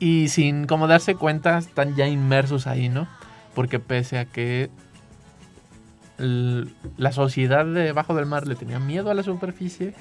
Y 0.00 0.28
sin 0.28 0.66
como 0.66 0.88
darse 0.88 1.14
cuenta, 1.14 1.58
están 1.58 1.94
ya 1.94 2.08
inmersos 2.08 2.66
ahí, 2.66 2.88
¿no? 2.88 3.06
Porque 3.54 3.78
pese 3.78 4.18
a 4.18 4.24
que 4.24 4.70
la 6.16 7.12
sociedad 7.12 7.64
debajo 7.66 8.14
del 8.14 8.26
mar 8.26 8.46
le 8.46 8.54
tenía 8.54 8.78
miedo 8.78 9.10
a 9.10 9.14
la 9.14 9.22
superficie, 9.22 9.94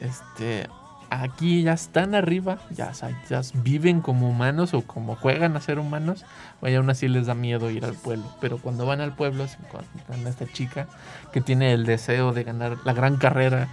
este, 0.00 0.66
aquí 1.10 1.62
ya 1.62 1.72
están 1.72 2.14
arriba, 2.14 2.58
ya, 2.70 2.92
ya 3.28 3.40
viven 3.54 4.00
como 4.00 4.28
humanos 4.28 4.74
o 4.74 4.82
como 4.82 5.16
juegan 5.16 5.56
a 5.56 5.60
ser 5.60 5.78
humanos, 5.78 6.24
y 6.62 6.74
aún 6.74 6.88
así 6.90 7.08
les 7.08 7.26
da 7.26 7.34
miedo 7.34 7.70
ir 7.70 7.84
al 7.84 7.94
pueblo. 7.94 8.24
Pero 8.40 8.58
cuando 8.58 8.86
van 8.86 9.00
al 9.00 9.14
pueblo 9.14 9.46
se 9.46 9.56
encuentran 9.56 10.26
a 10.26 10.28
esta 10.28 10.46
chica 10.46 10.88
que 11.32 11.40
tiene 11.40 11.72
el 11.72 11.84
deseo 11.84 12.32
de 12.32 12.44
ganar 12.44 12.78
la 12.84 12.92
gran 12.92 13.16
carrera 13.16 13.68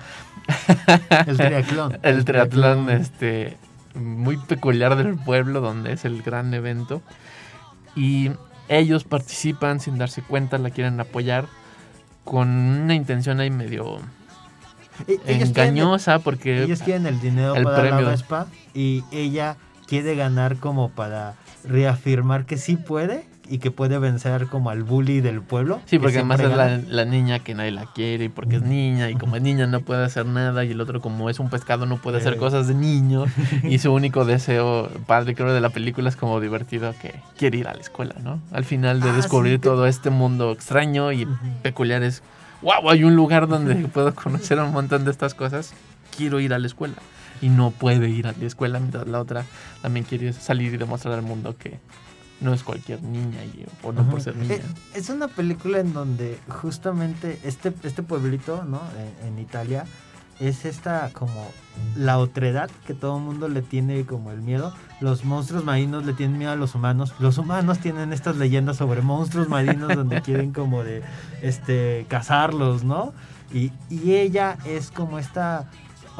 El 1.27 1.37
triatlón. 1.37 1.99
el 2.03 2.25
triatlón 2.25 2.89
este 2.89 3.57
muy 3.99 4.37
peculiar 4.37 4.95
del 4.95 5.15
pueblo 5.15 5.61
donde 5.61 5.93
es 5.93 6.05
el 6.05 6.21
gran 6.21 6.53
evento 6.53 7.01
y 7.95 8.31
ellos 8.67 9.03
participan 9.03 9.79
sin 9.79 9.97
darse 9.97 10.21
cuenta 10.21 10.57
la 10.57 10.69
quieren 10.69 10.99
apoyar 10.99 11.47
con 12.23 12.47
una 12.49 12.93
intención 12.95 13.39
ahí 13.39 13.49
medio 13.49 13.97
E- 15.07 15.19
engañosa 15.27 16.19
porque 16.19 16.63
Ellos 16.63 16.81
quieren 16.81 17.05
el 17.07 17.19
dinero 17.19 17.55
el 17.55 17.63
para 17.63 17.79
premio. 17.81 18.01
la 18.01 18.09
Vespa 18.11 18.47
y 18.73 19.03
ella 19.11 19.55
quiere 19.87 20.15
ganar 20.15 20.57
como 20.57 20.89
para 20.89 21.35
reafirmar 21.63 22.45
que 22.45 22.57
sí 22.57 22.75
puede 22.75 23.25
y 23.49 23.57
que 23.57 23.71
puede 23.71 23.97
vencer 23.97 24.47
como 24.47 24.69
al 24.69 24.83
bully 24.83 25.21
del 25.21 25.41
pueblo. 25.41 25.81
sí 25.85 25.97
que 25.97 25.99
porque 26.01 26.17
además 26.17 26.39
es 26.41 26.49
la, 26.51 26.77
la 26.77 27.05
niña 27.05 27.39
que 27.39 27.53
nadie 27.55 27.71
la 27.71 27.85
quiere 27.85 28.25
y 28.25 28.29
porque 28.29 28.57
es 28.57 28.61
niña 28.61 29.09
y 29.09 29.15
como 29.15 29.35
es 29.35 29.41
niña 29.41 29.65
no 29.67 29.81
puede 29.81 30.05
hacer 30.05 30.25
nada 30.25 30.63
y 30.65 30.71
el 30.71 30.81
otro 30.81 31.01
como 31.01 31.29
es 31.29 31.39
un 31.39 31.49
pescado 31.49 31.85
no 31.85 31.97
puede 31.97 32.17
hacer 32.19 32.37
cosas 32.37 32.67
de 32.67 32.75
niño 32.75 33.25
y 33.63 33.77
su 33.79 33.91
único 33.93 34.23
deseo 34.25 34.89
padre 35.07 35.33
creo 35.35 35.53
de 35.53 35.61
la 35.61 35.69
película 35.69 36.09
es 36.09 36.15
como 36.15 36.39
divertido 36.39 36.93
que 37.01 37.15
quiere 37.37 37.57
ir 37.57 37.67
a 37.67 37.73
la 37.73 37.81
escuela 37.81 38.15
no 38.23 38.39
al 38.51 38.65
final 38.65 39.01
de 39.01 39.09
Ah, 39.09 39.13
descubrir 39.15 39.53
sí, 39.53 39.59
todo 39.59 39.87
este 39.87 40.09
mundo 40.11 40.51
extraño 40.51 41.11
y 41.11 41.25
Ujú. 41.25 41.35
peculiar 41.63 42.03
es 42.03 42.21
wow 42.61 42.89
hay 42.89 43.03
un 43.03 43.15
lugar 43.15 43.47
donde 43.47 43.75
puedo 43.93 44.13
conocer 44.13 44.59
un 44.59 44.71
montón 44.71 45.05
de 45.05 45.11
estas 45.11 45.33
cosas 45.33 45.73
quiero 46.15 46.39
ir 46.39 46.53
a 46.53 46.59
la 46.59 46.67
escuela 46.67 46.95
y 47.41 47.49
no 47.49 47.71
puede 47.71 48.09
ir 48.09 48.27
a 48.27 48.33
la 48.39 48.45
escuela 48.45 48.79
mientras 48.79 49.07
la 49.07 49.19
otra 49.21 49.45
también 49.81 50.05
quiere 50.05 50.33
salir 50.33 50.73
y 50.73 50.77
demostrar 50.77 51.13
al 51.15 51.21
mundo 51.23 51.55
que 51.57 51.79
no 52.41 52.53
es 52.53 52.63
cualquier 52.63 53.03
niña 53.03 53.43
y, 53.43 53.65
o 53.83 53.91
no 53.91 54.09
por 54.09 54.21
ser 54.21 54.35
niña 54.35 54.55
Eh, 54.55 54.61
Es 54.95 55.09
una 55.09 55.27
película 55.27 55.79
en 55.79 55.93
donde 55.93 56.39
justamente 56.47 57.39
este, 57.43 57.73
este 57.83 58.03
pueblito, 58.03 58.63
¿no? 58.63 58.81
En, 59.23 59.27
en 59.33 59.39
Italia, 59.39 59.85
es 60.39 60.63
esta 60.63 61.09
como 61.11 61.51
la 61.97 62.17
otredad 62.17 62.69
que 62.87 62.93
todo 62.93 63.17
el 63.17 63.23
mundo 63.23 63.49
le 63.49 63.61
tiene 63.61 64.05
como 64.05 64.31
el 64.31 64.41
miedo. 64.41 64.73
Los 65.01 65.25
monstruos 65.25 65.65
marinos 65.65 66.05
le 66.05 66.13
tienen 66.13 66.37
miedo 66.37 66.51
a 66.51 66.55
los 66.55 66.75
humanos. 66.75 67.13
Los 67.19 67.37
humanos 67.37 67.79
tienen 67.79 68.13
estas 68.13 68.37
leyendas 68.37 68.77
sobre 68.77 69.01
monstruos 69.01 69.49
marinos 69.49 69.93
donde 69.95 70.21
quieren 70.23 70.53
como 70.53 70.83
de 70.83 71.03
este 71.41 72.05
cazarlos, 72.07 72.85
¿no? 72.85 73.13
Y, 73.53 73.71
y 73.89 74.13
ella 74.13 74.57
es 74.65 74.91
como 74.91 75.19
esta 75.19 75.69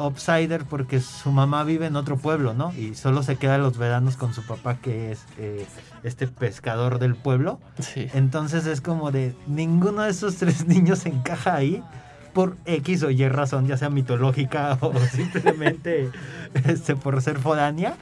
outsider 0.00 0.64
porque 0.64 1.00
su 1.00 1.30
mamá 1.30 1.64
vive 1.64 1.86
en 1.86 1.96
otro 1.96 2.16
pueblo, 2.16 2.54
¿no? 2.54 2.72
Y 2.74 2.94
solo 2.94 3.22
se 3.22 3.36
queda 3.36 3.58
los 3.58 3.78
veranos 3.78 4.16
con 4.16 4.34
su 4.34 4.42
papá 4.44 4.76
que 4.76 5.12
es 5.12 5.24
eh, 5.38 5.66
este 6.02 6.26
pescador 6.26 6.98
del 6.98 7.14
pueblo. 7.14 7.60
Sí. 7.78 8.08
Entonces 8.14 8.66
es 8.66 8.80
como 8.80 9.10
de 9.10 9.34
ninguno 9.46 10.02
de 10.02 10.10
esos 10.10 10.36
tres 10.36 10.66
niños 10.66 11.06
encaja 11.06 11.54
ahí 11.54 11.82
por 12.32 12.56
X 12.64 13.02
o 13.02 13.10
Y 13.10 13.28
razón, 13.28 13.66
ya 13.66 13.76
sea 13.76 13.90
mitológica 13.90 14.78
o 14.80 14.92
simplemente 15.12 16.10
este, 16.66 16.96
por 16.96 17.20
ser 17.22 17.38
foránea. 17.38 17.94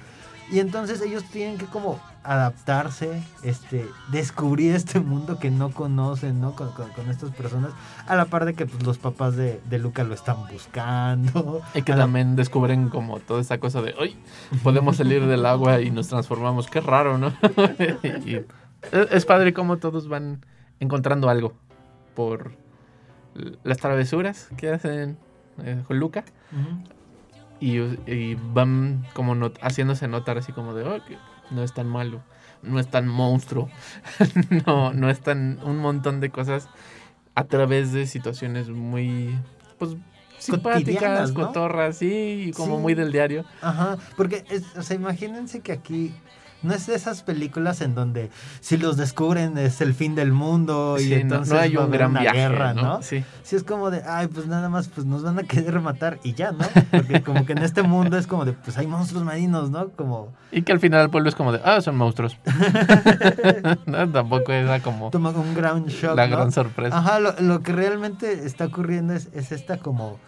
Y 0.51 0.61
entonces 0.61 1.03
ellos 1.03 1.24
tienen 1.24 1.59
que 1.59 1.66
como 1.66 2.01
adaptarse, 2.32 3.22
este, 3.42 3.86
descubrir 4.10 4.74
este 4.74 5.00
mundo 5.00 5.38
que 5.38 5.50
no 5.50 5.70
conocen, 5.70 6.40
¿no? 6.40 6.52
Con, 6.54 6.70
con- 6.72 6.90
con 6.90 7.08
estas 7.10 7.30
personas. 7.32 7.70
A 8.06 8.16
la 8.16 8.26
par 8.26 8.44
de 8.44 8.54
que 8.54 8.66
pues, 8.66 8.84
los 8.84 8.98
papás 8.98 9.34
de, 9.36 9.60
de 9.68 9.78
Luca 9.78 10.04
lo 10.04 10.14
están 10.14 10.36
buscando. 10.52 11.62
Y 11.74 11.82
que 11.82 11.92
la- 11.92 11.98
también 11.98 12.36
descubren 12.36 12.88
como 12.90 13.18
toda 13.20 13.40
esta 13.40 13.58
cosa 13.58 13.80
de, 13.82 13.94
hoy 13.98 14.16
podemos 14.62 14.96
salir 14.96 15.26
del 15.26 15.46
agua 15.46 15.80
y 15.80 15.90
nos 15.90 16.08
transformamos. 16.08 16.66
Qué 16.68 16.80
raro, 16.80 17.16
¿no? 17.18 17.32
y 18.26 18.34
es 18.36 18.44
es 19.10 19.24
padre 19.26 19.52
cómo 19.52 19.78
todos 19.78 20.08
van 20.08 20.44
encontrando 20.80 21.28
algo 21.28 21.54
por 22.14 22.52
las 23.64 23.78
travesuras 23.78 24.48
que 24.56 24.70
hacen 24.70 25.16
eh, 25.64 25.82
con 25.86 25.98
Luca. 25.98 26.24
Y, 27.60 27.78
y 28.06 28.36
van 28.52 29.04
como 29.14 29.34
not- 29.34 29.58
haciéndose 29.62 30.06
notar 30.08 30.38
así 30.38 30.52
como 30.52 30.74
de, 30.74 30.84
oh, 30.84 31.04
que 31.04 31.16
no 31.51 31.62
es 31.62 31.72
tan 31.72 31.88
malo, 31.88 32.22
no 32.62 32.78
es 32.80 32.88
tan 32.88 33.07
monstruo, 33.09 33.68
no, 34.66 34.92
no 34.92 35.11
es 35.11 35.20
tan 35.20 35.59
un 35.64 35.78
montón 35.78 36.20
de 36.20 36.30
cosas 36.30 36.68
a 37.34 37.44
través 37.44 37.92
de 37.92 38.07
situaciones 38.07 38.68
muy, 38.68 39.38
pues, 39.78 39.96
simpáticas, 40.38 41.32
¿no? 41.32 41.46
cotorras, 41.46 41.96
sí, 41.99 42.46
y 42.49 42.53
como 42.53 42.76
Sí. 42.76 42.82
muy 42.82 42.94
del 42.94 43.12
diario. 43.12 43.44
Ajá, 43.61 43.96
porque, 44.16 44.44
es- 44.51 44.76
o 44.76 44.82
sea, 44.82 44.96
imagínense 44.96 45.61
que 45.61 45.72
aquí 45.72 46.14
no 46.62 46.74
es 46.74 46.86
de 46.86 46.94
esas 46.94 47.22
películas 47.22 47.80
en 47.80 47.94
donde 47.94 48.30
si 48.61 48.76
los 48.76 48.96
descubren 48.96 49.56
es 49.59 49.80
el 49.80 49.94
fin 49.94 50.14
del 50.14 50.32
mundo 50.32 50.96
y 50.98 51.04
Sí, 51.04 51.14
entonces 51.14 51.54
no 51.54 51.61
hay 51.61 51.74
va 51.74 51.82
a 51.82 51.84
un 51.84 51.88
haber 51.88 51.98
gran 52.00 52.11
una 52.11 52.20
viaje, 52.20 52.38
guerra, 52.38 52.74
¿no? 52.74 52.82
¿no? 52.82 53.02
Sí. 53.02 53.24
Sí, 53.42 53.56
es 53.56 53.64
como 53.64 53.90
de, 53.90 54.02
ay, 54.06 54.26
pues 54.26 54.46
nada 54.46 54.68
más, 54.68 54.88
pues 54.88 55.06
nos 55.06 55.22
van 55.22 55.38
a 55.38 55.42
querer 55.44 55.80
matar 55.80 56.18
y 56.22 56.34
ya, 56.34 56.52
¿no? 56.52 56.66
Porque 56.90 57.22
como 57.22 57.46
que 57.46 57.52
en 57.52 57.59
este 57.59 57.82
mundo 57.82 58.18
es 58.18 58.26
como 58.26 58.44
de, 58.44 58.52
pues 58.52 58.76
hay 58.78 58.86
monstruos 58.86 59.24
marinos, 59.24 59.70
¿no? 59.70 59.88
Como 59.90 60.32
Y 60.50 60.62
que 60.62 60.72
al 60.72 60.80
final 60.80 61.02
el 61.02 61.11
pueblo 61.11 61.28
es 61.28 61.34
como 61.34 61.52
de, 61.52 61.61
ah, 61.64 61.80
son 61.80 61.96
monstruos. 61.96 62.36
no, 63.86 64.11
tampoco 64.11 64.52
era 64.52 64.80
como 64.80 65.11
toma 65.11 65.30
un 65.30 65.54
ground 65.54 65.88
shock, 65.88 66.16
la 66.16 66.26
gran 66.26 66.52
sorpresa. 66.52 66.96
Ajá, 66.98 67.20
lo, 67.20 67.34
lo 67.40 67.61
que 67.61 67.72
realmente 67.72 68.46
está 68.46 68.66
ocurriendo 68.66 69.14
es, 69.14 69.28
es 69.32 69.52
esta 69.52 69.78
como, 69.78 70.18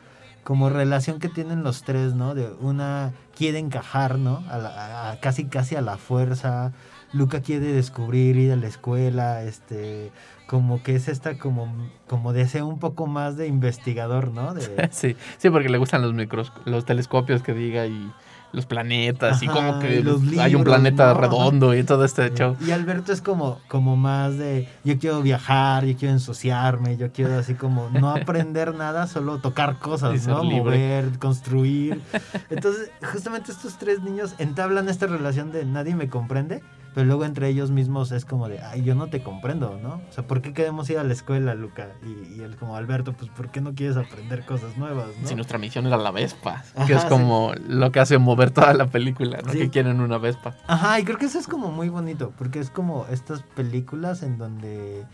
como 0.45 0.71
relación 0.71 1.19
que 1.19 1.29
tienen 1.29 1.63
los 1.63 1.83
tres, 1.83 2.15
¿no? 2.15 2.35
De 2.35 2.51
una 2.61 3.13
quiere 3.37 3.59
encajar, 3.59 4.19
¿no? 4.19 4.43
A 4.51 4.59
la- 4.59 5.11
a- 5.13 5.21
casi 5.21 5.45
casi 5.47 5.77
a 5.77 5.81
la 5.83 5.97
fuerza. 5.97 6.73
Luca 7.13 7.41
quiere 7.41 7.73
descubrir, 7.73 8.37
ir 8.37 8.53
a 8.53 8.57
la 8.57 8.69
escuela, 8.69 9.43
este, 9.43 10.13
como 10.47 10.83
que 10.83 10.95
es 10.95 11.09
esta 11.09 11.39
como, 11.39 11.73
como 12.07 12.33
deseo 12.33 12.67
un 12.67 12.79
poco 12.79 13.07
más 13.07 13.37
de 13.37 13.47
investigador, 13.49 14.33
¿no? 14.33 14.55
De, 14.55 14.89
Sí, 14.93 15.17
sí, 15.39 15.51
porque 15.51 15.69
le 15.69 15.79
gustan 15.79 16.03
los 16.03 16.15
micros, 16.15 16.53
los 16.65 16.85
telescopios 16.85 17.43
que 17.43 17.53
diga 17.53 17.87
y 17.87 18.13
los 18.53 18.67
planetas 18.67 19.43
y 19.43 19.47
como 19.47 19.79
que 19.79 20.05
hay 20.39 20.55
un 20.55 20.65
planeta 20.65 21.13
¿no? 21.15 21.21
redondo 21.21 21.75
y 21.75 21.85
todo 21.85 22.05
este 22.05 22.33
show. 22.35 22.57
Y 22.67 22.71
Alberto 22.71 23.13
es 23.13 23.21
como, 23.21 23.61
como 23.69 23.97
más 23.97 24.39
de 24.39 24.69
yo 24.85 24.99
quiero 24.99 25.23
viajar, 25.23 25.85
yo 25.85 25.97
quiero 25.97 26.15
ensuciarme, 26.15 26.97
yo 26.97 27.13
quiero 27.13 27.39
así 27.39 27.55
como 27.55 27.89
no 27.91 28.11
aprender 28.17 28.75
nada, 28.75 29.07
solo 29.07 29.39
tocar 29.39 29.79
cosas, 29.79 30.27
¿no? 30.27 30.43
libre. 30.43 30.61
Mover, 30.61 31.19
construir. 31.19 32.01
Entonces, 32.51 32.91
justamente 33.13 33.53
estos 33.53 33.79
tres 33.79 34.03
niños 34.03 34.35
entablan 34.39 34.89
esta 34.89 35.07
relación 35.07 35.53
de 35.53 35.65
nadie 35.65 35.95
me 35.95 36.09
comprende, 36.09 36.63
pero 36.95 37.07
luego 37.07 37.25
entre 37.25 37.49
ellos 37.49 37.71
mismos 37.71 38.13
es 38.13 38.25
como 38.25 38.49
de, 38.49 38.61
ay, 38.61 38.83
yo 38.83 38.95
no 38.95 39.09
te 39.09 39.23
comprendo, 39.23 39.79
¿no? 39.83 40.01
O 40.09 40.13
sea, 40.13 40.27
¿por 40.27 40.43
qué 40.43 40.53
queremos 40.53 40.89
ir 40.91 40.99
a 40.99 41.05
la 41.05 41.13
escuela, 41.13 41.55
Luca? 41.55 41.89
Y, 42.05 42.35
y 42.35 42.41
él 42.43 42.57
como, 42.57 42.77
Alberto, 42.77 43.13
pues 43.13 43.31
¿por 43.31 43.51
qué 43.51 43.61
no 43.61 43.75
quieres 43.75 43.97
aprender 43.97 44.45
cosas 44.45 44.77
nuevas, 44.77 45.09
no? 45.21 45.29
Si 45.29 45.35
nuestra 45.35 45.59
misión 45.59 45.87
era 45.87 45.97
la 45.97 46.11
Vespa, 46.11 46.65
que 46.87 46.95
Ajá, 46.95 47.05
es 47.05 47.05
como 47.05 47.53
lo 47.69 47.93
que 47.93 48.01
hace 48.01 48.19
mover 48.19 48.51
toda 48.51 48.75
la 48.75 48.87
película, 48.87 49.41
¿no? 49.45 49.53
Sí. 49.53 49.59
Que 49.59 49.71
quieren 49.71 50.01
una 50.01 50.19
Vespa. 50.19 50.57
Ajá, 50.67 50.99
y 50.99 51.05
creo 51.05 51.19
que 51.19 51.27
eso 51.27 51.39
es 51.39 51.47
como 51.47 51.71
muy 51.71 51.89
bonito, 51.89 52.33
porque 52.37 52.59
es 52.59 52.71
como 52.71 53.07
estas 53.11 53.43
películas 53.43 54.23
en 54.23 54.39
donde 54.39 55.07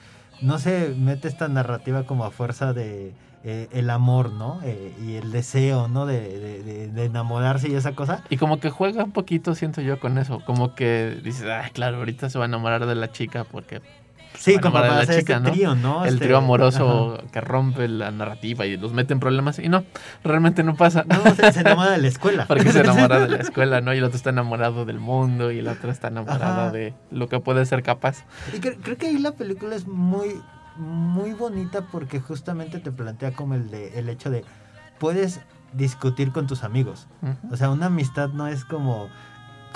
no 0.42 0.58
se 0.58 0.94
mete 0.96 1.28
esta 1.28 1.48
narrativa 1.48 2.04
como 2.04 2.24
a 2.24 2.30
fuerza 2.30 2.72
de 2.72 3.14
eh, 3.48 3.68
el 3.70 3.90
amor, 3.90 4.32
¿no? 4.32 4.58
Eh, 4.64 4.92
y 5.06 5.14
el 5.14 5.30
deseo, 5.30 5.86
¿no? 5.86 6.04
De, 6.04 6.20
de- 6.20 6.62
de- 6.64 6.88
de 6.88 7.04
enamorarse 7.04 7.68
y 7.68 7.74
esa 7.76 7.92
cosa. 7.92 8.24
Y 8.28 8.38
como 8.38 8.58
que 8.58 8.70
juega 8.70 9.04
un 9.04 9.12
poquito, 9.12 9.54
siento 9.54 9.80
yo, 9.82 10.00
con 10.00 10.18
eso. 10.18 10.40
Como 10.44 10.74
que 10.74 11.18
dices, 11.22 11.46
ay, 11.48 11.70
claro, 11.70 11.98
ahorita 11.98 12.28
se 12.28 12.38
va 12.38 12.44
a 12.44 12.48
enamorar 12.48 12.86
de 12.86 12.94
la 12.96 13.12
chica 13.12 13.44
porque 13.44 13.80
Sí, 14.34 14.58
como 14.58 14.74
para 14.74 14.88
la 14.96 15.00
chica, 15.06 15.16
este 15.18 15.40
¿no? 15.40 15.50
trío, 15.50 15.74
¿no? 15.76 16.04
el 16.04 16.14
Este, 16.14 16.26
trío 16.26 16.36
amoroso 16.38 17.14
ajá. 17.18 17.26
que 17.32 17.40
rompe 17.40 17.88
la 17.88 18.10
narrativa 18.10 18.66
y 18.66 18.76
los 18.76 18.92
mete 18.92 19.14
en 19.14 19.20
problemas. 19.20 19.58
Y 19.58 19.68
no, 19.70 19.84
realmente 20.24 20.62
no 20.62 20.74
pasa. 20.74 21.04
No, 21.08 21.34
se, 21.34 21.52
se 21.52 21.60
enamora 21.60 21.92
de 21.92 21.98
la 21.98 22.08
escuela. 22.08 22.44
Porque 22.48 22.70
se 22.70 22.80
enamora 22.80 23.20
de 23.20 23.28
la 23.28 23.36
escuela, 23.42 23.80
¿no? 23.80 23.94
Y 23.94 23.98
el 23.98 24.04
otro 24.04 24.16
está 24.16 24.28
enamorado 24.30 24.84
del 24.84 24.98
mundo 25.00 25.52
y 25.52 25.60
el 25.60 25.68
otro 25.68 25.90
está 25.90 26.08
enamorada 26.08 26.64
Ajá. 26.66 26.70
de 26.70 26.92
lo 27.10 27.28
que 27.30 27.40
puede 27.40 27.64
ser 27.64 27.82
capaz. 27.82 28.24
Y 28.52 28.58
cre- 28.58 28.76
creo 28.82 28.98
que 28.98 29.06
ahí 29.06 29.18
la 29.18 29.32
película 29.32 29.74
es 29.74 29.86
muy, 29.86 30.38
muy 30.78 31.32
bonita 31.32 31.82
porque 31.90 32.20
justamente 32.20 32.78
te 32.78 32.92
plantea 32.92 33.32
como 33.32 33.54
el, 33.54 33.70
de, 33.70 33.98
el 33.98 34.08
hecho 34.08 34.30
de 34.30 34.44
puedes 34.98 35.40
discutir 35.72 36.32
con 36.32 36.46
tus 36.46 36.64
amigos. 36.64 37.06
O 37.50 37.56
sea, 37.56 37.70
una 37.70 37.86
amistad 37.86 38.30
no 38.30 38.46
es 38.46 38.64
como 38.64 39.08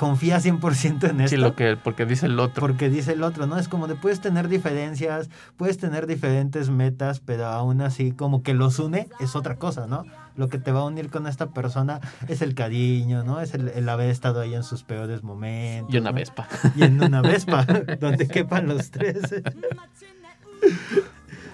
confía 0.00 0.38
100% 0.40 1.10
en 1.10 1.20
esto. 1.20 1.28
Sí, 1.28 1.36
lo 1.36 1.54
que, 1.54 1.76
porque 1.76 2.06
dice 2.06 2.24
el 2.24 2.40
otro. 2.40 2.60
Porque 2.60 2.88
dice 2.88 3.12
el 3.12 3.22
otro, 3.22 3.46
¿no? 3.46 3.58
Es 3.58 3.68
como 3.68 3.86
de 3.86 3.96
puedes 3.96 4.20
tener 4.20 4.48
diferencias, 4.48 5.28
puedes 5.58 5.76
tener 5.76 6.06
diferentes 6.06 6.70
metas, 6.70 7.20
pero 7.20 7.46
aún 7.46 7.82
así 7.82 8.12
como 8.12 8.42
que 8.42 8.54
los 8.54 8.78
une 8.78 9.08
es 9.20 9.36
otra 9.36 9.56
cosa, 9.56 9.86
¿no? 9.86 10.04
Lo 10.36 10.48
que 10.48 10.58
te 10.58 10.72
va 10.72 10.80
a 10.80 10.84
unir 10.84 11.10
con 11.10 11.26
esta 11.26 11.50
persona 11.50 12.00
es 12.28 12.40
el 12.40 12.54
cariño, 12.54 13.24
¿no? 13.24 13.40
Es 13.42 13.52
el, 13.52 13.68
el 13.68 13.86
haber 13.90 14.08
estado 14.08 14.40
ahí 14.40 14.54
en 14.54 14.62
sus 14.62 14.84
peores 14.84 15.22
momentos. 15.22 15.94
Y 15.94 15.98
una 15.98 16.12
¿no? 16.12 16.16
Vespa. 16.16 16.48
Y 16.76 16.84
en 16.84 17.02
una 17.02 17.20
Vespa, 17.20 17.66
donde 18.00 18.26
quepan 18.26 18.68
los 18.68 18.90
tres. 18.90 19.42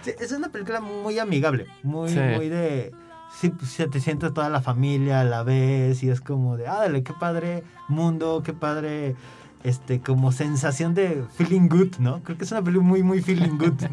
Sí, 0.03 0.13
es 0.21 0.33
una 0.33 0.49
película 0.51 0.81
muy 0.81 1.19
amigable, 1.19 1.67
muy, 1.83 2.11
Sí. 2.11 2.19
muy 2.19 2.49
de... 2.49 2.93
Sí, 3.41 3.51
pues, 3.51 3.71
se 3.73 3.89
te 3.89 4.01
siente 4.01 4.31
toda 4.31 4.49
la 4.49 4.63
familia 4.63 5.21
a 5.21 5.25
la 5.25 5.43
vez 5.43 6.03
y 6.03 6.09
es 6.09 6.21
como 6.21 6.57
de, 6.57 6.69
ah, 6.69 6.79
dale, 6.79 7.03
qué 7.03 7.13
padre 7.13 7.65
mundo, 7.89 8.43
qué 8.45 8.53
padre, 8.53 9.15
este, 9.65 10.01
como 10.01 10.33
sensación 10.33 10.95
de 10.95 11.25
feeling 11.37 11.69
good, 11.69 11.97
¿no? 11.99 12.23
Creo 12.23 12.39
que 12.39 12.45
es 12.45 12.53
una 12.53 12.63
película 12.63 12.89
muy, 12.89 13.03
muy 13.03 13.21
feeling 13.21 13.59
good. 13.59 13.75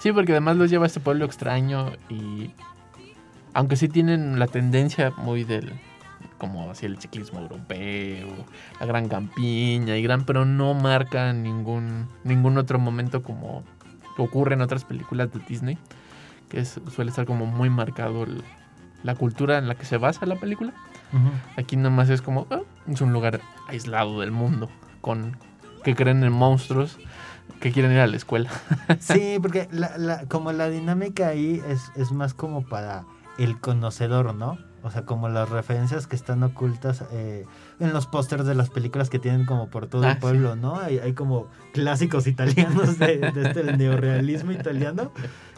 Sí, 0.00 0.12
porque 0.12 0.32
además 0.32 0.56
los 0.56 0.70
lleva 0.70 0.84
a 0.84 0.86
este 0.86 0.98
pueblo 0.98 1.26
extraño 1.26 1.92
y 2.08 2.52
aunque 3.52 3.76
sí 3.76 3.86
tienen 3.86 4.38
la 4.38 4.46
tendencia 4.46 5.10
muy 5.10 5.44
del 5.44 5.74
como 6.38 6.70
así 6.70 6.86
el 6.86 6.98
ciclismo 6.98 7.40
europeo, 7.40 8.28
la 8.80 8.86
gran 8.86 9.08
campiña 9.10 9.98
y 9.98 10.02
gran, 10.02 10.24
pero 10.24 10.46
no 10.46 10.72
marca 10.72 11.34
ningún 11.34 12.08
ningún 12.24 12.56
otro 12.56 12.78
momento 12.78 13.22
como 13.22 13.62
ocurre 14.22 14.54
en 14.54 14.60
otras 14.62 14.84
películas 14.84 15.32
de 15.32 15.40
Disney, 15.48 15.78
que 16.48 16.60
es- 16.60 16.80
suele 16.94 17.10
estar 17.10 17.26
como 17.26 17.46
muy 17.46 17.70
marcado 17.70 18.24
el- 18.24 18.42
la 19.02 19.14
cultura 19.14 19.58
en 19.58 19.66
la 19.68 19.74
que 19.76 19.84
se 19.86 19.96
basa 19.96 20.26
la 20.26 20.36
película. 20.36 20.72
Aquí 21.56 21.76
nomás 21.76 22.08
es 22.10 22.22
como 22.22 22.46
ah, 22.50 22.60
es 22.86 23.00
un 23.00 23.12
lugar 23.12 23.40
aislado 23.66 24.20
del 24.20 24.30
mundo 24.30 24.68
con 25.00 25.36
que 25.82 25.94
creen 25.96 26.22
en 26.22 26.32
monstruos 26.32 26.98
que 27.60 27.72
quieren 27.72 27.90
ir 27.92 27.98
a 27.98 28.06
la 28.06 28.16
escuela. 28.16 28.48
Sí, 29.00 29.38
porque 29.42 29.66
la, 29.72 29.96
la- 29.98 30.26
como 30.26 30.52
la 30.52 30.68
dinámica 30.68 31.28
ahí 31.28 31.60
es, 31.66 31.90
es 31.96 32.12
más 32.12 32.32
como 32.34 32.62
para 32.62 33.04
el 33.38 33.58
conocedor, 33.60 34.34
¿no? 34.34 34.56
O 34.82 34.90
sea, 34.90 35.02
como 35.04 35.28
las 35.28 35.48
referencias 35.48 36.06
que 36.06 36.16
están 36.16 36.42
ocultas 36.42 37.04
eh, 37.12 37.44
en 37.80 37.92
los 37.92 38.06
pósters 38.06 38.46
de 38.46 38.54
las 38.54 38.70
películas 38.70 39.10
que 39.10 39.18
tienen 39.18 39.44
como 39.46 39.68
por 39.68 39.86
todo 39.86 40.04
Ah, 40.04 40.10
el 40.10 40.14
sí. 40.14 40.20
pueblo, 40.20 40.56
¿no? 40.56 40.78
Hay, 40.78 40.98
hay 40.98 41.12
como 41.12 41.48
clásicos 41.74 42.26
italianos 42.26 42.98
de, 42.98 43.18
de 43.18 43.42
este 43.48 43.60
el 43.60 43.78
neorealismo 43.78 44.52
italiano. 44.52 45.12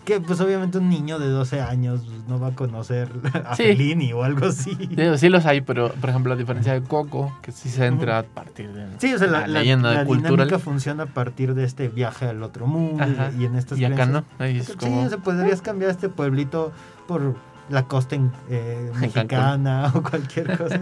Que 0.04 0.20
pues 0.20 0.40
obviamente 0.40 0.78
un 0.78 0.88
niño 0.88 1.20
de 1.20 1.28
12 1.28 1.60
años 1.60 2.00
pues, 2.04 2.24
no 2.26 2.40
va 2.40 2.48
a 2.48 2.54
conocer 2.56 3.08
a 3.44 3.54
Sí. 3.54 3.62
Fellini 3.62 4.12
o 4.12 4.24
algo 4.24 4.46
así. 4.46 4.74
Digo, 4.74 5.16
sí 5.16 5.28
los 5.28 5.46
hay, 5.46 5.60
pero 5.60 5.92
por 5.92 6.10
ejemplo, 6.10 6.32
a 6.32 6.36
diferencia 6.36 6.72
de 6.72 6.82
Coco, 6.82 7.32
que 7.40 7.52
sí 7.52 7.68
se 7.68 7.86
entra 7.86 8.18
a 8.18 8.22
partir 8.24 8.72
de 8.72 8.84
Sí, 8.98 9.14
o 9.14 9.18
sea, 9.20 9.28
la, 9.28 9.46
la- 9.46 9.60
leyenda 9.60 9.92
la 9.94 10.04
cultural. 10.04 10.32
dinámica 10.32 10.58
funciona 10.58 11.04
a 11.04 11.06
partir 11.06 11.54
de 11.54 11.62
este 11.62 11.86
viaje 11.86 12.26
al 12.26 12.42
otro 12.42 12.66
mundo 12.66 13.04
y- 13.06 13.12
Ajá. 13.12 13.30
y, 13.38 13.44
en 13.44 13.54
estas 13.54 13.78
Y 13.78 13.84
acá 13.84 14.06
no. 14.06 14.24
Ahí 14.40 14.58
es 14.58 14.66
Sí, 14.76 14.88
o 14.92 15.08
sea, 15.08 15.18
podrías 15.18 15.62
cambiar 15.62 15.92
este 15.92 16.08
pueblito 16.08 16.72
por 17.06 17.36
la 17.72 17.84
costa 17.84 18.14
en- 18.14 18.30
eh, 18.48 18.92
mexicana 19.00 19.90
o 19.94 20.02
cualquier 20.02 20.56
cosa. 20.56 20.78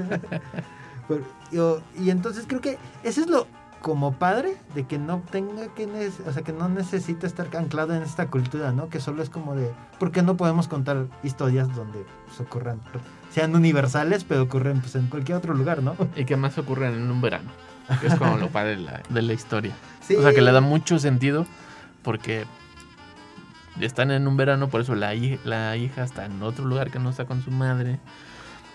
Pero, 1.08 1.22
yo- 1.50 1.80
y 1.98 2.10
entonces 2.10 2.44
creo 2.46 2.60
que 2.60 2.78
eso 3.02 3.20
es 3.22 3.28
lo 3.28 3.46
como 3.80 4.12
padre 4.12 4.56
de 4.74 4.84
que 4.84 4.98
no 4.98 5.22
tenga 5.30 5.68
que, 5.74 5.86
o 6.26 6.32
sea, 6.32 6.42
que 6.42 6.52
no 6.52 6.68
necesita 6.68 7.26
estar 7.26 7.46
anclado 7.56 7.94
en 7.94 8.02
esta 8.02 8.26
cultura, 8.26 8.72
¿no? 8.72 8.90
Que 8.90 9.00
solo 9.00 9.22
es 9.22 9.30
como 9.30 9.54
de, 9.54 9.70
porque 9.98 10.20
no 10.22 10.36
podemos 10.36 10.68
contar 10.68 11.06
historias 11.22 11.74
donde 11.74 12.04
pues, 12.26 12.40
ocurran, 12.40 12.78
sean 13.32 13.54
universales, 13.56 14.24
pero 14.24 14.42
ocurren 14.42 14.80
pues, 14.82 14.96
en 14.96 15.06
cualquier 15.06 15.38
otro 15.38 15.54
lugar, 15.54 15.82
¿no? 15.82 15.96
Y 16.14 16.26
que 16.26 16.36
más 16.36 16.58
ocurren 16.58 16.92
en 16.94 17.10
un 17.10 17.22
verano. 17.22 17.50
Que 18.00 18.08
es 18.08 18.14
como 18.16 18.36
lo 18.36 18.48
padre 18.50 18.76
de 18.76 18.82
la, 18.82 19.00
de 19.08 19.22
la 19.22 19.32
historia. 19.32 19.72
Sí. 20.02 20.16
O 20.16 20.22
sea, 20.22 20.34
que 20.34 20.40
le 20.42 20.50
da 20.50 20.60
mucho 20.60 20.98
sentido 20.98 21.46
porque 22.02 22.44
están 23.86 24.10
en 24.10 24.26
un 24.26 24.36
verano, 24.36 24.68
por 24.68 24.80
eso 24.80 24.94
la, 24.94 25.14
la 25.44 25.76
hija 25.76 26.04
está 26.04 26.26
en 26.26 26.42
otro 26.42 26.64
lugar 26.64 26.90
que 26.90 26.98
no 26.98 27.10
está 27.10 27.24
con 27.24 27.42
su 27.42 27.50
madre. 27.50 28.00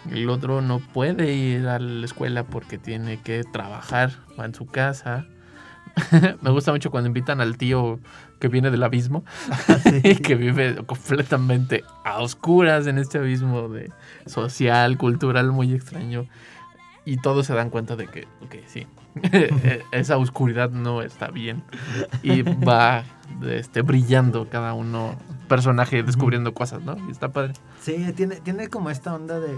El 0.10 0.30
otro 0.30 0.62
no 0.62 0.80
puede 0.80 1.34
ir 1.34 1.68
a 1.68 1.80
la 1.80 2.06
escuela 2.06 2.44
porque 2.44 2.78
tiene 2.78 3.20
que 3.22 3.44
trabajar 3.44 4.12
va 4.40 4.46
en 4.46 4.54
su 4.54 4.66
casa. 4.68 5.26
Me 6.42 6.52
gusta 6.52 6.72
mucho 6.72 6.92
cuando 6.92 7.08
invitan 7.08 7.42
al 7.42 7.58
tío 7.58 8.00
que 8.40 8.48
viene 8.48 8.70
del 8.70 8.84
abismo 8.84 9.24
y 10.04 10.16
que 10.18 10.36
vive 10.36 10.76
completamente 10.86 11.84
a 12.04 12.20
oscuras 12.20 12.86
en 12.88 12.98
este 12.98 13.18
abismo 13.18 13.70
de 13.70 13.92
social, 14.26 14.98
cultural 14.98 15.52
muy 15.52 15.74
extraño. 15.74 16.28
Y 17.06 17.18
todos 17.18 17.46
se 17.46 17.54
dan 17.54 17.70
cuenta 17.70 17.96
de 17.96 18.08
que, 18.08 18.28
ok, 18.42 18.56
sí, 18.66 18.88
esa 19.92 20.18
oscuridad 20.18 20.70
no 20.70 21.02
está 21.02 21.28
bien. 21.30 21.64
Y 22.24 22.42
va 22.42 23.04
este, 23.48 23.82
brillando 23.82 24.50
cada 24.50 24.74
uno, 24.74 25.16
personaje 25.48 26.04
descubriendo 26.04 26.54
cosas, 26.54 26.82
¿no? 26.82 26.98
Y 27.08 27.12
está 27.12 27.30
padre. 27.30 27.54
Sí, 27.82 28.14
tiene, 28.16 28.38
tiene 28.38 28.70
como 28.70 28.90
esta 28.90 29.14
onda 29.14 29.40
de 29.40 29.56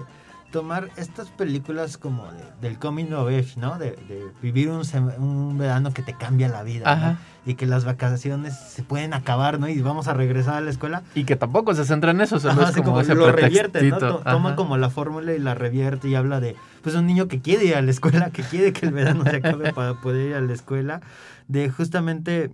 tomar 0.52 0.90
estas 0.96 1.28
películas 1.30 1.98
como 1.98 2.24
de- 2.32 2.44
del 2.62 2.80
coming 2.80 3.12
of 3.12 3.28
age, 3.28 3.54
¿no? 3.58 3.78
De, 3.78 3.92
de 4.08 4.24
vivir 4.42 4.70
un, 4.70 4.82
un 5.20 5.58
verano 5.58 5.94
que 5.94 6.02
te 6.02 6.14
cambia 6.14 6.48
la 6.48 6.64
vida, 6.64 6.96
¿no? 6.96 7.18
Y 7.46 7.56
que 7.56 7.66
las 7.66 7.86
vacaciones 7.86 8.58
se 8.58 8.84
pueden 8.84 9.14
acabar, 9.14 9.60
¿no? 9.60 9.68
Y 9.68 9.82
vamos 9.82 10.08
a 10.08 10.14
regresar 10.14 10.56
a 10.56 10.62
la 10.62 10.70
escuela. 10.70 11.04
Y 11.16 11.24
que 11.26 11.36
tampoco 11.36 11.74
se 11.74 11.86
centra 11.86 12.12
en 12.12 12.22
eso, 12.22 12.40
solo 12.40 12.54
Ajá, 12.54 12.64
es 12.64 12.70
así 12.70 12.80
como, 12.80 12.92
como 12.92 13.02
ese 13.02 13.16
lo 13.16 13.32
revierte, 13.32 13.84
¿no? 13.90 13.98
Toma 14.00 14.24
Ajá. 14.50 14.56
como 14.56 14.78
la 14.78 14.90
fórmula 14.90 15.34
y 15.34 15.40
la 15.40 15.54
revierte 15.54 16.08
y 16.10 16.16
habla 16.16 16.40
de, 16.40 16.56
pues, 16.82 16.96
un 16.96 17.06
niño 17.08 17.28
que 17.28 17.40
quiere 17.42 17.66
ir 17.66 17.76
a 17.76 17.82
la 17.82 17.92
escuela, 17.92 18.30
que 18.32 18.44
quiere 18.44 18.74
que 18.74 18.86
el 18.86 18.94
verano 18.94 19.24
se 19.26 19.38
acabe 19.38 19.74
para 19.74 19.96
poder 20.02 20.30
ir 20.30 20.36
a 20.36 20.42
la 20.42 20.54
escuela. 20.54 21.02
De 21.48 21.70
justamente, 21.70 22.52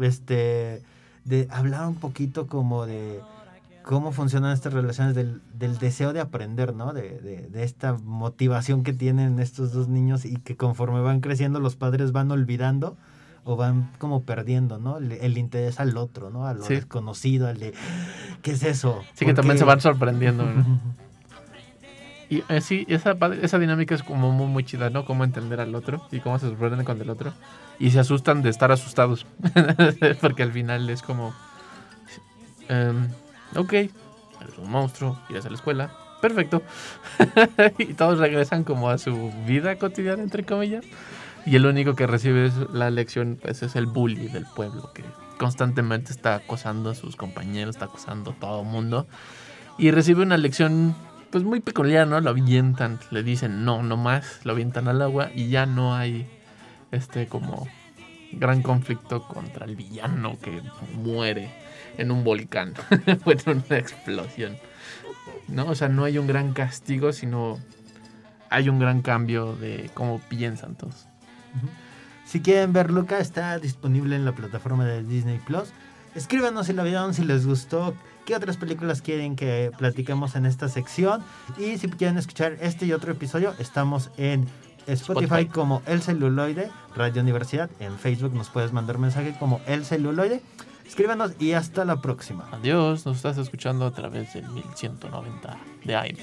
este, 0.00 0.82
de 1.24 1.48
hablar 1.50 1.86
un 1.86 1.94
poquito 1.96 2.46
como 2.46 2.86
de 2.86 3.20
cómo 3.84 4.12
funcionan 4.12 4.52
estas 4.52 4.72
relaciones 4.72 5.14
del, 5.14 5.40
del 5.54 5.78
deseo 5.78 6.12
de 6.12 6.20
aprender, 6.20 6.74
¿no? 6.74 6.92
De, 6.92 7.20
de, 7.20 7.48
de 7.48 7.62
esta 7.64 7.94
motivación 7.94 8.82
que 8.84 8.92
tienen 8.92 9.38
estos 9.40 9.72
dos 9.72 9.88
niños 9.88 10.24
y 10.24 10.36
que 10.36 10.56
conforme 10.56 11.00
van 11.00 11.20
creciendo 11.20 11.60
los 11.60 11.76
padres 11.76 12.12
van 12.12 12.30
olvidando 12.30 12.96
o 13.44 13.56
van 13.56 13.90
como 13.98 14.22
perdiendo, 14.22 14.78
¿no? 14.78 14.98
El, 14.98 15.12
el 15.12 15.36
interés 15.36 15.80
al 15.80 15.96
otro, 15.96 16.30
¿no? 16.30 16.46
A 16.46 16.54
lo 16.54 16.62
Sí. 16.64 16.74
desconocido, 16.74 17.48
al 17.48 17.58
de, 17.58 17.74
¿qué 18.42 18.52
es 18.52 18.62
eso? 18.62 19.02
Sí, 19.14 19.24
que 19.24 19.32
¿Por 19.32 19.34
también 19.36 19.54
qué? 19.54 19.58
se 19.60 19.64
van 19.64 19.80
sorprendiendo. 19.80 20.44
¿no? 20.44 20.80
Y 22.30 22.42
eh, 22.48 22.60
sí, 22.62 22.86
esa, 22.88 23.16
esa 23.42 23.58
dinámica 23.58 23.94
es 23.94 24.02
como 24.02 24.30
muy, 24.32 24.46
muy 24.46 24.64
chida, 24.64 24.88
¿no? 24.88 25.04
Cómo 25.04 25.22
entender 25.24 25.60
al 25.60 25.74
otro 25.74 26.06
y 26.10 26.20
cómo 26.20 26.38
se 26.38 26.48
sorprenden 26.48 26.84
con 26.84 26.98
el 27.00 27.10
otro. 27.10 27.34
Y 27.78 27.90
se 27.90 27.98
asustan 28.00 28.42
de 28.42 28.48
estar 28.48 28.72
asustados. 28.72 29.26
Porque 30.20 30.42
al 30.42 30.52
final 30.52 30.88
es 30.88 31.02
como... 31.02 31.34
em, 32.68 33.08
ok, 33.56 33.72
eres 33.72 34.58
un 34.58 34.70
monstruo, 34.70 35.18
irás 35.28 35.46
a 35.46 35.50
la 35.50 35.56
escuela. 35.56 35.92
Perfecto. 36.20 36.62
y 37.78 37.94
todos 37.94 38.20
regresan 38.20 38.62
como 38.62 38.88
a 38.90 38.98
su 38.98 39.32
vida 39.46 39.76
cotidiana, 39.76 40.22
entre 40.22 40.44
comillas. 40.44 40.84
Y 41.44 41.56
el 41.56 41.66
único 41.66 41.96
que 41.96 42.06
recibe 42.06 42.52
la 42.72 42.90
lección 42.90 43.38
pues, 43.42 43.62
es 43.64 43.74
el 43.74 43.86
bully 43.86 44.28
del 44.28 44.46
pueblo, 44.46 44.92
que 44.94 45.02
constantemente 45.38 46.12
está 46.12 46.36
acosando 46.36 46.90
a 46.90 46.94
sus 46.94 47.16
compañeros, 47.16 47.74
está 47.74 47.86
acosando 47.86 48.30
a 48.30 48.34
todo 48.34 48.60
el 48.60 48.68
mundo. 48.68 49.08
Y 49.78 49.90
recibe 49.90 50.22
una 50.22 50.36
lección 50.36 50.94
pues 51.30 51.42
muy 51.42 51.58
peculiar, 51.58 52.06
¿no? 52.06 52.20
Lo 52.20 52.30
avientan, 52.30 53.00
le 53.10 53.24
dicen 53.24 53.64
no, 53.64 53.82
no 53.82 53.96
más, 53.96 54.40
lo 54.44 54.52
avientan 54.52 54.86
al 54.86 55.02
agua 55.02 55.30
y 55.34 55.48
ya 55.48 55.66
no 55.66 55.94
hay 55.94 56.28
este 56.92 57.26
como 57.26 57.66
gran 58.32 58.62
conflicto 58.62 59.26
contra 59.26 59.66
el 59.66 59.74
villano 59.74 60.38
que 60.40 60.62
muere 60.94 61.50
en 61.98 62.10
un 62.10 62.24
volcán 62.24 62.74
o 63.24 63.30
en 63.32 63.40
una 63.46 63.78
explosión. 63.78 64.56
¿No? 65.48 65.66
O 65.66 65.74
sea, 65.74 65.88
no 65.88 66.04
hay 66.04 66.18
un 66.18 66.26
gran 66.26 66.52
castigo, 66.52 67.12
sino 67.12 67.58
hay 68.50 68.68
un 68.68 68.78
gran 68.78 69.02
cambio 69.02 69.56
de 69.56 69.90
cómo 69.94 70.20
piensan 70.28 70.74
todos. 70.74 71.06
Si 72.24 72.40
quieren 72.40 72.72
ver 72.72 72.90
Luca, 72.90 73.18
está 73.18 73.58
disponible 73.58 74.16
en 74.16 74.24
la 74.24 74.32
plataforma 74.32 74.84
de 74.84 75.02
Disney 75.02 75.38
Plus. 75.38 75.70
Escríbanos 76.14 76.66
si 76.66 76.72
la 76.72 76.82
vieron, 76.82 77.14
si 77.14 77.24
les 77.24 77.46
gustó, 77.46 77.94
qué 78.26 78.36
otras 78.36 78.56
películas 78.56 79.02
quieren 79.02 79.36
que 79.36 79.70
platiquemos 79.76 80.34
en 80.36 80.46
esta 80.46 80.68
sección. 80.68 81.22
Y 81.58 81.78
si 81.78 81.88
quieren 81.88 82.18
escuchar 82.18 82.56
este 82.60 82.86
y 82.86 82.92
otro 82.92 83.12
episodio, 83.12 83.54
estamos 83.58 84.10
en 84.16 84.46
Spotify, 84.86 85.24
Spotify. 85.24 85.46
como 85.46 85.82
El 85.86 86.02
Celuloide, 86.02 86.70
Radio 86.94 87.22
Universidad. 87.22 87.70
En 87.80 87.98
Facebook 87.98 88.34
nos 88.34 88.50
puedes 88.50 88.72
mandar 88.72 88.98
mensaje 88.98 89.34
como 89.38 89.60
El 89.66 89.84
Celuloide. 89.84 90.42
Escríbanos 90.86 91.32
y 91.38 91.52
hasta 91.52 91.84
la 91.84 92.00
próxima. 92.00 92.48
Adiós, 92.52 93.06
nos 93.06 93.16
estás 93.16 93.38
escuchando 93.38 93.86
a 93.86 93.92
través 93.92 94.34
del 94.34 94.48
1190 94.48 95.58
de 95.84 95.96
AM. 95.96 96.16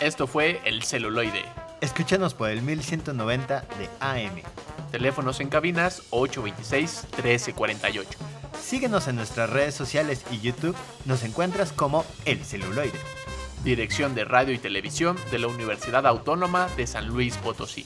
Esto 0.00 0.26
fue 0.26 0.60
El 0.64 0.82
Celuloide. 0.82 1.44
Escúchanos 1.80 2.34
por 2.34 2.50
el 2.50 2.60
1190 2.62 3.60
de 3.60 3.88
AM. 4.00 4.42
Teléfonos 4.90 5.38
en 5.38 5.48
cabinas 5.48 6.02
826-1348. 6.10 8.06
Síguenos 8.62 9.08
en 9.08 9.16
nuestras 9.16 9.50
redes 9.50 9.74
sociales 9.74 10.24
y 10.30 10.40
YouTube. 10.40 10.76
Nos 11.04 11.24
encuentras 11.24 11.72
como 11.72 12.06
El 12.24 12.44
Celuloide. 12.44 12.98
Dirección 13.64 14.14
de 14.14 14.24
Radio 14.24 14.54
y 14.54 14.58
Televisión 14.58 15.16
de 15.30 15.38
la 15.38 15.48
Universidad 15.48 16.06
Autónoma 16.06 16.68
de 16.76 16.86
San 16.86 17.06
Luis 17.06 17.36
Potosí. 17.36 17.84